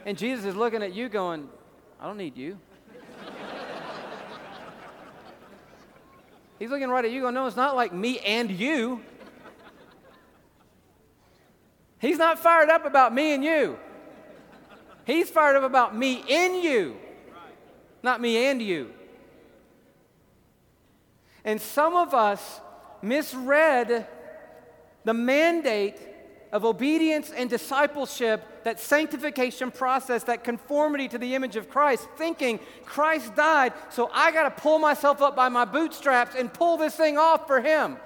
And 0.04 0.18
Jesus 0.18 0.44
is 0.46 0.56
looking 0.56 0.82
at 0.82 0.94
you 0.94 1.08
going, 1.08 1.48
I 2.00 2.06
don't 2.06 2.16
need 2.16 2.36
you. 2.36 2.58
He's 6.58 6.70
looking 6.70 6.88
right 6.88 7.04
at 7.04 7.10
you 7.10 7.20
going, 7.20 7.34
No, 7.34 7.46
it's 7.46 7.54
not 7.54 7.76
like 7.76 7.92
me 7.92 8.18
and 8.20 8.50
you. 8.50 9.02
He's 12.06 12.18
not 12.18 12.38
fired 12.38 12.70
up 12.70 12.84
about 12.84 13.12
me 13.12 13.34
and 13.34 13.42
you. 13.42 13.76
He's 15.04 15.28
fired 15.28 15.56
up 15.56 15.64
about 15.64 15.96
me 15.96 16.22
in 16.28 16.62
you, 16.62 16.96
not 18.00 18.20
me 18.20 18.46
and 18.46 18.62
you. 18.62 18.92
And 21.44 21.60
some 21.60 21.96
of 21.96 22.14
us 22.14 22.60
misread 23.02 24.06
the 25.02 25.14
mandate 25.14 25.98
of 26.52 26.64
obedience 26.64 27.32
and 27.32 27.50
discipleship, 27.50 28.62
that 28.62 28.78
sanctification 28.78 29.72
process, 29.72 30.22
that 30.24 30.44
conformity 30.44 31.08
to 31.08 31.18
the 31.18 31.34
image 31.34 31.56
of 31.56 31.68
Christ, 31.68 32.06
thinking 32.16 32.60
Christ 32.84 33.34
died, 33.34 33.72
so 33.90 34.08
I 34.12 34.30
got 34.30 34.44
to 34.44 34.62
pull 34.62 34.78
myself 34.78 35.22
up 35.22 35.34
by 35.34 35.48
my 35.48 35.64
bootstraps 35.64 36.36
and 36.36 36.54
pull 36.54 36.76
this 36.76 36.94
thing 36.94 37.18
off 37.18 37.48
for 37.48 37.60
Him. 37.60 37.96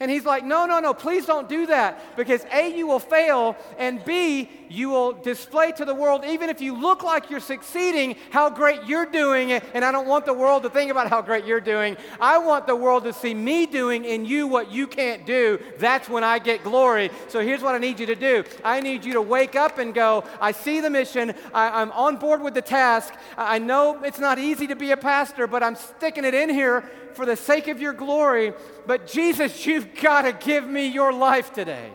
And 0.00 0.10
he's 0.10 0.24
like, 0.24 0.44
no, 0.44 0.64
no, 0.64 0.78
no, 0.78 0.94
please 0.94 1.26
don't 1.26 1.48
do 1.48 1.66
that. 1.66 2.16
Because 2.16 2.44
A, 2.52 2.76
you 2.76 2.86
will 2.86 3.00
fail, 3.00 3.56
and 3.78 4.04
B, 4.04 4.48
you 4.68 4.90
will 4.90 5.12
display 5.12 5.72
to 5.72 5.84
the 5.84 5.94
world, 5.94 6.24
even 6.24 6.50
if 6.50 6.60
you 6.60 6.78
look 6.78 7.02
like 7.02 7.30
you're 7.30 7.40
succeeding, 7.40 8.16
how 8.30 8.48
great 8.48 8.84
you're 8.86 9.06
doing. 9.06 9.52
And 9.52 9.84
I 9.84 9.90
don't 9.90 10.06
want 10.06 10.24
the 10.24 10.34
world 10.34 10.62
to 10.62 10.70
think 10.70 10.90
about 10.90 11.10
how 11.10 11.20
great 11.20 11.44
you're 11.44 11.60
doing. 11.60 11.96
I 12.20 12.38
want 12.38 12.66
the 12.66 12.76
world 12.76 13.04
to 13.04 13.12
see 13.12 13.34
me 13.34 13.66
doing 13.66 14.04
in 14.04 14.24
you 14.24 14.46
what 14.46 14.70
you 14.70 14.86
can't 14.86 15.26
do. 15.26 15.58
That's 15.78 16.08
when 16.08 16.22
I 16.22 16.38
get 16.38 16.62
glory. 16.62 17.10
So 17.28 17.40
here's 17.40 17.62
what 17.62 17.74
I 17.74 17.78
need 17.78 17.98
you 17.98 18.06
to 18.06 18.14
do 18.14 18.44
I 18.64 18.80
need 18.80 19.04
you 19.04 19.14
to 19.14 19.22
wake 19.22 19.56
up 19.56 19.78
and 19.78 19.92
go, 19.92 20.24
I 20.40 20.52
see 20.52 20.80
the 20.80 20.90
mission, 20.90 21.34
I, 21.52 21.82
am 21.82 21.90
on 21.92 22.16
board 22.16 22.40
with 22.40 22.54
the 22.54 22.62
task. 22.62 23.14
I 23.36 23.58
know 23.58 24.02
it's 24.04 24.18
not 24.20 24.38
easy 24.38 24.68
to 24.68 24.76
be 24.76 24.92
a 24.92 24.96
pastor, 24.96 25.46
but 25.46 25.62
I'm 25.62 25.74
sticking 25.74 26.24
it 26.24 26.34
in 26.34 26.50
here 26.50 26.84
for 27.14 27.26
the 27.26 27.36
sake 27.36 27.68
of 27.68 27.80
your 27.80 27.92
glory. 27.92 28.52
But 28.86 29.06
Jesus, 29.06 29.66
you've 29.66 29.94
got 30.00 30.22
to 30.22 30.32
give 30.32 30.66
me 30.66 30.86
your 30.86 31.12
life 31.12 31.52
today, 31.52 31.90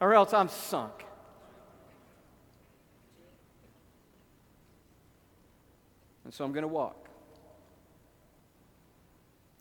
or 0.00 0.14
else 0.14 0.32
I'm 0.32 0.48
sunk. 0.48 0.92
And 6.24 6.34
so 6.34 6.44
I'm 6.44 6.52
going 6.52 6.62
to 6.62 6.68
walk. 6.68 7.06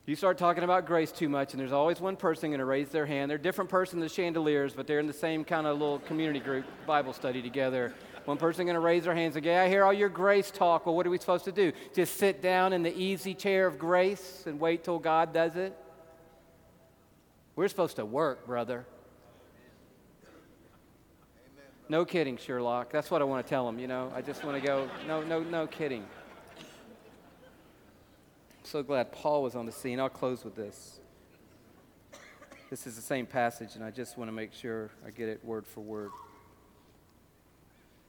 You 0.07 0.15
start 0.15 0.37
talking 0.37 0.63
about 0.63 0.85
grace 0.85 1.11
too 1.11 1.29
much, 1.29 1.53
and 1.53 1.59
there's 1.59 1.71
always 1.71 1.99
one 1.99 2.15
person 2.15 2.51
going 2.51 2.59
to 2.59 2.65
raise 2.65 2.89
their 2.89 3.07
hand. 3.07 3.29
They're 3.29 3.39
a 3.39 3.41
different 3.41 3.71
person 3.71 3.99
than 3.99 4.07
the 4.07 4.13
chandeliers, 4.13 4.73
but 4.73 4.85
they're 4.85 4.99
in 4.99 5.07
the 5.07 5.13
same 5.13 5.43
kind 5.43 5.65
of 5.65 5.79
little 5.79 5.97
community 5.99 6.39
group 6.39 6.65
Bible 6.85 7.11
study 7.11 7.41
together. 7.41 7.91
One 8.25 8.37
person 8.37 8.65
going 8.65 8.73
to 8.73 8.79
raise 8.79 9.03
their 9.03 9.15
hands 9.15 9.35
and 9.35 9.45
go, 9.45 9.55
I 9.55 9.69
hear 9.69 9.83
all 9.83 9.93
your 9.93 10.09
grace 10.09 10.49
talk. 10.49 10.85
Well, 10.85 10.95
what 10.95 11.05
are 11.05 11.11
we 11.11 11.19
supposed 11.19 11.45
to 11.45 11.51
do? 11.51 11.71
Just 11.93 12.17
sit 12.17 12.41
down 12.41 12.73
in 12.73 12.81
the 12.81 12.95
easy 12.95 13.35
chair 13.35 13.67
of 13.67 13.77
grace 13.77 14.43
and 14.47 14.59
wait 14.59 14.83
till 14.83 14.97
God 14.97 15.31
does 15.31 15.55
it? 15.55 15.77
We're 17.55 17.67
supposed 17.67 17.97
to 17.97 18.05
work, 18.05 18.47
brother. 18.47 18.85
No 21.87 22.03
kidding, 22.03 22.37
Sherlock. 22.37 22.91
That's 22.91 23.11
what 23.11 23.21
I 23.21 23.25
want 23.25 23.45
to 23.45 23.49
tell 23.49 23.69
him, 23.69 23.77
you 23.77 23.87
know. 23.87 24.11
I 24.15 24.23
just 24.23 24.43
want 24.43 24.59
to 24.59 24.67
go, 24.67 24.89
no, 25.07 25.21
no, 25.21 25.41
no 25.41 25.67
kidding. 25.67 26.03
I'm 26.59 26.65
so 28.63 28.81
glad 28.81 29.11
Paul 29.11 29.43
was 29.43 29.55
on 29.55 29.67
the 29.67 29.71
scene. 29.71 29.99
I'll 29.99 30.09
close 30.09 30.43
with 30.43 30.55
this. 30.55 30.99
This 32.71 32.87
is 32.87 32.95
the 32.95 33.03
same 33.03 33.27
passage, 33.27 33.75
and 33.75 33.83
I 33.83 33.91
just 33.91 34.17
want 34.17 34.29
to 34.29 34.33
make 34.33 34.51
sure 34.51 34.89
I 35.05 35.11
get 35.11 35.29
it 35.29 35.45
word 35.45 35.67
for 35.67 35.81
word. 35.81 36.09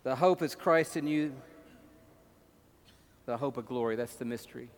The 0.07 0.15
hope 0.15 0.41
is 0.41 0.55
Christ 0.55 0.97
in 0.97 1.09
you, 1.09 1.33
the 3.25 3.37
hope 3.37 3.57
of 3.57 3.67
glory. 3.67 3.97
That's 3.97 4.15
the 4.15 4.25
mystery. 4.25 4.71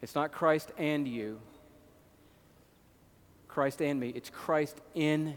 It's 0.00 0.14
not 0.14 0.30
Christ 0.30 0.70
and 0.78 1.08
you, 1.08 1.40
Christ 3.48 3.82
and 3.82 3.98
me. 3.98 4.10
It's 4.10 4.30
Christ 4.30 4.80
in 4.94 5.36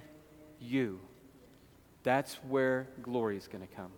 you. 0.61 0.99
That's 2.03 2.35
where 2.47 2.85
glory 3.01 3.37
is 3.37 3.47
going 3.47 3.67
to 3.67 3.75
come. 3.75 3.89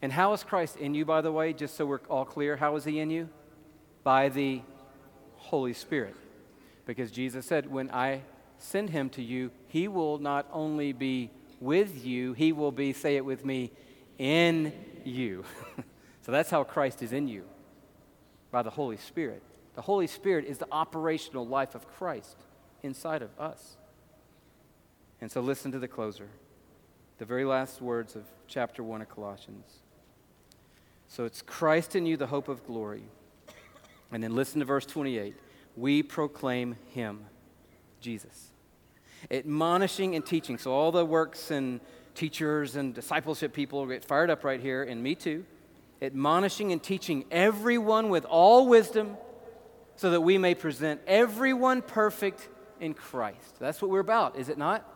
And 0.00 0.10
how 0.10 0.32
is 0.32 0.42
Christ 0.42 0.76
in 0.78 0.94
you, 0.94 1.04
by 1.04 1.20
the 1.20 1.30
way, 1.30 1.52
just 1.52 1.76
so 1.76 1.84
we're 1.84 2.00
all 2.08 2.24
clear? 2.24 2.56
How 2.56 2.76
is 2.76 2.84
he 2.84 2.98
in 2.98 3.10
you? 3.10 3.28
By 4.02 4.30
the 4.30 4.62
Holy 5.36 5.74
Spirit. 5.74 6.16
Because 6.86 7.10
Jesus 7.10 7.44
said, 7.44 7.70
when 7.70 7.90
I 7.90 8.22
send 8.56 8.88
him 8.88 9.10
to 9.10 9.22
you, 9.22 9.50
he 9.68 9.86
will 9.86 10.16
not 10.16 10.46
only 10.50 10.94
be 10.94 11.28
with 11.60 12.04
you, 12.04 12.32
he 12.32 12.52
will 12.52 12.72
be, 12.72 12.92
say 12.92 13.16
it 13.16 13.24
with 13.24 13.44
me, 13.44 13.70
in 14.18 14.72
you. 15.04 15.44
so 16.22 16.32
that's 16.32 16.50
how 16.50 16.64
Christ 16.64 17.02
is 17.02 17.12
in 17.12 17.28
you, 17.28 17.44
by 18.50 18.62
the 18.62 18.70
Holy 18.70 18.96
Spirit. 18.96 19.42
The 19.74 19.82
Holy 19.82 20.06
Spirit 20.06 20.46
is 20.46 20.58
the 20.58 20.66
operational 20.72 21.46
life 21.46 21.74
of 21.74 21.86
Christ 21.86 22.36
inside 22.82 23.22
of 23.22 23.30
us. 23.38 23.76
And 25.20 25.30
so 25.30 25.40
listen 25.40 25.70
to 25.72 25.78
the 25.78 25.88
closer, 25.88 26.28
the 27.18 27.26
very 27.26 27.44
last 27.44 27.82
words 27.82 28.16
of 28.16 28.24
chapter 28.48 28.82
1 28.82 29.02
of 29.02 29.08
Colossians. 29.08 29.80
So 31.08 31.24
it's 31.24 31.42
Christ 31.42 31.94
in 31.94 32.06
you, 32.06 32.16
the 32.16 32.26
hope 32.26 32.48
of 32.48 32.66
glory. 32.66 33.04
And 34.10 34.22
then 34.22 34.34
listen 34.34 34.60
to 34.60 34.64
verse 34.64 34.86
28. 34.86 35.36
We 35.76 36.02
proclaim 36.02 36.76
him, 36.92 37.26
Jesus 38.00 38.49
admonishing 39.30 40.14
and 40.14 40.24
teaching. 40.24 40.58
So 40.58 40.72
all 40.72 40.92
the 40.92 41.04
works 41.04 41.50
and 41.50 41.80
teachers 42.14 42.76
and 42.76 42.94
discipleship 42.94 43.52
people 43.52 43.86
get 43.86 44.04
fired 44.04 44.30
up 44.30 44.44
right 44.44 44.60
here, 44.60 44.82
and 44.82 45.02
me 45.02 45.14
too. 45.14 45.44
Admonishing 46.02 46.72
and 46.72 46.82
teaching 46.82 47.24
everyone 47.30 48.08
with 48.08 48.24
all 48.24 48.68
wisdom 48.68 49.16
so 49.96 50.10
that 50.10 50.20
we 50.20 50.38
may 50.38 50.54
present 50.54 51.00
everyone 51.06 51.82
perfect 51.82 52.48
in 52.80 52.94
Christ. 52.94 53.58
That's 53.58 53.82
what 53.82 53.90
we're 53.90 54.00
about, 54.00 54.36
is 54.36 54.48
it 54.48 54.56
not? 54.56 54.86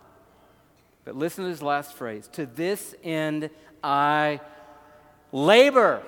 But 1.04 1.16
listen 1.16 1.44
to 1.44 1.50
his 1.50 1.62
last 1.62 1.94
phrase 1.94 2.28
To 2.32 2.46
this 2.46 2.94
end 3.04 3.50
I 3.82 4.40
labor. 5.32 6.02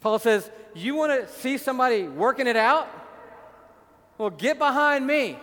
Paul 0.00 0.20
says, 0.20 0.48
You 0.74 0.94
want 0.94 1.12
to 1.20 1.32
see 1.34 1.58
somebody 1.58 2.04
working 2.04 2.46
it 2.46 2.56
out? 2.56 2.88
Well, 4.16 4.30
get 4.30 4.58
behind 4.58 5.06
me. 5.06 5.38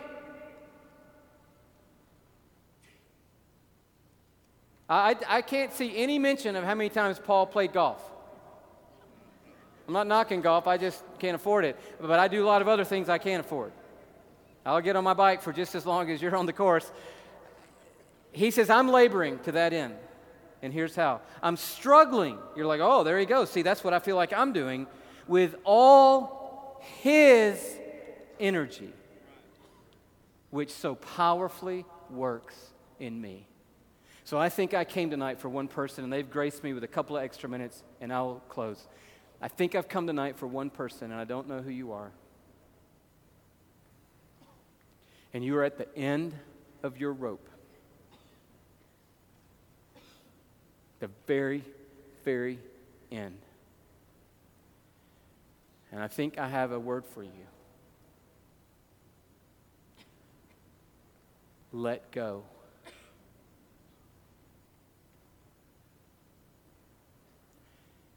I, 4.90 5.16
I 5.28 5.42
can't 5.42 5.74
see 5.74 5.98
any 5.98 6.20
mention 6.20 6.56
of 6.56 6.64
how 6.64 6.76
many 6.76 6.90
times 6.90 7.20
Paul 7.20 7.48
played 7.48 7.74
golf. 7.74 8.02
I'm 9.88 9.94
not 9.94 10.08
knocking 10.08 10.42
golf, 10.42 10.68
I 10.68 10.78
just 10.78 11.04
can't 11.20 11.36
afford 11.36 11.66
it. 11.66 11.78
But 12.00 12.20
I 12.20 12.28
do 12.28 12.44
a 12.44 12.48
lot 12.48 12.62
of 12.62 12.68
other 12.68 12.84
things 12.84 13.10
I 13.10 13.18
can't 13.18 13.40
afford. 13.40 13.72
I'll 14.66 14.82
get 14.82 14.96
on 14.96 15.04
my 15.04 15.14
bike 15.14 15.42
for 15.42 15.54
just 15.54 15.76
as 15.76 15.86
long 15.86 16.10
as 16.10 16.22
you're 16.22 16.36
on 16.36 16.48
the 16.48 16.54
course. 16.54 16.92
He 18.32 18.52
says, 18.52 18.70
I'm 18.70 18.90
laboring 18.90 19.40
to 19.40 19.52
that 19.54 19.74
end. 19.74 19.96
And 20.62 20.74
here's 20.74 20.96
how 20.96 21.22
I'm 21.44 21.58
struggling. 21.58 22.40
You're 22.56 22.66
like, 22.66 22.82
oh, 22.82 23.04
there 23.04 23.20
he 23.20 23.26
goes. 23.26 23.52
See, 23.52 23.62
that's 23.62 23.84
what 23.84 23.94
I 23.94 24.00
feel 24.00 24.16
like 24.16 24.34
I'm 24.34 24.54
doing 24.54 24.88
with 25.28 25.56
all 25.64 26.82
his 27.02 27.78
energy, 28.40 28.92
which 30.50 30.72
so 30.72 30.96
powerfully 30.96 31.86
works 32.10 32.56
in 33.00 33.22
me. 33.22 33.48
So 34.26 34.38
I 34.38 34.50
think 34.50 34.74
I 34.74 34.84
came 34.84 35.10
tonight 35.10 35.40
for 35.40 35.48
one 35.48 35.68
person, 35.68 36.04
and 36.04 36.12
they've 36.12 36.30
graced 36.30 36.64
me 36.64 36.74
with 36.74 36.84
a 36.84 36.88
couple 36.88 37.16
of 37.16 37.24
extra 37.24 37.48
minutes, 37.48 37.84
and 38.02 38.12
I'll 38.12 38.42
close. 38.50 38.88
I 39.42 39.48
think 39.48 39.76
I've 39.76 39.88
come 39.88 40.08
tonight 40.08 40.38
for 40.38 40.48
one 40.48 40.70
person, 40.70 41.12
and 41.12 41.22
I 41.22 41.24
don't 41.26 41.48
know 41.48 41.62
who 41.62 41.72
you 41.72 41.94
are. 41.94 42.12
and 45.36 45.44
you 45.44 45.58
are 45.58 45.66
at 45.66 45.78
the 45.78 45.98
end 45.98 46.34
of 46.82 46.98
your 46.98 47.12
rope. 47.12 47.50
The 51.02 51.10
very, 51.28 51.62
very 52.24 52.58
end. 53.12 53.38
And 55.92 56.02
I 56.02 56.08
think 56.08 56.40
I 56.40 56.48
have 56.48 56.72
a 56.72 56.80
word 56.80 57.04
for 57.06 57.22
you. 57.22 57.30
Let 61.74 62.12
go. 62.12 62.44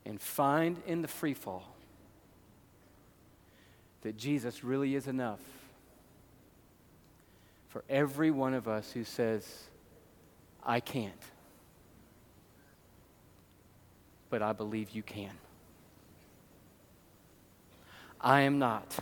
And 0.09 0.19
find 0.19 0.81
in 0.87 1.03
the 1.03 1.09
free 1.09 1.35
fall 1.35 1.77
that 4.01 4.17
Jesus 4.17 4.65
really 4.65 4.95
is 4.95 5.07
enough 5.07 5.41
for 7.69 7.85
every 7.91 8.31
one 8.31 8.55
of 8.55 8.67
us 8.67 8.91
who 8.91 9.05
says, 9.05 9.47
I 10.65 10.81
can't. 10.81 11.13
But 14.31 14.41
I 14.41 14.55
believe 14.55 14.91
you 14.93 15.03
can. 15.03 15.33
I 18.19 18.41
am 18.41 18.59
not, 18.59 18.99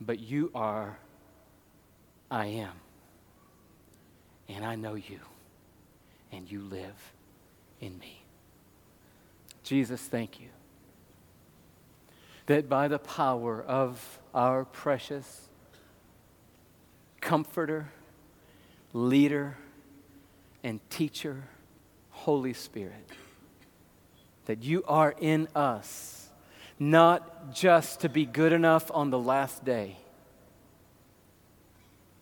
but 0.00 0.20
you 0.20 0.52
are, 0.54 0.96
I 2.30 2.46
am. 2.46 2.72
And 4.48 4.64
I 4.64 4.76
know 4.76 4.94
you, 4.94 5.18
and 6.30 6.50
you 6.50 6.60
live 6.60 7.12
in 7.80 7.98
me. 7.98 8.21
Jesus, 9.62 10.00
thank 10.02 10.40
you 10.40 10.48
that 12.46 12.68
by 12.68 12.88
the 12.88 12.98
power 12.98 13.62
of 13.62 14.18
our 14.34 14.64
precious 14.64 15.48
comforter, 17.20 17.88
leader, 18.92 19.56
and 20.62 20.80
teacher, 20.90 21.44
Holy 22.10 22.52
Spirit, 22.52 23.08
that 24.46 24.62
you 24.64 24.82
are 24.88 25.14
in 25.20 25.48
us, 25.54 26.28
not 26.78 27.54
just 27.54 28.00
to 28.00 28.08
be 28.08 28.26
good 28.26 28.52
enough 28.52 28.90
on 28.92 29.10
the 29.10 29.18
last 29.18 29.64
day, 29.64 29.96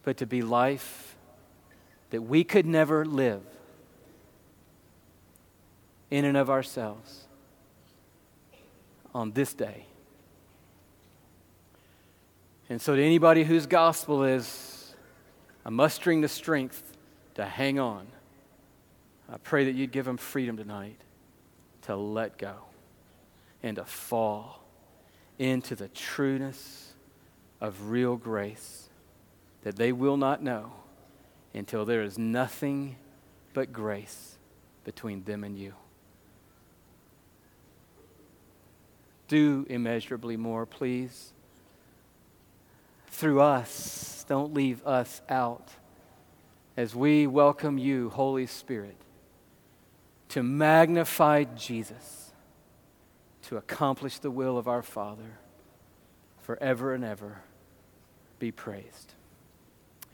but 0.03 0.19
to 0.19 0.27
be 0.27 0.43
life 0.43 1.17
that 2.11 2.23
we 2.23 2.45
could 2.45 2.67
never 2.67 3.05
live 3.05 3.43
in 6.11 6.25
and 6.25 6.37
of 6.37 6.51
ourselves 6.51 7.27
on 9.15 9.33
this 9.33 9.55
day. 9.55 9.87
And 12.69 12.81
so, 12.81 12.95
to 12.95 13.03
anybody 13.03 13.45
whose 13.45 13.67
gospel 13.67 14.25
is 14.25 14.95
I'm 15.65 15.75
mustering 15.75 16.21
the 16.21 16.29
strength 16.29 16.97
to 17.35 17.45
hang 17.45 17.79
on, 17.79 18.07
I 19.29 19.37
pray 19.39 19.65
that 19.65 19.75
you'd 19.75 19.93
give 19.93 20.05
them 20.05 20.17
freedom 20.17 20.57
tonight 20.57 21.01
to 21.83 21.97
let 21.97 22.39
go 22.39 22.55
and 23.63 23.77
to 23.77 23.85
fall 23.85 24.63
into 25.39 25.75
the 25.75 25.89
trueness 25.89 26.93
of 27.61 27.91
real 27.91 28.17
grace 28.17 28.89
that 29.63 29.77
they 29.77 29.93
will 29.93 30.17
not 30.17 30.43
know 30.43 30.73
until 31.55 31.85
there 31.85 32.03
is 32.03 32.19
nothing 32.19 32.97
but 33.53 33.73
grace 33.73 34.39
between 34.85 35.25
them 35.25 35.45
and 35.45 35.59
you. 35.59 35.75
Do 39.31 39.65
immeasurably 39.71 40.37
more, 40.37 40.67
please 40.67 41.33
through 43.21 43.41
us. 43.41 44.25
Don't 44.29 44.55
leave 44.55 44.85
us 44.87 45.21
out 45.29 45.69
as 46.77 46.97
we 46.97 47.29
welcome 47.29 47.77
you, 47.79 48.09
Holy 48.09 48.47
Spirit, 48.47 48.97
to 50.31 50.43
magnify 50.43 51.45
Jesus, 51.45 52.33
to 53.43 53.57
accomplish 53.57 54.19
the 54.19 54.31
will 54.33 54.57
of 54.59 54.67
our 54.67 54.83
Father 54.83 55.39
forever 56.41 56.93
and 56.93 57.05
ever. 57.05 57.43
Be 58.41 58.51
praised. 58.51 59.13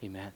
Amen. 0.05 0.33